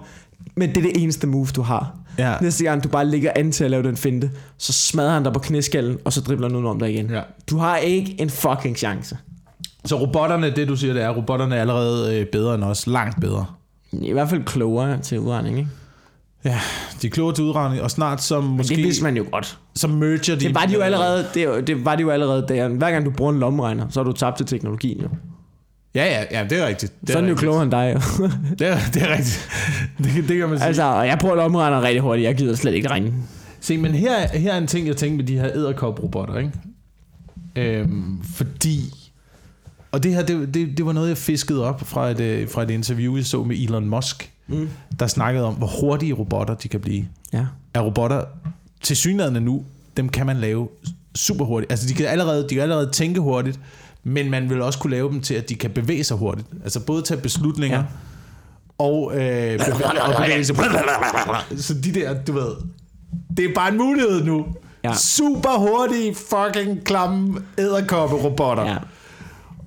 Men 0.57 0.68
det 0.68 0.76
er 0.76 0.82
det 0.82 1.03
eneste 1.03 1.26
move, 1.26 1.46
du 1.57 1.62
har. 1.62 1.99
Ja. 2.20 2.34
Næste 2.40 2.64
gang, 2.64 2.84
du 2.84 2.88
bare 2.88 3.06
ligger 3.06 3.32
an 3.34 3.52
til 3.52 3.64
at 3.64 3.70
lave 3.70 3.82
den 3.82 3.96
finte, 3.96 4.30
så 4.58 4.72
smadrer 4.72 5.12
han 5.12 5.24
dig 5.24 5.32
på 5.32 5.38
knæskallen, 5.38 5.98
og 6.04 6.12
så 6.12 6.20
dribler 6.20 6.48
han 6.48 6.56
ud 6.56 6.66
om 6.66 6.78
dig 6.78 6.92
igen. 6.92 7.10
Ja. 7.10 7.20
Du 7.50 7.58
har 7.58 7.76
ikke 7.76 8.16
en 8.18 8.30
fucking 8.30 8.76
chance. 8.76 9.18
Så 9.84 10.00
robotterne, 10.00 10.50
det 10.56 10.68
du 10.68 10.76
siger, 10.76 10.92
det 10.92 11.02
er, 11.02 11.10
robotterne 11.10 11.56
er 11.56 11.60
allerede 11.60 12.20
øh, 12.20 12.26
bedre 12.26 12.54
end 12.54 12.64
os. 12.64 12.86
Langt 12.86 13.20
bedre. 13.20 13.46
I 13.92 14.12
hvert 14.12 14.28
fald 14.28 14.44
klogere 14.44 14.98
til 14.98 15.20
udregning, 15.20 15.58
ikke? 15.58 15.70
Ja, 16.44 16.60
de 17.02 17.06
er 17.06 17.10
klogere 17.10 17.34
til 17.34 17.44
udregning, 17.44 17.82
og 17.82 17.90
snart 17.90 18.22
som 18.22 18.44
måske... 18.44 18.76
Det 18.76 18.84
vidste 18.84 19.02
man 19.02 19.16
jo 19.16 19.24
godt. 19.32 19.58
Så 19.74 19.88
merger 19.88 20.34
de... 20.34 20.40
Det 20.40 20.54
var 20.54 20.64
de 20.64 20.72
jo 20.72 20.80
allerede, 20.80 21.26
det, 21.34 21.66
det 21.66 21.84
var 21.84 21.96
de 21.96 22.02
jo 22.02 22.10
allerede 22.10 22.46
der. 22.48 22.68
Hver 22.68 22.90
gang 22.90 23.04
du 23.04 23.10
bruger 23.10 23.32
en 23.32 23.38
lommeregner, 23.38 23.86
så 23.90 24.00
har 24.00 24.04
du 24.04 24.12
tabt 24.12 24.36
til 24.36 24.46
teknologien 24.46 25.00
jo. 25.00 25.08
Ja, 25.95 26.05
ja, 26.05 26.24
ja, 26.41 26.45
det 26.49 26.59
er 26.59 26.66
rigtigt. 26.66 26.93
Det 27.01 27.11
Så 27.11 27.16
er 27.16 27.20
den 27.20 27.30
jo 27.30 27.36
klogere 27.36 27.62
end 27.62 27.70
dig. 27.70 28.03
Det 28.59 28.66
er, 28.68 28.78
det 28.95 29.03
er 29.03 29.09
rigtigt. 29.12 29.49
Det, 29.99 30.28
det 30.28 30.38
kan 30.38 30.49
man 30.49 30.59
sige. 30.59 30.66
altså, 30.66 30.82
og 30.82 31.07
jeg 31.07 31.18
bruger 31.18 31.34
lommeregner 31.34 31.82
rigtig 31.82 32.01
hurtigt. 32.03 32.26
Jeg 32.26 32.34
gider 32.34 32.55
slet 32.57 32.74
ikke 32.74 32.88
regne. 32.88 33.12
Se, 33.61 33.78
men 33.78 33.93
her, 33.95 34.28
her 34.38 34.53
er 34.53 34.59
en 34.59 34.66
ting, 34.66 34.86
jeg 34.86 34.97
tænkte 34.97 35.16
med 35.16 35.24
de 35.24 35.38
her 35.38 35.51
æderkop-robotter, 35.55 36.36
ikke? 36.38 36.53
Øhm, 37.57 38.22
fordi... 38.34 38.80
Og 39.93 40.03
det 40.03 40.14
her, 40.14 40.22
det, 40.22 40.55
det, 40.55 40.76
det 40.76 40.86
var 40.86 40.93
noget, 40.93 41.09
jeg 41.09 41.16
fiskede 41.16 41.64
op 41.64 41.80
fra 41.88 42.09
et, 42.11 42.20
øh, 42.20 42.49
fra 42.49 42.62
et 42.62 42.70
interview, 42.70 43.16
jeg 43.16 43.24
så 43.26 43.43
med 43.45 43.57
Elon 43.57 43.88
Musk, 43.88 44.30
Mm. 44.47 44.68
der 45.01 45.07
snakkede 45.07 45.45
om, 45.45 45.55
hvor 45.55 45.66
hurtige 45.80 46.12
robotter 46.12 46.55
de 46.55 46.68
kan 46.68 46.80
blive. 46.80 47.07
Ja. 47.32 47.45
Er 47.74 47.80
robotter 47.80 48.24
til 48.82 48.97
synligheden 48.97 49.43
nu, 49.43 49.64
dem 49.97 50.09
kan 50.09 50.26
man 50.26 50.36
lave 50.36 50.68
super 51.14 51.45
hurtigt. 51.45 51.72
Altså, 51.72 51.88
de 51.88 51.95
kan 51.95 52.07
allerede, 52.07 52.43
de 52.49 52.55
kan 52.55 52.62
allerede 52.62 52.91
tænke 52.93 53.20
hurtigt, 53.20 53.61
men 54.05 54.30
man 54.30 54.51
vil 54.51 54.62
også 54.62 54.78
kunne 54.78 54.90
lave 54.90 55.11
dem 55.11 55.20
til, 55.20 55.34
at 55.34 55.48
de 55.48 55.55
kan 55.55 55.70
bevæge 55.70 56.05
sig 56.05 56.16
hurtigt. 56.16 56.48
Altså 56.64 56.80
både 56.80 57.03
tage 57.03 57.20
beslutninger 57.20 57.78
Ja. 57.78 57.84
og, 58.78 59.11
øh, 59.14 59.20
bevæge, 59.20 60.03
og 60.03 60.22
bevæge 60.22 60.44
sig. 60.44 60.57
Så 61.57 61.74
de 61.74 61.94
der, 61.94 62.22
du 62.24 62.32
ved, 62.32 62.51
det 63.36 63.44
er 63.44 63.55
bare 63.55 63.68
en 63.72 63.78
mulighed 63.78 64.24
nu. 64.24 64.46
Ja. 64.84 64.92
Super 64.94 65.59
hurtige, 65.59 66.14
fucking 66.14 66.84
klamme 66.84 67.40
æderkoppe-robotter. 67.59 68.64
ja. 68.66 68.76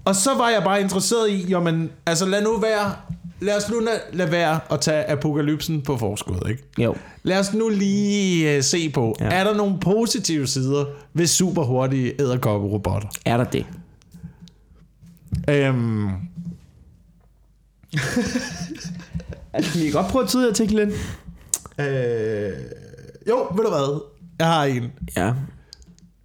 Og 0.05 0.15
så 0.15 0.29
var 0.38 0.49
jeg 0.49 0.61
bare 0.63 0.81
interesseret 0.81 1.29
i, 1.29 1.45
jamen, 1.49 1.89
altså 2.05 2.25
lad 2.25 2.43
nu 2.43 2.57
være, 2.59 2.93
lad 3.41 3.57
os 3.57 3.69
nu 3.69 3.79
lade, 3.79 3.99
lade 4.13 4.31
være 4.31 4.59
at 4.71 4.81
tage 4.81 5.09
apokalypsen 5.11 5.81
på 5.81 5.97
forskud, 5.97 6.49
ikke? 6.49 6.63
Jo. 6.77 6.95
Lad 7.23 7.39
os 7.39 7.53
nu 7.53 7.69
lige 7.69 8.57
uh, 8.57 8.63
se 8.63 8.89
på, 8.89 9.15
ja. 9.19 9.25
er 9.25 9.43
der 9.43 9.55
nogle 9.55 9.79
positive 9.81 10.47
sider 10.47 10.86
ved 11.13 11.27
super 11.27 11.63
hurtige 11.63 12.21
æderkoppe-robotter? 12.21 13.07
Er 13.25 13.38
der 13.38 13.43
det? 13.43 13.65
Øhm, 15.49 16.07
Altså, 19.53 19.71
kan 19.73 19.81
I 19.87 19.89
godt 19.91 20.07
prøve 20.07 20.23
at 20.23 20.29
tyde 20.29 20.49
artiklen? 20.49 20.91
øh, 21.79 22.51
jo, 23.29 23.37
ved 23.55 23.63
du 23.63 23.69
hvad? 23.69 24.01
Jeg 24.39 24.47
har 24.47 24.63
en. 24.65 24.91
Ja. 25.17 25.33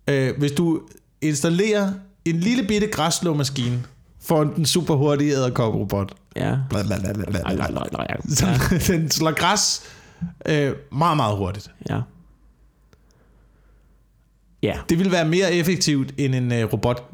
Øh, 0.09 0.39
hvis 0.39 0.53
du 0.53 0.81
installerer 1.21 1.93
en 2.25 2.41
lille 2.41 2.67
bitte 2.69 2.87
græsslåmaskine 2.87 3.83
foran 4.21 4.55
den 4.57 4.67
super 4.67 4.95
hurtige 4.95 5.33
æderkoppe-robot, 5.33 6.15
Ja. 6.37 6.57
så 8.29 8.47
den 8.89 9.11
slår 9.11 9.33
græs 9.33 9.83
øh, 10.47 10.73
meget, 10.93 11.17
meget 11.17 11.37
hurtigt. 11.37 11.71
Ja. 11.91 12.01
Ja, 14.63 14.79
Det 14.89 14.99
ville 14.99 15.13
være 15.13 15.25
mere 15.29 15.53
effektivt 15.53 16.15
end 16.19 16.35
en 16.35 16.53
uh, 16.65 16.73
robot. 16.73 17.11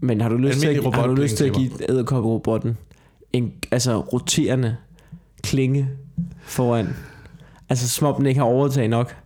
Men 0.00 0.20
har 0.20 0.28
du 0.28 0.36
lyst, 0.36 0.60
til 0.60 0.66
at, 0.66 0.76
Almindelig 0.76 1.00
har 1.00 1.06
du 1.06 1.14
lyst 1.14 1.36
til 1.36 1.44
at 1.44 1.54
give 1.54 1.90
æderkopperobotten 1.90 2.78
en 3.32 3.52
altså, 3.70 4.00
roterende 4.00 4.76
klinge 5.42 5.88
foran? 6.42 6.96
Altså 7.68 7.88
som 7.88 8.06
om 8.08 8.14
den 8.14 8.26
ikke 8.26 8.40
har 8.40 8.46
overtaget 8.46 8.90
nok. 8.90 9.16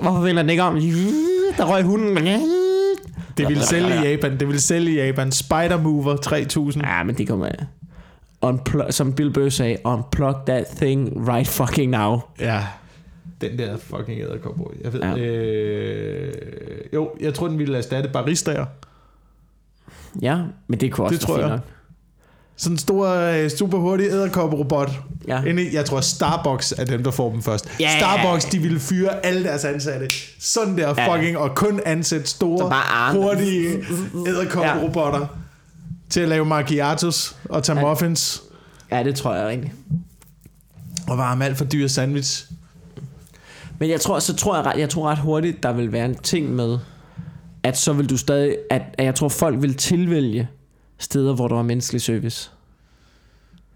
Hvorfor 0.00 0.20
vender 0.20 0.42
den 0.42 0.50
ikke 0.50 0.62
om? 0.62 0.74
Der 1.56 1.64
røg 1.64 1.82
hunden. 1.82 2.16
Det 3.36 3.48
ville 3.48 3.62
sælge 3.62 3.88
i 3.88 4.08
Japan. 4.10 4.40
Det 4.40 4.48
ville 4.48 4.60
sælge 4.60 4.92
i 4.92 5.06
Japan. 5.06 5.32
Spider 5.32 5.82
Mover 5.82 6.16
3000. 6.16 6.84
Ja, 6.84 7.02
men 7.02 7.14
det 7.14 7.28
kommer 7.28 7.46
af. 7.46 7.66
Unplug, 8.42 8.84
som 8.90 9.12
Bill 9.12 9.32
Burr 9.32 9.48
sagde, 9.48 9.76
unplug 9.84 10.34
that 10.46 10.66
thing 10.66 11.28
right 11.28 11.48
fucking 11.48 11.90
now. 11.90 12.20
Ja. 12.40 12.66
Den 13.42 13.58
der 13.58 13.76
fucking 13.76 14.20
æderkopper. 14.20 14.64
Jeg 14.84 14.92
ved. 14.92 15.00
Ja. 15.00 15.08
Ja. 15.10 15.16
Øh, 15.18 16.32
jo, 16.94 17.10
jeg 17.20 17.34
tror, 17.34 17.48
den 17.48 17.58
ville 17.58 17.78
erstatte 17.78 18.08
baristaer. 18.12 18.66
Ja, 20.22 20.38
men 20.68 20.80
det 20.80 20.92
kunne 20.92 21.06
også 21.06 21.14
Det 21.18 21.20
tror 21.26 21.38
jeg. 21.38 21.48
nok. 21.48 21.60
Sådan 22.56 22.74
en 22.74 22.78
stor, 22.78 23.08
øh, 23.08 23.50
super 23.50 23.78
hurtig 23.78 24.06
æderkopperobot. 24.06 24.90
Ja. 25.28 25.42
Inde 25.44 25.68
Jeg 25.72 25.84
tror, 25.84 26.00
Starbucks 26.00 26.72
er 26.78 26.84
dem, 26.84 27.02
der 27.04 27.10
får 27.10 27.30
dem 27.32 27.42
først. 27.42 27.70
Ja. 27.80 27.98
Starbucks, 27.98 28.44
de 28.44 28.58
ville 28.58 28.80
fyre 28.80 29.26
alle 29.26 29.44
deres 29.44 29.64
ansatte. 29.64 30.06
Sådan 30.38 30.78
der 30.78 30.94
Ja. 31.02 31.14
fucking, 31.16 31.38
og 31.38 31.54
kun 31.54 31.80
ansætte 31.86 32.26
store, 32.26 32.72
hurtige 33.12 33.84
æderkopperobotter 34.28 35.26
til 36.10 36.20
at 36.20 36.28
lave 36.28 36.44
macchiatos 36.44 37.36
og 37.44 37.62
tage 37.62 37.78
Ja. 37.78 37.84
muffins 37.88 38.42
Ja, 38.90 39.02
det 39.04 39.14
tror 39.14 39.34
jeg 39.34 39.46
rigtigt. 39.48 39.72
og 41.08 41.18
varme 41.18 41.44
alt 41.44 41.56
for 41.58 41.64
dyre 41.64 41.88
sandwich. 41.88 42.46
Men 43.82 43.90
jeg 43.90 44.00
tror, 44.00 44.18
så 44.18 44.36
tror 44.36 44.56
jeg, 44.56 44.78
jeg 44.78 44.90
tror 44.90 45.10
ret 45.10 45.18
hurtigt, 45.18 45.62
der 45.62 45.72
vil 45.72 45.92
være 45.92 46.04
en 46.04 46.14
ting 46.14 46.54
med, 46.54 46.78
at 47.62 47.78
så 47.78 47.92
vil 47.92 48.10
du 48.10 48.16
stadig, 48.16 48.56
at, 48.70 48.82
at 48.98 49.04
jeg 49.04 49.14
tror, 49.14 49.28
folk 49.28 49.62
vil 49.62 49.74
tilvælge 49.74 50.48
steder, 50.98 51.34
hvor 51.34 51.48
der 51.48 51.54
var 51.54 51.62
menneskelig 51.62 52.02
service. 52.02 52.50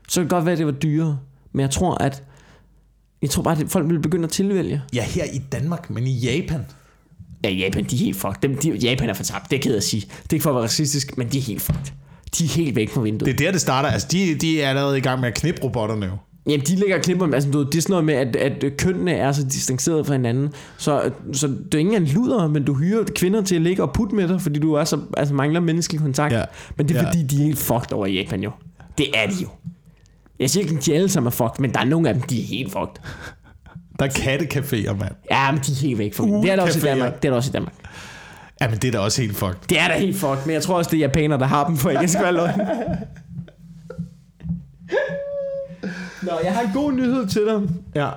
Så 0.09 0.21
kan 0.21 0.23
det 0.23 0.31
godt 0.31 0.45
være, 0.45 0.53
at 0.53 0.59
det 0.59 0.67
var 0.67 0.73
dyrere, 0.73 1.19
men 1.53 1.61
jeg 1.61 1.71
tror, 1.71 1.95
at 1.95 2.23
jeg 3.23 3.31
tror 3.31 3.43
bare, 3.43 3.61
at 3.61 3.69
folk 3.69 3.89
vil 3.89 4.01
begynde 4.01 4.25
at 4.25 4.31
tilvælge. 4.31 4.83
Ja, 4.95 5.05
her 5.05 5.25
i 5.25 5.39
Danmark, 5.53 5.91
men 5.91 6.07
i 6.07 6.19
Japan. 6.19 6.67
Ja, 7.45 7.51
Japan, 7.51 7.85
de 7.85 7.97
er 7.97 8.01
helt 8.01 8.17
fucked. 8.17 8.41
Dem, 8.43 8.59
de, 8.59 8.71
Japan 8.71 9.09
er 9.09 9.15
fortabt, 9.15 9.51
det 9.51 9.57
er 9.57 9.61
ked 9.61 9.73
af 9.73 9.77
at 9.77 9.85
sige. 9.85 10.01
Det 10.01 10.33
er 10.33 10.35
ikke 10.35 10.43
for 10.43 10.51
at 10.51 10.57
være 10.57 10.65
racistisk, 10.65 11.19
men 11.19 11.29
de 11.29 11.39
er 11.39 11.43
helt 11.43 11.63
fucked. 11.63 11.93
De 12.39 12.45
er 12.45 12.49
helt 12.49 12.77
væk 12.77 12.91
fra 12.91 13.01
vinduet. 13.01 13.27
Det 13.27 13.41
er 13.41 13.47
der, 13.47 13.53
det 13.53 13.61
starter. 13.61 13.89
Altså, 13.89 14.09
de, 14.11 14.35
de 14.35 14.63
er 14.63 14.69
allerede 14.69 14.99
i 14.99 15.01
gang 15.01 15.21
med 15.21 15.29
at 15.29 15.35
knippe 15.35 15.65
robotterne 15.65 16.07
jo. 16.07 16.17
Jamen, 16.49 16.67
de 16.67 16.75
ligger 16.77 16.97
og 16.97 17.03
klipper, 17.03 17.35
altså, 17.35 17.51
du, 17.51 17.59
ved, 17.59 17.67
det 17.67 17.75
er 17.79 17.83
sådan 17.83 17.93
noget 17.93 18.05
med, 18.05 18.15
at, 18.15 18.37
at 18.65 18.77
kønnene 18.79 19.13
er 19.13 19.33
så 19.33 19.45
distanceret 19.45 20.07
fra 20.07 20.13
hinanden, 20.15 20.53
så, 20.77 21.11
så 21.33 21.47
det 21.47 21.75
er 21.75 21.79
ikke 21.79 21.89
engang 21.95 22.09
luder, 22.15 22.49
men 22.49 22.65
du 22.65 22.75
hyrer 22.75 23.05
kvinder 23.15 23.43
til 23.43 23.55
at 23.57 23.63
ligge 23.63 23.83
og 23.83 23.93
putte 23.93 24.15
med 24.17 24.29
dig, 24.29 24.41
fordi 24.41 24.59
du 24.61 24.73
er 24.75 24.85
så, 24.85 25.01
altså, 25.17 25.35
mangler 25.35 25.61
menneskelig 25.61 26.01
kontakt. 26.01 26.35
Ja. 26.35 26.43
Men 26.77 26.89
det 26.89 26.97
er 26.97 27.01
Ja. 27.03 27.09
fordi, 27.09 27.23
de 27.23 27.37
er 27.37 27.45
helt 27.45 27.59
fucked 27.59 27.93
over 27.93 28.07
i 28.07 28.13
Japan 28.23 28.43
jo. 28.43 28.51
Det 28.99 29.07
er 29.15 29.27
de 29.27 29.35
jo. 29.43 29.49
Jeg 30.39 30.51
siger 30.51 30.65
ikke, 30.65 30.77
at 30.79 30.87
de 30.87 30.95
alle 30.95 31.09
sammen 31.09 31.27
er 31.27 31.31
fucked, 31.31 31.61
men 31.61 31.73
der 31.75 31.81
er 31.81 31.85
nogle 31.85 32.09
af 32.09 32.15
dem, 32.15 32.23
de 32.23 32.41
er 32.43 32.45
helt 32.47 32.73
fucked. 32.73 33.03
Der 33.99 34.05
er 34.05 34.11
kattekaféer, 34.11 34.93
mand. 34.99 35.13
Ja, 35.31 35.53
men 35.53 35.61
de 35.67 35.73
er 35.73 35.77
helt 35.83 35.99
væk 35.99 36.15
fra 36.15 36.27
mig. 36.27 36.43
Det 36.43 36.51
er 36.53 36.57
der 36.57 36.63
også 36.63 36.79
i. 36.79 36.83
Danmark. 36.83 37.17
Det 37.23 37.25
er 37.25 37.31
der 37.31 37.37
også 37.37 37.51
i 37.51 37.53
Danmark. 37.53 37.75
Ja, 38.61 38.69
men 38.69 38.79
det 38.79 38.89
er 38.89 38.93
da 38.93 38.99
også 38.99 39.23
helt 39.23 39.37
fucked. 39.37 39.57
Det 39.69 39.81
er 39.81 39.89
da 39.89 39.99
helt 39.99 40.17
fucked, 40.17 40.47
men 40.47 40.55
jeg 40.55 40.63
tror 40.63 40.77
også, 40.77 40.91
det 40.91 40.97
er 40.97 41.01
japanere, 41.01 41.39
der 41.39 41.47
har 41.47 41.67
dem, 41.67 41.77
for 41.77 41.91
ikke 41.91 42.09
skal 42.09 42.23
være 42.23 42.33
løgn. 42.33 42.61
Nå, 46.27 46.33
jeg 46.45 46.53
har 46.55 46.63
en 46.63 46.71
god 46.75 46.93
nyhed 46.93 47.27
til 47.27 47.43
dig. 47.43 47.61
Ja. 47.95 48.09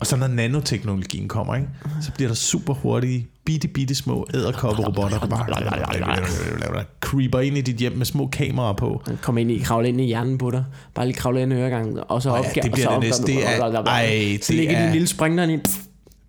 Og 0.00 0.06
så 0.06 0.16
når 0.16 0.26
nanoteknologien 0.26 1.28
kommer, 1.28 1.54
ikke? 1.54 1.68
så 2.02 2.12
bliver 2.12 2.28
der 2.28 2.34
super 2.34 2.74
hurtige, 2.74 3.26
bitte, 3.44 3.68
bitte 3.68 3.94
små 3.94 4.26
æderkopperobotter, 4.34 5.18
der 5.18 5.26
bare 5.26 6.84
creeper 7.00 7.40
ind 7.40 7.56
i 7.58 7.60
dit 7.60 7.76
hjem 7.76 7.92
med 7.92 8.06
små 8.06 8.26
kameraer 8.26 8.72
på. 8.72 9.02
Kom 9.22 9.38
ind 9.38 9.50
i, 9.50 9.58
kravle 9.58 9.88
ind 9.88 10.00
i 10.00 10.04
hjernen 10.04 10.38
på 10.38 10.50
dig. 10.50 10.64
Bare 10.94 11.06
lige 11.06 11.16
kravle 11.16 11.42
ind 11.42 11.52
i 11.52 11.56
øregangen. 11.56 11.98
Og 12.08 12.22
så 12.22 12.30
Åh 12.30 12.44
ja, 12.56 12.60
det 12.62 12.72
bliver 12.72 12.88
og 12.88 12.94
så 12.94 13.00
det 13.00 13.08
næste. 13.08 13.22
Det 13.26 13.46
er- 13.46 13.82
ej, 13.86 14.38
Så 14.42 14.52
ligger 14.52 14.76
er- 14.76 14.82
din 14.84 14.92
lille 14.92 15.06
springdør 15.08 15.42
ind. 15.44 15.62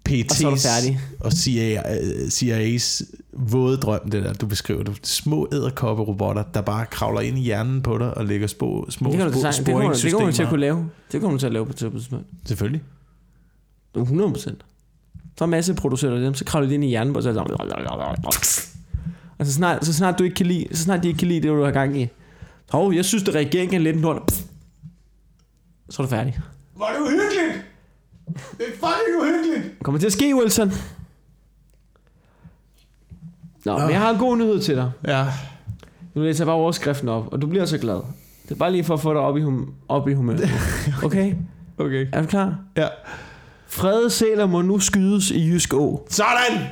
PT's 0.09 0.25
Og 0.29 0.35
så 0.35 0.47
er 0.47 0.51
du 0.51 0.57
færdig. 0.57 0.99
og 1.19 1.31
CIA, 1.31 1.73
øh, 1.99 2.27
CIA's 2.27 3.03
våde 3.37 3.77
drøm, 3.77 4.09
det 4.09 4.23
der, 4.23 4.33
du 4.33 4.45
beskriver 4.47 4.83
det. 4.83 4.99
Små 5.07 5.47
æderkopperobotter, 5.53 6.43
der 6.53 6.61
bare 6.61 6.85
kravler 6.85 7.21
ind 7.21 7.37
i 7.37 7.41
hjernen 7.41 7.81
på 7.81 7.97
dig 7.97 8.17
og 8.17 8.25
lægger 8.25 8.47
små, 8.47 8.85
små 8.89 9.09
Det 9.09 9.17
kan 9.17 9.31
du, 9.31 9.39
spor- 9.39 9.47
det, 9.51 9.57
det, 9.65 9.73
kommer, 9.73 9.89
du- 9.93 9.99
det 10.01 10.11
kommer 10.11 10.27
du 10.27 10.33
til 10.35 10.43
at 10.43 10.49
kunne 10.49 10.59
lave. 10.59 10.89
Det 11.11 11.21
kommer 11.21 11.37
du 11.37 11.39
til 11.39 11.45
at 11.47 11.53
lave 11.53 11.65
på 11.65 11.73
tidspunkt. 11.73 12.25
Selvfølgelig. 12.45 12.81
100 13.95 14.31
procent. 14.31 14.65
Så 15.37 15.43
er 15.43 15.47
masse 15.47 15.73
producerer 15.73 16.19
dem, 16.19 16.33
så 16.33 16.45
kravler 16.45 16.67
de 16.69 16.73
ind 16.75 16.83
i 16.83 16.87
hjernen 16.87 17.13
på, 17.13 17.17
og 17.17 17.23
så 17.23 17.29
er 17.29 17.33
det 17.33 17.41
og 19.39 19.45
så 19.45 19.53
snart, 19.53 19.85
så 19.85 19.93
snart 19.93 20.19
du 20.19 20.23
ikke 20.23 20.35
kan 20.35 20.45
lide, 20.45 20.65
så 20.71 20.83
snart 20.83 21.03
de 21.03 21.07
ikke 21.07 21.17
kan 21.17 21.27
lide 21.27 21.41
det, 21.41 21.49
du 21.49 21.63
har 21.63 21.71
gang 21.71 22.01
i. 22.01 22.07
Hov, 22.71 22.93
jeg 22.93 23.05
synes, 23.05 23.23
at 23.27 23.35
regeringen 23.35 23.75
er 23.75 23.79
lidt 23.83 23.95
en 23.95 24.01
lort. 24.01 24.31
Så 25.89 26.01
er 26.01 26.05
du 26.05 26.09
færdig. 26.09 26.39
Er 26.81 26.85
det 26.93 27.01
uhyggeligt! 27.01 27.65
Det 28.27 28.65
er 28.67 28.71
fucking 28.71 29.21
uhyggeligt! 29.21 29.79
Kommer 29.83 29.99
til 29.99 30.05
at 30.07 30.13
ske, 30.13 30.35
Wilson. 30.35 30.71
Nå, 33.67 33.77
men 33.79 33.89
jeg 33.89 33.99
har 33.99 34.09
en 34.09 34.17
god 34.17 34.37
nyhed 34.37 34.61
til 34.61 34.75
dig. 34.75 34.91
Ja. 35.07 35.25
Nu 36.15 36.21
læser 36.21 36.43
jeg 36.43 36.47
bare 36.47 36.55
overskriften 36.55 37.09
op, 37.09 37.27
og 37.33 37.41
du 37.41 37.47
bliver 37.47 37.65
så 37.65 37.77
glad. 37.77 37.95
Det 38.43 38.51
er 38.51 38.55
bare 38.55 38.71
lige 38.71 38.83
for 38.83 38.93
at 38.93 38.99
få 38.99 39.13
dig 39.13 39.21
op 39.21 39.37
i, 39.37 39.41
hum- 39.41 39.73
op 39.87 40.07
i 40.09 40.13
humør. 40.13 40.35
Okay? 41.03 41.33
Okay. 41.77 42.07
Er 42.13 42.21
du 42.21 42.27
klar? 42.27 42.55
Ja. 42.77 42.87
Frede 43.67 44.09
sæler 44.09 44.45
må 44.45 44.61
nu 44.61 44.79
skydes 44.79 45.31
i 45.31 45.47
Jysk 45.49 45.73
Å. 45.73 46.05
Sådan! 46.09 46.67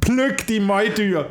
Pløk 0.00 0.48
de 0.48 0.60
møgdyr. 0.60 1.22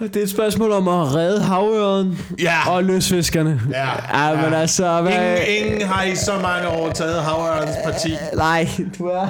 Det 0.00 0.16
er 0.16 0.22
et 0.22 0.30
spørgsmål 0.30 0.72
om 0.72 0.88
at 0.88 1.14
redde 1.14 1.40
havøren 1.42 2.18
Ja. 2.38 2.70
og 2.70 2.84
løsfiskerne. 2.84 3.60
Ja, 3.70 3.88
ja 4.28 4.36
men 4.42 4.52
ja. 4.52 4.58
altså... 4.60 5.02
Hvad... 5.02 5.38
Ingen, 5.48 5.72
ingen 5.72 5.88
har 5.88 6.02
i 6.04 6.16
så 6.16 6.32
mange 6.42 6.68
år 6.68 6.90
taget 6.90 7.22
Havørens 7.22 7.76
parti. 7.84 8.12
Nej, 8.36 8.68
du 8.98 9.06
er... 9.06 9.26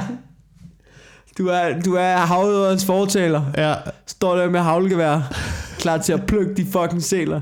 Du 1.38 1.46
er, 1.46 1.80
du 1.84 1.94
er 1.94 2.16
havørens 2.16 2.84
fortaler. 2.84 3.42
Ja. 3.56 3.74
Står 4.06 4.36
der 4.36 4.50
med 4.50 4.60
havlgevær. 4.60 5.20
Klar 5.78 5.98
til 5.98 6.12
at 6.12 6.26
plukke 6.26 6.54
de 6.54 6.66
fucking 6.72 7.02
sæler. 7.02 7.40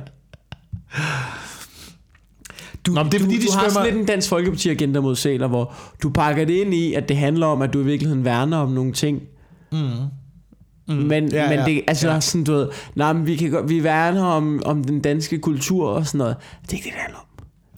Du, 2.86 2.92
Nå, 2.92 3.02
det 3.02 3.14
er 3.14 3.18
du, 3.18 3.24
fordi, 3.24 3.36
de 3.38 3.46
du 3.46 3.52
har 3.52 3.68
sådan 3.68 3.86
lidt 3.86 3.96
en 4.00 4.06
Dansk 4.06 4.28
Folkeparti 4.28 4.70
agenda 4.70 5.00
mod 5.00 5.16
sæler, 5.16 5.46
hvor 5.46 5.74
du 6.02 6.10
pakker 6.10 6.44
det 6.44 6.54
ind 6.54 6.74
i, 6.74 6.94
at 6.94 7.08
det 7.08 7.16
handler 7.16 7.46
om, 7.46 7.62
at 7.62 7.72
du 7.72 7.80
i 7.80 7.84
virkeligheden 7.84 8.24
værner 8.24 8.56
om 8.58 8.68
nogle 8.70 8.92
ting. 8.92 9.22
Mm. 9.72 9.78
Men, 10.88 11.32
Ja, 11.32 11.48
men 11.48 11.58
ja, 11.58 11.64
det 11.64 11.82
altså 11.86 12.10
ja. 12.10 12.20
sådan, 12.20 12.44
du 12.44 12.52
ved, 12.52 12.68
nej, 12.94 13.12
men 13.12 13.26
vi, 13.26 13.36
kan, 13.36 13.50
godt- 13.50 13.68
vi 13.68 13.84
værner 13.84 14.24
om, 14.24 14.62
om 14.64 14.84
den 14.84 15.00
danske 15.00 15.38
kultur 15.38 15.88
og 15.88 16.06
sådan 16.06 16.18
noget. 16.18 16.36
Det 16.62 16.72
er 16.72 16.74
ikke 16.76 16.84
det, 16.84 16.92
det 16.94 17.00
handler 17.02 17.18
om. 17.18 17.24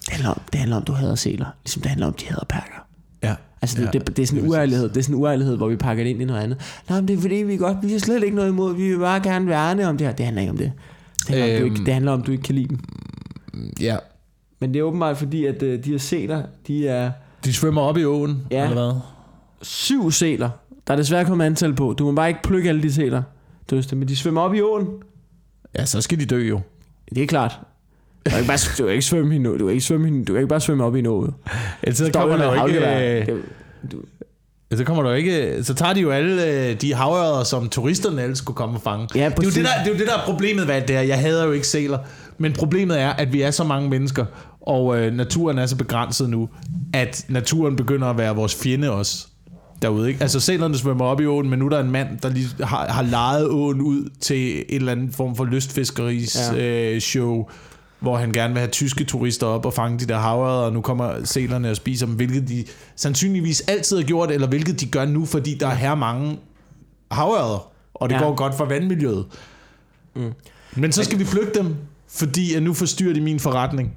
Det 0.06 0.12
handler 0.12 0.30
om, 0.30 0.40
det 0.52 0.60
handler 0.60 0.76
om, 0.76 0.82
du 0.84 0.92
hader 0.92 1.14
sæler. 1.14 1.46
Ligesom 1.64 1.82
det 1.82 1.88
handler 1.90 2.06
om, 2.06 2.12
de 2.12 2.26
hader 2.26 2.44
perker. 2.48 2.86
Ja. 3.22 3.34
Altså 3.62 3.76
det, 3.80 3.84
Ja, 3.94 3.98
det, 3.98 4.16
det 4.16 4.22
er 4.22 4.26
sådan 4.26 4.44
en 4.44 4.50
uærlighed, 4.50 4.88
det 4.88 4.96
er 4.96 5.02
sådan 5.02 5.14
en 5.16 5.20
uærlighed, 5.22 5.56
hvor 5.56 5.68
vi 5.68 5.76
pakker 5.76 6.04
det 6.04 6.10
ind 6.10 6.22
i 6.22 6.24
noget 6.24 6.40
andet. 6.40 6.60
Nej, 6.88 7.00
men 7.00 7.08
det 7.08 7.16
er 7.16 7.20
fordi, 7.20 7.34
vi 7.34 7.56
godt, 7.56 7.76
vi 7.82 7.92
har 7.92 7.98
slet 7.98 8.22
ikke 8.24 8.36
noget 8.36 8.48
imod, 8.48 8.74
vi 8.76 8.88
vil 8.92 8.98
bare 8.98 9.20
gerne 9.20 9.46
værne 9.46 9.88
om 9.88 9.96
det 9.98 10.06
her. 10.06 10.14
Det 10.14 10.24
handler 10.24 10.40
ikke 10.40 10.50
om 10.50 10.56
det. 10.58 10.72
Det 11.28 11.36
handler, 11.36 11.56
øhm, 11.56 11.56
om, 11.56 11.60
du 11.60 11.64
Øhm. 11.66 11.74
ikke, 11.74 11.84
det 11.86 11.94
handler 11.94 12.12
om, 12.12 12.22
du 12.22 12.32
ikke 12.32 12.42
kan 12.44 12.54
lide 12.54 12.68
dem. 12.68 12.78
Ja. 13.80 13.96
Men 14.60 14.74
det 14.74 14.78
er 14.80 14.84
åbenbart 14.84 15.18
fordi, 15.18 15.44
at 15.46 15.62
øh, 15.62 15.84
de 15.84 15.90
her 15.90 15.98
sæler, 15.98 16.42
de 16.66 16.88
er 16.88 17.10
De 17.44 17.52
svømmer 17.52 17.82
op 17.82 17.96
i 17.98 18.04
åen, 18.04 18.38
Ja. 18.50 18.64
eller 18.68 18.74
hvad? 18.92 19.00
syv 19.62 20.10
sæler. 20.10 20.50
Der 20.90 20.96
er 20.96 21.00
desværre 21.00 21.24
kommet 21.24 21.44
antal 21.46 21.74
på. 21.74 21.94
Du 21.98 22.04
må 22.04 22.12
bare 22.12 22.28
ikke 22.28 22.42
plukke 22.42 22.68
alle 22.68 22.82
de 22.82 22.92
sæler. 22.92 23.22
Det, 23.70 23.96
men 23.96 24.08
de 24.08 24.16
svømmer 24.16 24.40
op 24.40 24.54
i 24.54 24.60
åen. 24.60 24.86
Ja, 25.78 25.84
så 25.86 26.00
skal 26.00 26.20
de 26.20 26.24
dø 26.26 26.38
jo. 26.42 26.60
Det 27.14 27.22
er 27.22 27.26
klart. 27.26 27.58
Du 28.26 28.30
kan 28.30 28.38
ikke 28.38 28.48
bare 28.48 28.58
du 28.78 28.82
kan 28.84 28.92
ikke 28.92 29.02
svømme 29.04 29.48
å. 29.48 29.52
Du 29.58 29.66
kan 29.66 29.68
ikke, 29.68 29.80
svømme 29.80 30.08
en- 30.08 30.24
du 30.24 30.32
kan 30.32 30.40
ikke 30.42 30.48
bare 30.48 30.60
svømme 30.60 30.84
op 30.84 30.96
i 30.96 31.00
å. 31.00 31.02
jo. 31.04 31.32
Ellers 31.82 31.98
så 31.98 32.10
kommer 32.12 32.36
der 32.36 32.54
jo 32.60 32.66
ikke... 32.66 33.28
øh, 33.30 34.78
Så 34.78 34.84
kommer 34.84 35.02
der 35.02 35.14
ikke... 35.14 35.64
Så 35.64 35.74
tager 35.74 35.92
de 35.92 36.00
jo 36.00 36.10
alle 36.10 36.46
øh, 36.68 36.80
de 36.80 36.94
havørder, 36.94 37.44
som 37.44 37.68
turisterne 37.68 38.22
ellers 38.22 38.38
skulle 38.38 38.56
komme 38.56 38.74
og 38.76 38.82
fange. 38.82 39.08
Ja, 39.14 39.28
det, 39.28 39.38
er 39.38 39.42
jo 39.44 39.50
det, 39.50 39.54
der, 39.54 39.62
det 39.84 39.90
er 39.90 39.92
jo 39.94 39.98
det, 39.98 40.06
der 40.06 40.14
er 40.18 40.24
problemet 40.24 40.66
ved 40.68 40.74
alt 40.74 40.88
det 40.88 40.96
her. 40.96 41.02
Jeg 41.02 41.20
hader 41.20 41.44
jo 41.44 41.52
ikke 41.52 41.66
sæler. 41.66 41.98
Men 42.38 42.52
problemet 42.52 43.00
er, 43.00 43.08
at 43.10 43.32
vi 43.32 43.42
er 43.42 43.50
så 43.50 43.64
mange 43.64 43.88
mennesker, 43.88 44.24
og 44.60 44.98
øh, 44.98 45.12
naturen 45.14 45.58
er 45.58 45.66
så 45.66 45.76
begrænset 45.76 46.30
nu, 46.30 46.48
at 46.94 47.24
naturen 47.28 47.76
begynder 47.76 48.06
at 48.08 48.18
være 48.18 48.34
vores 48.36 48.54
fjende 48.62 48.90
også 48.90 49.26
derude. 49.82 50.08
Ikke? 50.08 50.22
Altså 50.22 50.40
sælerne 50.40 50.78
svømmer 50.78 51.04
op 51.04 51.20
i 51.20 51.26
åen, 51.26 51.50
men 51.50 51.58
nu 51.58 51.64
er 51.66 51.68
der 51.70 51.80
en 51.80 51.90
mand, 51.90 52.18
der 52.22 52.28
lige 52.28 52.48
har, 52.64 52.86
har 52.88 53.02
lejet 53.02 53.48
åen 53.48 53.80
ud 53.80 54.08
til 54.20 54.58
en 54.58 54.64
eller 54.68 54.92
anden 54.92 55.12
form 55.12 55.36
for 55.36 55.44
lystfiskeris 55.44 56.36
Ja. 56.56 56.92
øh, 56.94 57.00
show. 57.00 57.48
hvor 58.00 58.16
han 58.16 58.32
gerne 58.32 58.52
vil 58.54 58.60
have 58.60 58.70
tyske 58.70 59.04
turister 59.04 59.46
op 59.46 59.66
og 59.66 59.74
fange 59.74 59.98
de 59.98 60.04
der 60.06 60.18
havørder, 60.18 60.62
og 60.66 60.72
nu 60.72 60.80
kommer 60.80 61.24
selerne 61.24 61.70
og 61.70 61.76
spiser 61.76 62.06
dem, 62.06 62.14
hvilket 62.14 62.48
de 62.48 62.64
sandsynligvis 62.96 63.60
altid 63.60 63.96
har 63.96 64.04
gjort, 64.04 64.30
eller 64.30 64.46
hvilket 64.48 64.80
de 64.80 64.86
gør 64.86 65.04
nu, 65.04 65.24
fordi 65.26 65.54
der 65.54 65.66
er 65.66 65.74
her 65.74 65.94
mange 65.94 66.38
havørder, 67.10 67.70
og 67.94 68.08
det 68.10 68.14
Ja. 68.14 68.20
går 68.22 68.34
godt 68.34 68.54
for 68.54 68.64
vandmiljøet. 68.64 69.26
Mm. 70.16 70.32
Men 70.76 70.92
så 70.92 71.04
skal 71.04 71.18
vi 71.18 71.24
flygte 71.24 71.58
dem, 71.58 71.74
fordi 72.08 72.54
at 72.54 72.62
nu 72.62 72.74
forstyrrer 72.74 73.14
de 73.14 73.20
min 73.20 73.40
forretning. 73.40 73.92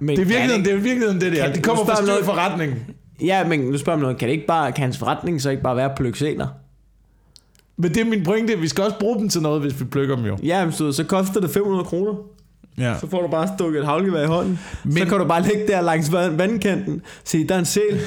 Men 0.00 0.08
Det 0.08 0.12
er 0.14 0.16
kan 0.16 0.28
virkeligheden, 0.28 0.64
det 0.64 0.72
er 0.72 0.76
virkeligheden 0.76 1.20
det 1.20 1.32
der. 1.32 1.46
kan- 1.46 1.54
De 1.56 1.60
kommer 1.60 1.84
forstyrrer 1.84 2.06
noget- 2.06 2.24
forretningen. 2.24 2.78
Ja, 3.20 3.48
men 3.48 3.60
nu 3.60 3.78
spørger 3.78 3.96
om 3.96 4.00
noget. 4.02 4.16
Kan, 4.16 4.28
det 4.28 4.34
ikke 4.34 4.46
bare, 4.46 4.72
kan 4.72 4.82
hans 4.82 4.98
forretning 4.98 5.42
så 5.42 5.50
ikke 5.50 5.62
bare 5.62 5.76
være 5.76 6.14
sæler? 6.14 6.46
Men 7.76 7.90
det 7.94 8.00
er 8.00 8.04
min 8.04 8.24
pointe, 8.24 8.58
vi 8.58 8.68
skal 8.68 8.84
også 8.84 8.96
bruge 8.98 9.18
dem 9.18 9.28
til 9.28 9.42
noget, 9.42 9.60
hvis 9.60 9.80
vi 9.80 9.84
plukker 9.84 10.16
dem 10.16 10.24
jo. 10.24 10.38
Ja, 10.42 10.64
men 10.64 10.72
så, 10.72 10.92
så 10.92 11.04
koster 11.04 11.40
det 11.40 11.50
500 11.50 11.84
kroner. 11.84 12.14
Ja. 12.78 12.94
Så 13.00 13.10
får 13.10 13.22
du 13.22 13.28
bare 13.28 13.48
stukket 13.58 13.80
et 13.80 13.86
havlgevær 13.86 14.22
i 14.22 14.26
hånden. 14.26 14.58
Men, 14.84 14.96
så 14.96 15.04
kan 15.04 15.18
du 15.18 15.24
bare 15.24 15.42
ligge 15.42 15.66
der 15.66 15.80
langs 15.80 16.12
vand- 16.12 16.36
vandkanten. 16.36 17.02
Se, 17.24 17.46
der 17.46 17.54
er 17.54 17.58
en 17.58 17.64
sæl. 17.64 18.00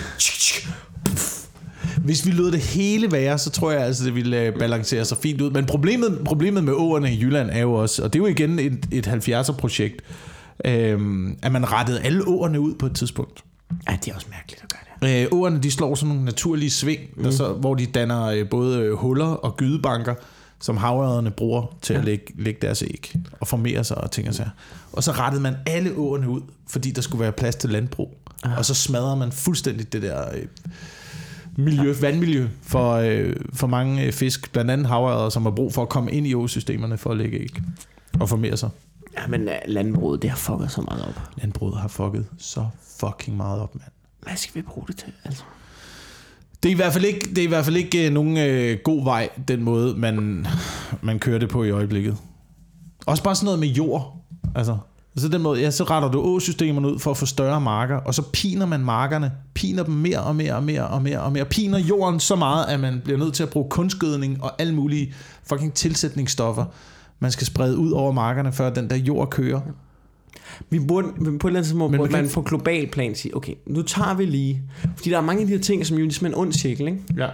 Hvis 2.03 2.25
vi 2.25 2.31
lod 2.31 2.51
det 2.51 2.59
hele 2.59 3.11
være, 3.11 3.37
så 3.37 3.49
tror 3.49 3.71
jeg 3.71 3.81
altså, 3.81 4.05
det 4.05 4.15
ville 4.15 4.41
øh, 4.41 4.59
balancere 4.59 5.05
sig 5.05 5.17
fint 5.17 5.41
ud. 5.41 5.51
Men 5.51 5.65
problemet, 5.65 6.21
problemet 6.25 6.63
med 6.63 6.73
åerne 6.73 7.13
i 7.13 7.21
Jylland 7.21 7.49
er 7.49 7.59
jo 7.61 7.73
også, 7.73 8.03
og 8.03 8.13
det 8.13 8.19
er 8.19 8.23
jo 8.23 8.27
igen 8.27 8.59
et, 8.59 8.85
et 8.91 9.07
70'er-projekt, 9.07 10.01
øhm, 10.65 11.37
at 11.43 11.51
man 11.51 11.71
rettede 11.71 11.99
alle 12.01 12.27
åerne 12.27 12.59
ud 12.59 12.73
på 12.75 12.85
et 12.85 12.95
tidspunkt. 12.95 13.43
Ja, 13.89 13.97
det 14.05 14.11
er 14.11 14.15
også 14.15 14.27
mærkeligt 14.29 14.63
at 14.63 14.69
gøre. 14.69 14.81
Øh, 15.03 15.25
åerne, 15.31 15.59
de 15.63 15.71
slår 15.71 15.95
sådan 15.95 16.09
nogle 16.09 16.25
naturlige 16.25 16.69
sving, 16.69 17.01
mm. 17.15 17.23
der 17.23 17.31
så, 17.31 17.53
hvor 17.53 17.75
de 17.75 17.85
danner 17.85 18.25
øh, 18.25 18.49
både 18.49 18.79
øh, 18.79 18.93
huller 18.93 19.25
og 19.25 19.57
gydebanker, 19.57 20.15
som 20.61 20.77
havørrederne 20.77 21.31
bruger 21.31 21.75
til 21.81 21.93
ja. 21.93 21.99
at 21.99 22.05
lægge, 22.05 22.25
lægge 22.35 22.59
deres 22.61 22.81
æg 22.81 23.15
og 23.39 23.47
formere 23.47 23.83
sig 23.83 23.97
og 23.97 24.11
ting 24.11 24.27
og 24.27 24.33
sager. 24.33 24.49
Og 24.93 25.03
så 25.03 25.11
rettede 25.11 25.41
man 25.41 25.55
alle 25.65 25.93
åerne 25.97 26.29
ud, 26.29 26.41
fordi 26.69 26.91
der 26.91 27.01
skulle 27.01 27.21
være 27.21 27.31
plads 27.31 27.55
til 27.55 27.69
landbrug. 27.69 28.17
Og 28.57 28.65
så 28.65 28.73
smadrede 28.73 29.15
man 29.15 29.31
fuldstændig 29.31 29.93
det 29.93 30.01
der 30.01 30.35
øh, 30.35 30.45
miljø, 31.55 31.93
vandmiljø 32.01 32.47
for, 32.61 32.93
øh, 32.93 33.35
for 33.53 33.67
mange 33.67 34.05
øh, 34.05 34.13
fisk, 34.13 34.51
blandt 34.51 34.71
andet 34.71 34.87
havørreder, 34.87 35.29
som 35.29 35.43
har 35.43 35.51
brug 35.51 35.73
for 35.73 35.81
at 35.81 35.89
komme 35.89 36.11
ind 36.11 36.27
i 36.27 36.33
åsystemerne 36.35 36.97
for 36.97 37.11
at 37.11 37.17
lægge 37.17 37.37
æg 37.39 37.61
og 38.19 38.29
formere 38.29 38.57
sig. 38.57 38.69
Ja, 39.17 39.27
men 39.27 39.41
uh, 39.41 39.53
landbruget, 39.67 40.21
det 40.21 40.29
har 40.29 40.37
fucket 40.37 40.71
så 40.71 40.81
meget 40.81 41.01
op. 41.01 41.21
Landbruget 41.37 41.77
har 41.77 41.87
fucket 41.87 42.25
så 42.37 42.65
fucking 42.99 43.37
meget 43.37 43.61
op, 43.61 43.75
mand. 43.75 43.91
Hvad 44.27 44.37
skal 44.37 44.55
vi 44.55 44.61
bruge 44.61 44.87
det 44.87 44.97
til? 44.97 45.13
Altså? 45.25 45.43
Det 46.63 46.69
er 46.69 46.73
i 46.73 46.75
hvert 46.75 46.93
fald 46.93 47.05
ikke, 47.05 47.29
det 47.29 47.37
er 47.37 47.43
i 47.43 47.47
hvert 47.47 47.65
fald 47.65 47.75
ikke 47.75 48.07
øh, 48.07 48.13
nogen 48.13 48.37
øh, 48.37 48.77
god 48.83 49.03
vej, 49.03 49.29
den 49.47 49.63
måde, 49.63 49.95
man, 49.97 50.47
man 51.01 51.19
kører 51.19 51.39
det 51.39 51.49
på 51.49 51.63
i 51.63 51.69
øjeblikket. 51.69 52.17
Også 53.05 53.23
bare 53.23 53.35
sådan 53.35 53.45
noget 53.45 53.59
med 53.59 53.67
jord. 53.67 54.23
Altså, 54.55 54.77
så 55.17 55.27
den 55.27 55.41
måde, 55.41 55.61
ja, 55.61 55.71
så 55.71 55.83
retter 55.83 56.11
du 56.11 56.21
åsystemerne 56.21 56.87
ud 56.87 56.99
for 56.99 57.11
at 57.11 57.17
få 57.17 57.25
større 57.25 57.61
marker, 57.61 57.95
og 57.95 58.13
så 58.13 58.21
piner 58.33 58.65
man 58.65 58.79
markerne, 58.79 59.31
piner 59.53 59.83
dem 59.83 59.93
mere 59.93 60.23
og 60.23 60.35
mere 60.35 60.55
og 60.55 60.63
mere 60.63 60.87
og 60.87 61.01
mere 61.01 61.21
og 61.21 61.31
mere, 61.31 61.45
piner 61.45 61.79
jorden 61.79 62.19
så 62.19 62.35
meget, 62.35 62.65
at 62.65 62.79
man 62.79 63.01
bliver 63.03 63.19
nødt 63.19 63.33
til 63.33 63.43
at 63.43 63.49
bruge 63.49 63.69
kunstgødning 63.69 64.43
og 64.43 64.61
alle 64.61 64.75
mulige 64.75 65.13
fucking 65.43 65.73
tilsætningsstoffer, 65.73 66.65
man 67.19 67.31
skal 67.31 67.47
sprede 67.47 67.77
ud 67.77 67.91
over 67.91 68.11
markerne, 68.11 68.53
før 68.53 68.69
den 68.69 68.89
der 68.89 68.95
jord 68.95 69.29
kører. 69.29 69.61
Vi 70.69 70.79
burde, 70.79 71.07
på 71.07 71.21
et 71.21 71.25
eller 71.25 71.47
andet 71.47 71.63
tidspunkt 71.63 71.91
Men 71.91 71.97
burde 71.97 72.11
man 72.11 72.23
man 72.23 72.31
på 72.31 72.41
global 72.41 72.87
plan 72.87 73.15
sige, 73.15 73.35
okay, 73.35 73.53
nu 73.65 73.81
tager 73.81 74.13
vi 74.13 74.25
lige, 74.25 74.61
fordi 74.95 75.09
der 75.09 75.17
er 75.17 75.21
mange 75.21 75.41
af 75.41 75.47
de 75.47 75.53
her 75.53 75.61
ting, 75.61 75.85
som 75.85 75.97
jo 75.97 76.03
ligesom 76.03 76.25
er 76.25 76.29
en 76.29 76.35
ond 76.35 76.53
cirkel, 76.53 76.87
ikke? 76.87 76.99
Ja. 77.17 77.29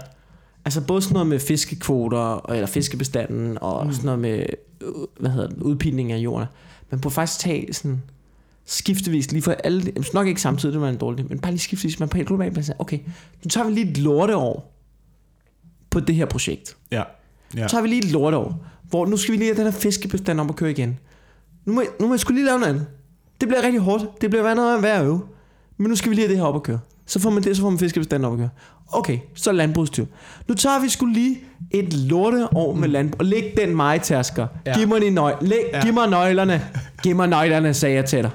Altså 0.66 0.82
både 0.82 1.02
sådan 1.02 1.14
noget 1.14 1.28
med 1.28 1.40
fiskekvoter, 1.40 2.52
eller 2.52 2.68
fiskebestanden, 2.68 3.58
og 3.62 3.86
mm. 3.86 3.94
sådan 3.94 4.06
noget 4.06 4.20
med, 4.20 4.46
øh, 4.82 4.88
hvad 5.20 5.32
hedder 5.32 5.48
det, 5.48 5.58
udpining 5.58 6.12
af 6.12 6.18
jorden. 6.18 6.48
Man 6.92 7.00
burde 7.00 7.14
faktisk 7.14 7.40
tage 7.40 7.74
sådan 7.74 8.02
skiftevis, 8.66 9.32
lige 9.32 9.42
for 9.42 9.52
alle, 9.52 9.94
nok 10.14 10.28
ikke 10.28 10.42
samtidig, 10.42 10.74
det 10.74 10.82
var 10.82 10.90
en 10.90 10.98
dårlig 10.98 11.26
men 11.30 11.40
bare 11.40 11.52
lige 11.52 11.60
skiftevis, 11.60 12.00
man 12.00 12.10
på 12.10 12.18
et 12.18 12.28
globalt 12.28 12.54
plan 12.54 12.64
siger, 12.64 12.76
okay, 12.80 13.00
nu 13.44 13.50
tager 13.50 13.68
vi 13.68 13.74
lige 13.74 13.92
et 13.92 13.98
lorteår 13.98 14.74
på 15.90 16.00
det 16.00 16.16
her 16.16 16.26
projekt. 16.26 16.78
Ja. 16.92 17.04
Ja. 17.58 17.68
Så 17.68 17.76
har 17.76 17.82
vi 17.82 17.88
lige 17.88 18.00
et 18.00 18.12
lorteår, 18.12 18.66
hvor 18.90 19.06
nu 19.06 19.18
skal 19.18 19.32
vi 19.32 19.38
lige 19.38 19.56
have 19.56 19.64
den 19.64 19.74
her 19.74 19.80
fiskebestand 19.80 20.40
om 20.40 20.50
at 20.50 20.56
køre 20.56 20.72
igen. 20.72 21.00
Nu 21.66 21.74
må, 21.74 21.82
jeg- 21.82 21.90
nu 22.00 22.08
må 22.08 22.14
jeg 22.14 22.20
skulle 22.20 22.38
lige 22.40 22.46
lave 22.46 22.60
noget 22.60 22.74
andet. 22.74 22.86
Det 23.42 23.48
bliver 23.50 23.64
rigtig 23.64 23.82
hårdt. 23.82 24.22
Det 24.22 24.30
bliver 24.30 24.54
noget 24.54 24.84
værd 24.84 25.00
at 25.00 25.06
øve. 25.06 25.22
Men 25.78 25.90
nu 25.90 25.96
skal 25.96 26.10
vi 26.10 26.16
lige 26.16 26.26
have 26.26 26.32
det 26.34 26.38
her 26.42 26.46
op 26.48 26.56
at 26.56 26.64
køre. 26.64 26.80
Så 27.06 27.20
får 27.20 27.30
man 27.30 27.44
det, 27.44 27.56
så 27.56 27.62
får 27.62 27.70
man 27.70 27.80
fiskebestanden 27.80 28.26
op 28.28 28.34
at 28.34 28.38
køre. 28.40 28.50
Okay, 28.94 29.18
så 29.36 29.52
landbrugstyr. 29.52 30.06
Nu 30.48 30.54
tager 30.54 30.82
vi 30.82 30.90
skulle 30.90 31.14
lige 31.14 31.40
et 31.72 31.94
lorteår 31.94 32.74
med 32.76 32.88
landbrug. 32.90 33.20
Og 33.20 33.26
læg 33.26 33.54
den 33.58 33.76
mig, 33.76 34.02
Tasker. 34.02 34.48
Ja. 34.66 34.78
Giv 34.78 34.88
mig 34.88 35.02
de 35.02 35.10
nøg 35.10 35.34
læg. 35.42 35.60
Ja. 35.74 35.82
Giv 35.82 35.94
mig 35.94 36.10
nøglerne. 36.10 36.62
Giv 37.04 37.16
mig 37.16 37.28
nøglerne, 37.28 37.74
sagde 37.74 37.96
jeg 37.96 38.06
til 38.06 38.24
dig. 38.24 38.32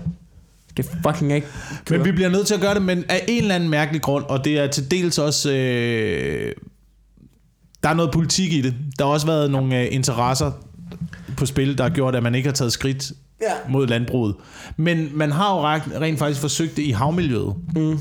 Det 0.77 0.91
fucking 1.07 1.33
ikke 1.33 1.47
køre. 1.85 1.99
Men 1.99 2.07
vi 2.07 2.13
bliver 2.13 2.29
nødt 2.29 2.47
til 2.47 2.55
at 2.55 2.61
gøre 2.61 2.75
det, 2.75 2.83
men 2.83 3.05
af 3.09 3.25
en 3.29 3.43
eller 3.43 3.55
anden 3.55 3.69
mærkelig 3.69 4.03
grund, 4.03 4.25
og 4.25 4.45
det 4.45 4.59
er 4.59 4.67
til 4.67 4.91
dels 4.91 5.19
også... 5.19 5.53
Øh, 5.53 6.53
der 7.83 7.89
er 7.89 7.95
noget 7.95 8.13
politik 8.13 8.53
i 8.53 8.61
det. 8.61 8.75
Der 8.99 9.05
har 9.05 9.13
også 9.13 9.27
været 9.27 9.51
nogle 9.51 9.81
øh, 9.81 9.89
interesser 9.91 10.53
på 11.39 11.47
spil, 11.47 11.79
der 11.79 11.85
har 11.85 11.91
gjort, 11.91 12.15
at 12.15 12.23
man 12.23 12.35
ikke 12.35 12.49
har 12.49 12.55
taget 12.55 12.73
skridt 12.73 13.13
Ja. 13.43 13.53
mod 13.69 13.87
landbruget. 13.87 14.35
Men 14.77 15.09
man 15.15 15.33
har 15.33 15.55
jo 15.57 15.67
rent, 16.01 16.19
faktisk 16.19 16.41
forsøgt 16.41 16.77
det 16.77 16.83
i 16.83 16.91
havmiljøet. 16.91 17.55
Mm. 17.77 17.99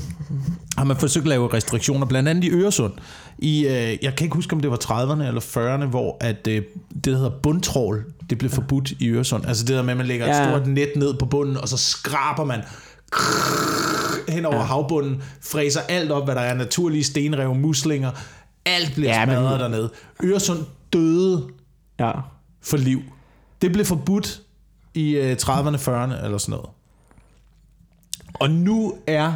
Har 0.78 0.84
man 0.84 0.96
forsøgt 0.96 1.22
at 1.22 1.28
lave 1.28 1.54
restriktioner, 1.54 2.06
blandt 2.06 2.28
andet 2.28 2.44
i 2.44 2.50
Øresund. 2.50 2.92
I, 3.38 3.66
øh, 3.66 3.72
jeg 4.02 4.14
kan 4.16 4.24
ikke 4.24 4.34
huske, 4.34 4.52
om 4.54 4.60
det 4.60 4.70
var 4.70 4.76
30'erne 4.76 5.22
eller 5.26 5.40
40'erne, 5.40 5.84
hvor 5.86 6.16
at, 6.20 6.46
øh, 6.48 6.62
det, 6.94 7.04
der 7.04 7.10
hedder 7.16 7.30
bundtrål, 7.42 8.04
det 8.30 8.38
blev 8.38 8.50
forbudt 8.50 8.90
i 8.90 9.08
Øresund. 9.08 9.46
Altså 9.46 9.64
det 9.64 9.76
der 9.76 9.82
med, 9.82 9.90
at 9.90 9.96
man 9.96 10.06
lægger 10.06 10.26
ja. 10.26 10.42
Et 10.42 10.48
stort 10.50 10.66
net 10.66 10.88
ned 10.96 11.14
på 11.14 11.26
bunden, 11.26 11.56
og 11.56 11.68
så 11.68 11.76
skraber 11.76 12.44
man 12.44 12.60
hen 14.28 14.44
over 14.44 14.56
ja. 14.56 14.62
havbunden, 14.62 15.22
fræser 15.42 15.80
alt 15.88 16.10
op, 16.10 16.24
hvad 16.24 16.34
der 16.34 16.40
er 16.40 16.54
naturlige 16.54 17.04
stenrev, 17.04 17.54
muslinger. 17.54 18.10
Alt 18.66 18.92
bliver 18.94 19.10
Ja, 19.10 19.20
ja, 19.20 19.26
men- 19.26 19.34
smadret 19.34 19.60
dernede. 19.60 19.90
Øresund 20.24 20.58
døde 20.92 21.42
Ja. 22.00 22.12
for 22.62 22.76
liv. 22.76 23.02
Det 23.62 23.72
blev 23.72 23.84
forbudt 23.84 24.42
i 24.94 25.10
øh, 25.10 25.36
30'erne, 25.42 25.76
40'erne 25.76 26.24
eller 26.24 26.38
sådan 26.38 26.50
noget. 26.52 26.70
Og 28.34 28.50
nu 28.50 28.94
er 29.06 29.34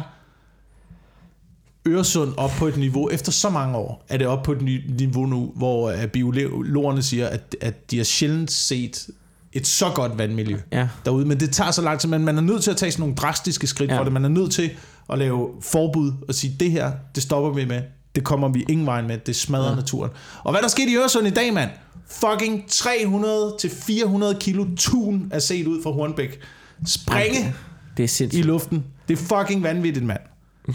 Øresund 1.87 2.33
op 2.37 2.51
på 2.57 2.67
et 2.67 2.77
niveau, 2.77 3.09
efter 3.09 3.31
så 3.31 3.49
mange 3.49 3.77
år, 3.77 4.05
er 4.09 4.17
det 4.17 4.27
op 4.27 4.43
på 4.43 4.51
et 4.51 4.61
niveau 4.97 5.25
nu, 5.25 5.51
hvor 5.55 5.89
øh, 5.91 6.07
biologerne 6.07 7.01
siger, 7.03 7.27
at, 7.27 7.55
at 7.61 7.91
de 7.91 7.97
har 7.97 8.03
sjældent 8.03 8.51
set 8.51 9.07
et 9.53 9.67
så 9.67 9.89
godt 9.95 10.17
vandmiljø 10.17 10.59
Ja. 10.71 10.89
derude. 11.05 11.25
Men 11.25 11.39
det 11.39 11.51
tager 11.51 11.71
så 11.71 11.81
lang 11.81 11.99
tid, 11.99 12.09
men 12.09 12.25
man 12.25 12.37
er 12.37 12.41
nødt 12.41 12.63
til 12.63 12.71
at 12.71 12.77
tage 12.77 12.91
sådan 12.91 13.01
nogle 13.01 13.15
drastiske 13.15 13.67
skridt 13.67 13.91
ja. 13.91 13.99
for 13.99 14.03
det. 14.03 14.13
Man 14.13 14.25
er 14.25 14.29
nødt 14.29 14.51
til 14.51 14.71
at 15.09 15.17
lave 15.17 15.49
forbud 15.61 16.11
og 16.27 16.35
sige, 16.35 16.55
det 16.59 16.71
her, 16.71 16.91
det 17.15 17.23
stopper 17.23 17.49
vi 17.51 17.65
med. 17.65 17.81
Det 18.15 18.23
kommer 18.23 18.47
vi 18.47 18.65
ingen 18.69 18.85
vej 18.85 19.01
med. 19.01 19.17
Det 19.17 19.35
smadrer 19.35 19.69
ja. 19.69 19.75
naturen. 19.75 20.11
Og 20.43 20.51
hvad 20.51 20.61
der 20.61 20.67
skete 20.67 20.91
i 20.91 20.95
Øresund 20.95 21.27
i 21.27 21.29
dag, 21.29 21.53
mand? 21.53 21.69
Fucking 22.07 22.63
300-400 22.71 24.37
kilo 24.39 24.65
tun 24.77 25.27
er 25.31 25.39
set 25.39 25.67
ud 25.67 25.83
fra 25.83 25.91
Hornbæk. 25.91 26.39
Springe 26.87 27.53
Det 27.97 28.03
er 28.03 28.03
i 28.03 28.07
sindssygt. 28.07 28.45
luften. 28.45 28.83
Det 29.07 29.19
er 29.19 29.37
fucking 29.37 29.63
vanvittigt, 29.63 30.05
mand. 30.05 30.19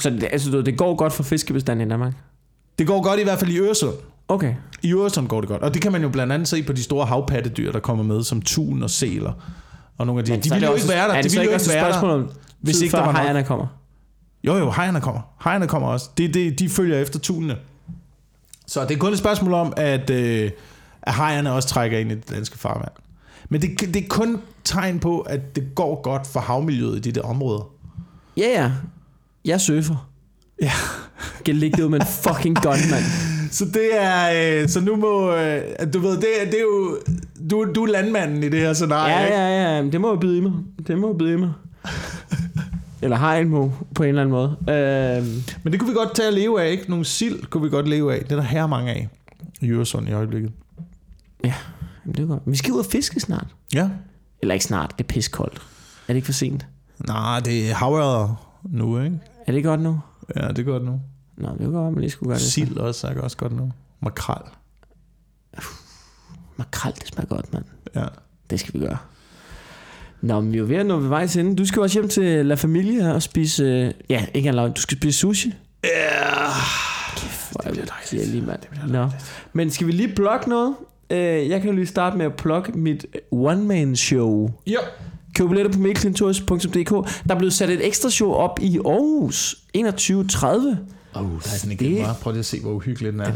Så 0.01 0.11
det, 0.11 0.28
altså, 0.32 0.61
det 0.62 0.78
går 0.78 0.95
godt 0.97 1.12
for 1.12 1.22
fiskebestanden 1.22 1.86
i 1.86 1.91
Danmark? 1.91 2.12
Det 2.78 2.86
går 2.86 3.03
godt 3.03 3.20
i 3.20 3.22
hvert 3.22 3.39
fald 3.39 3.51
i 3.51 3.59
Øresund. 3.59 3.95
Okay. 4.28 4.55
I 4.82 4.95
Øresund 4.95 5.28
går 5.28 5.41
det 5.41 5.49
godt. 5.49 5.62
Og 5.62 5.74
det 5.74 5.82
kan 5.82 5.93
man 5.93 6.03
jo 6.03 6.09
blandt 6.09 6.32
andet 6.32 6.49
se 6.49 6.62
på 6.62 6.72
de 6.72 6.82
store 6.82 7.07
havpattedyr, 7.07 7.72
der 7.72 7.80
kommer 7.80 8.05
med, 8.05 8.22
som 8.24 8.43
tun 8.43 8.82
og 8.82 8.91
sæler. 8.91 9.32
Og 9.99 10.07
nogle 10.07 10.20
af 10.20 10.24
de, 10.24 10.32
Men 10.32 10.41
de 10.41 10.51
ville 10.51 10.66
det 10.66 10.72
jo 10.72 10.76
ikke 10.76 10.89
være 10.89 11.09
der. 11.09 11.14
Er 11.14 11.16
De 11.16 11.22
det 11.22 11.32
så 11.32 11.39
ville 11.39 11.53
jo 11.53 11.59
ikke 11.59 11.70
være 11.74 11.93
der. 11.93 12.24
hvis 12.61 12.80
ikke 12.80 12.97
der 12.97 13.03
var 13.03 13.12
hejerne 13.12 13.45
kommer? 13.45 13.66
Jo, 14.45 14.57
jo, 14.57 14.70
hejerne 14.70 15.01
kommer. 15.01 15.20
Hejerne 15.45 15.66
kommer 15.66 15.89
også. 15.89 16.11
Det, 16.18 16.34
det, 16.34 16.59
de 16.59 16.68
følger 16.68 16.99
efter 16.99 17.18
tunene. 17.18 17.57
Så 18.66 18.84
det 18.84 18.95
er 18.95 18.99
kun 18.99 19.12
et 19.12 19.18
spørgsmål 19.18 19.53
om, 19.53 19.72
at, 19.76 20.11
øh, 20.11 20.51
at 21.03 21.14
hejerne 21.14 21.53
også 21.53 21.68
trækker 21.68 21.99
ind 21.99 22.12
i 22.12 22.14
det 22.14 22.30
danske 22.30 22.59
farvand. 22.59 22.93
Men 23.49 23.62
det, 23.62 23.95
det 23.95 24.05
er 24.05 24.09
kun 24.09 24.41
tegn 24.64 24.99
på, 24.99 25.20
at 25.20 25.57
det 25.57 25.64
går 25.74 26.03
godt 26.03 26.26
for 26.26 26.41
havmiljøet 26.41 26.97
i 26.97 27.01
de 27.01 27.12
der 27.12 27.22
områder. 27.22 27.70
Ja, 28.36 28.62
ja. 28.62 28.70
Jeg 29.45 29.61
surfer. 29.61 30.09
Ja. 30.62 30.72
Kan 31.45 31.55
ligge 31.55 31.76
det 31.76 31.82
ud 31.82 31.89
med 31.89 32.01
en 32.01 32.07
fucking 32.07 32.57
gun, 32.62 32.72
mand. 32.91 33.05
Så 33.51 33.64
det 33.64 33.89
er, 33.93 34.61
øh, 34.62 34.68
så 34.68 34.80
nu 34.80 34.97
må, 34.97 35.34
øh, 35.34 35.62
du 35.95 35.99
ved, 36.01 36.11
det, 36.16 36.24
det 36.45 36.55
er 36.55 36.61
jo, 36.61 36.99
du, 37.51 37.72
du 37.74 37.82
er 37.84 37.86
landmanden 37.93 38.43
i 38.43 38.49
det 38.49 38.61
her 38.61 38.72
scenarie, 38.72 39.14
Ja, 39.14 39.24
ikke? 39.24 39.36
ja, 39.36 39.76
ja. 39.76 39.82
Det 39.82 40.01
må 40.01 40.09
jo 40.09 40.16
byde 40.16 40.39
i 40.39 40.41
mig. 40.41 40.53
Det 40.86 40.99
må 40.99 41.07
jo 41.09 41.12
byde 41.14 41.32
i 41.32 41.36
mig. 41.36 41.53
Eller 43.03 43.44
må, 43.44 43.72
på 43.94 44.03
en 44.03 44.09
eller 44.09 44.22
anden 44.22 44.32
måde. 44.32 44.49
Øhm, 44.51 45.42
Men 45.62 45.72
det 45.72 45.80
kunne 45.80 45.90
vi 45.90 45.94
godt 45.96 46.14
tage 46.14 46.28
at 46.28 46.34
leve 46.34 46.62
af, 46.62 46.70
ikke? 46.70 46.90
Nogle 46.90 47.05
sild 47.05 47.46
kunne 47.46 47.62
vi 47.62 47.68
godt 47.70 47.88
leve 47.88 48.14
af. 48.14 48.22
Det 48.24 48.32
er 48.32 48.36
der 48.36 48.42
her 48.42 48.66
mange 48.66 48.90
af 48.90 49.09
i 49.61 49.70
Øresund 49.70 50.09
i 50.09 50.12
øjeblikket. 50.12 50.53
jamen, 51.44 51.55
det 52.07 52.18
er 52.18 52.26
godt. 52.26 52.42
Vi 52.46 52.57
skal 52.57 52.72
ud 52.72 52.78
og 52.78 52.84
fiske 52.86 53.20
snart. 53.20 53.46
Ja. 53.74 53.90
Eller 54.42 54.55
ikke 54.55 54.64
snart, 54.64 54.94
det 54.99 55.05
er 55.05 55.09
piskoldt. 55.09 55.55
Er 55.59 56.12
det 56.12 56.14
ikke 56.14 56.26
for 56.26 56.32
sent? 56.32 56.66
Nej, 57.07 57.40
det 57.40 57.70
er 57.70 57.74
havørder 57.74 58.59
nu, 58.64 59.01
ikke? 59.01 59.18
Er 59.46 59.53
det 59.53 59.64
godt 59.64 59.80
nu? 59.80 60.01
Ja, 60.36 60.49
det 60.49 60.59
er 60.59 60.62
godt 60.62 60.84
nu. 60.84 61.01
Nå, 61.36 61.49
det 61.59 61.66
er 61.66 61.70
godt, 61.70 61.86
at 61.86 61.92
man 61.92 62.01
lige 62.01 62.11
skulle 62.11 62.28
gøre 62.28 62.38
det. 62.38 62.46
Sild 62.46 62.76
også 62.76 63.07
er 63.07 63.20
også 63.20 63.36
godt 63.36 63.53
nu. 63.53 63.72
Makrel. 64.01 64.42
Makrel, 66.57 66.94
det 66.94 67.07
smager 67.07 67.26
godt, 67.28 67.53
mand. 67.53 67.64
Ja. 67.94 68.07
Det 68.51 68.61
skal 68.61 68.74
vi 68.74 68.86
gøre. 68.86 68.96
Nå, 70.22 70.40
men 70.40 70.52
vi 70.52 70.56
er 70.56 70.60
jo 70.60 70.66
ved 70.68 70.76
at 70.76 70.86
nå 70.86 70.96
ved 70.98 71.08
vejs 71.08 71.36
ende. 71.36 71.56
Du 71.56 71.64
skal 71.66 71.78
jo 71.80 71.82
også 71.82 71.98
hjem 72.00 72.08
til 72.08 72.46
La 72.46 72.54
Familia 72.54 73.12
og 73.12 73.22
spise... 73.22 73.64
Øh, 73.64 73.92
ja, 74.10 74.24
ikke 74.34 74.48
engang 74.48 74.76
Du 74.76 74.80
skal 74.80 74.96
spise 74.96 75.18
sushi. 75.18 75.54
Ja. 75.84 75.90
Er 77.64 77.70
det 77.70 77.90
dejligt, 78.12 78.46
mand. 78.46 78.60
Nå. 78.88 79.08
Men 79.52 79.70
skal 79.70 79.86
vi 79.86 79.92
lige 79.92 80.14
plukke 80.14 80.48
noget? 80.48 80.74
Øh, 81.10 81.48
jeg 81.48 81.60
kan 81.60 81.70
jo 81.70 81.76
lige 81.76 81.86
starte 81.86 82.16
med 82.16 82.26
at 82.26 82.34
plukke 82.34 82.72
mit 82.72 83.06
one-man-show. 83.30 84.50
Jo. 84.66 84.78
Køb 85.34 85.48
billetter 85.48 85.72
på 85.72 85.78
mikkelklintorius.dk. 85.78 86.90
Der 87.28 87.34
er 87.34 87.38
blevet 87.38 87.52
sat 87.52 87.70
et 87.70 87.86
ekstra 87.86 88.10
show 88.10 88.30
op 88.32 88.58
i 88.62 88.78
Aarhus 88.78 89.56
21.30. 89.76 90.46
Åh, 90.46 91.22
oh, 91.22 91.30
der 91.30 91.36
er 91.36 91.40
sådan 91.40 91.76
Det- 91.76 92.00
meget. 92.00 92.16
Prøv 92.22 92.32
lige 92.32 92.38
at 92.38 92.44
se, 92.46 92.60
hvor 92.60 92.72
uhyggelig 92.72 93.12
den 93.12 93.20
er. 93.20 93.26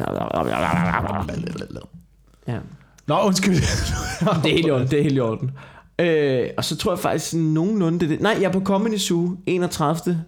Ja. 2.48 2.58
Nå, 3.06 3.18
undskyld. 3.24 3.54
Det 3.54 4.50
er 4.50 4.54
helt 4.54 4.66
i 4.66 4.70
orden, 4.70 4.88
det 4.88 4.98
er 4.98 5.02
helt 5.02 5.16
i 5.16 5.20
orden. 5.20 5.50
Øh, 5.98 6.48
og 6.56 6.64
så 6.64 6.76
tror 6.76 6.92
jeg 6.92 6.98
faktisk 6.98 7.30
sådan 7.30 7.46
nogenlunde 7.46 8.00
det, 8.00 8.08
det. 8.08 8.20
Nej, 8.20 8.36
jeg 8.40 8.48
er 8.48 8.52
på 8.52 8.60
Comedy 8.60 8.96
Zoo 8.98 9.36
31. 9.46 10.24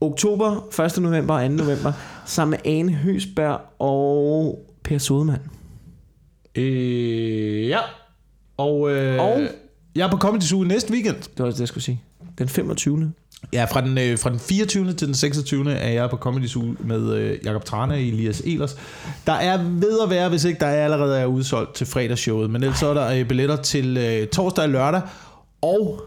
oktober, 0.00 0.80
1. 0.96 1.02
november 1.02 1.34
og 1.34 1.48
2. 1.48 1.54
november, 1.54 1.92
sammen 2.26 2.50
med 2.64 2.72
Ane 2.72 2.92
Høsberg 2.92 3.60
og 3.78 4.64
Per 4.84 4.98
Sodemann. 4.98 5.42
øh, 6.54 7.68
ja. 7.68 7.78
Og, 8.56 8.90
øh, 8.90 9.20
Og? 9.22 9.40
jeg 9.94 10.06
er 10.06 10.10
på 10.10 10.16
Comedy 10.16 10.42
Zoo 10.42 10.62
næste 10.64 10.92
weekend. 10.92 11.16
Det 11.16 11.38
var 11.44 11.50
det, 11.50 11.60
jeg 11.60 11.68
skulle 11.68 11.84
sige. 11.84 12.02
Den 12.38 12.48
25. 12.48 13.12
Ja, 13.52 13.64
fra 13.64 13.80
den, 13.80 13.98
øh, 13.98 14.18
fra 14.18 14.30
den 14.30 14.38
24. 14.38 14.92
til 14.92 15.06
den 15.06 15.14
26. 15.14 15.72
er 15.72 15.88
jeg 15.88 16.10
på 16.10 16.16
Comedy 16.16 16.46
Zoo 16.46 16.74
med 16.80 17.14
øh, 17.14 17.38
Jakob 17.44 17.64
Trane 17.64 17.94
og 17.94 18.00
Elias 18.00 18.42
Elers. 18.46 18.76
Der 19.26 19.32
er 19.32 19.62
ved 19.62 20.00
at 20.04 20.10
være, 20.10 20.28
hvis 20.28 20.44
ikke 20.44 20.60
der 20.60 20.66
er 20.66 20.84
allerede 20.84 21.18
er 21.18 21.26
udsolgt 21.26 21.74
til 21.74 21.86
fredagsshowet, 21.86 22.50
men 22.50 22.62
ellers 22.62 22.78
så 22.78 22.86
er 22.86 22.94
der 22.94 23.08
øh, 23.12 23.28
billetter 23.28 23.56
til 23.56 23.96
øh, 23.96 24.26
torsdag 24.28 24.64
og 24.64 24.70
lørdag. 24.70 25.00
Og 25.62 26.00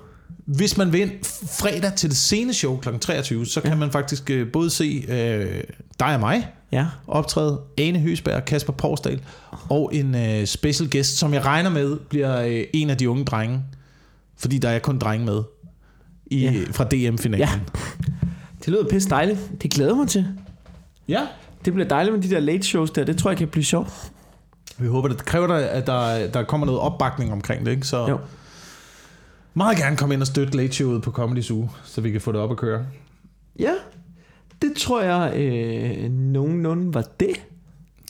hvis 0.46 0.78
man 0.78 0.94
vil 0.94 1.02
ind 1.02 1.12
fredag 1.50 1.94
til 1.94 2.10
det 2.10 2.18
sene 2.18 2.54
show 2.54 2.78
kl. 2.78 2.90
23, 3.02 3.46
så 3.46 3.62
kan 3.62 3.78
man 3.78 3.92
faktisk 3.92 4.30
øh, 4.30 4.52
både 4.52 4.70
se 4.70 5.06
øh, 5.10 5.64
dig 6.00 6.14
og 6.14 6.20
mig 6.20 6.48
Ja. 6.72 6.86
optræde, 7.08 7.60
Ane 7.78 8.00
Høsberg 8.00 8.36
og 8.36 8.46
Kasper 8.46 8.74
Porsdal, 8.74 9.20
og 9.70 9.92
en 9.94 10.16
øh, 10.16 10.46
special 10.46 10.90
guest, 10.92 11.18
som 11.18 11.34
jeg 11.34 11.46
regner 11.46 11.70
med 11.70 11.98
bliver 12.10 12.42
øh, 12.42 12.64
en 12.74 12.90
af 12.90 12.98
de 12.98 13.10
unge 13.10 13.26
drenge, 13.26 13.62
fordi 14.38 14.58
der 14.58 14.70
er 14.70 14.80
kun 14.80 15.00
drenge 15.00 15.26
med 15.26 15.42
i, 16.32 16.40
Ja. 16.42 16.64
fra 16.72 16.84
DM-finalen. 16.84 17.48
Ja. 17.48 17.60
Det 18.60 18.68
lyder 18.68 18.88
pisse 18.90 19.10
dejligt. 19.10 19.52
Det 19.62 19.72
glæder 19.72 19.96
mig 19.96 20.08
til. 20.08 20.28
ja. 21.08 21.28
Det 21.66 21.74
bliver 21.74 21.88
dejligt 21.90 22.16
med 22.16 22.24
de 22.24 22.30
der 22.30 22.40
late 22.40 22.64
shows 22.64 22.92
der. 22.92 23.04
Det 23.04 23.18
tror 23.18 23.30
jeg 23.32 23.38
kan 23.38 23.48
blive 23.48 23.64
sjovt. 23.64 24.12
Vi 24.78 24.88
håber, 24.88 25.08
det 25.08 25.26
kræver, 25.26 25.48
der, 25.48 25.56
at 25.56 25.88
der, 25.88 26.28
der 26.32 26.44
kommer 26.44 26.66
noget 26.66 26.82
opbakning 26.82 27.32
omkring 27.32 27.66
det, 27.66 27.72
ikke? 27.72 27.88
Så 27.88 28.08
Jo. 28.10 28.20
meget 29.54 29.78
gerne 29.78 29.98
komme 29.98 30.14
ind 30.14 30.22
og 30.22 30.28
støtte 30.28 30.58
Late 30.58 30.74
Showet 30.74 31.02
på 31.04 31.12
Comedy 31.12 31.42
Zoo, 31.42 31.70
så 31.84 32.02
vi 32.02 32.12
kan 32.12 32.22
få 32.22 32.32
det 32.32 32.40
op 32.40 32.52
at 32.52 32.58
køre. 32.58 32.86
Ja. 33.60 33.74
Det 34.62 34.74
tror 34.78 35.02
jeg 35.02 35.34
øh, 35.38 36.12
nogenlunde 36.12 36.94
var 36.94 37.02
det. 37.02 37.10
Det 37.20 37.36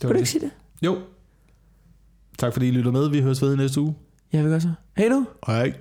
Kan 0.02 0.08
du 0.10 0.14
det. 0.14 0.20
ikke 0.20 0.30
sige 0.30 0.42
det? 0.42 0.52
Jo. 0.82 0.98
Tak 2.38 2.54
fordi 2.54 2.68
I 2.68 2.72
lytter 2.72 2.92
med. 2.92 3.10
Vi 3.10 3.22
høres 3.22 3.42
ved 3.42 3.54
i 3.54 3.58
næste 3.58 3.82
uge. 3.82 3.96
Ja, 4.34 4.42
vi 4.42 4.50
gør 4.50 4.60
så. 4.60 4.72
Hej 4.98 5.08
nu. 5.08 5.28
Hej. 5.48 5.74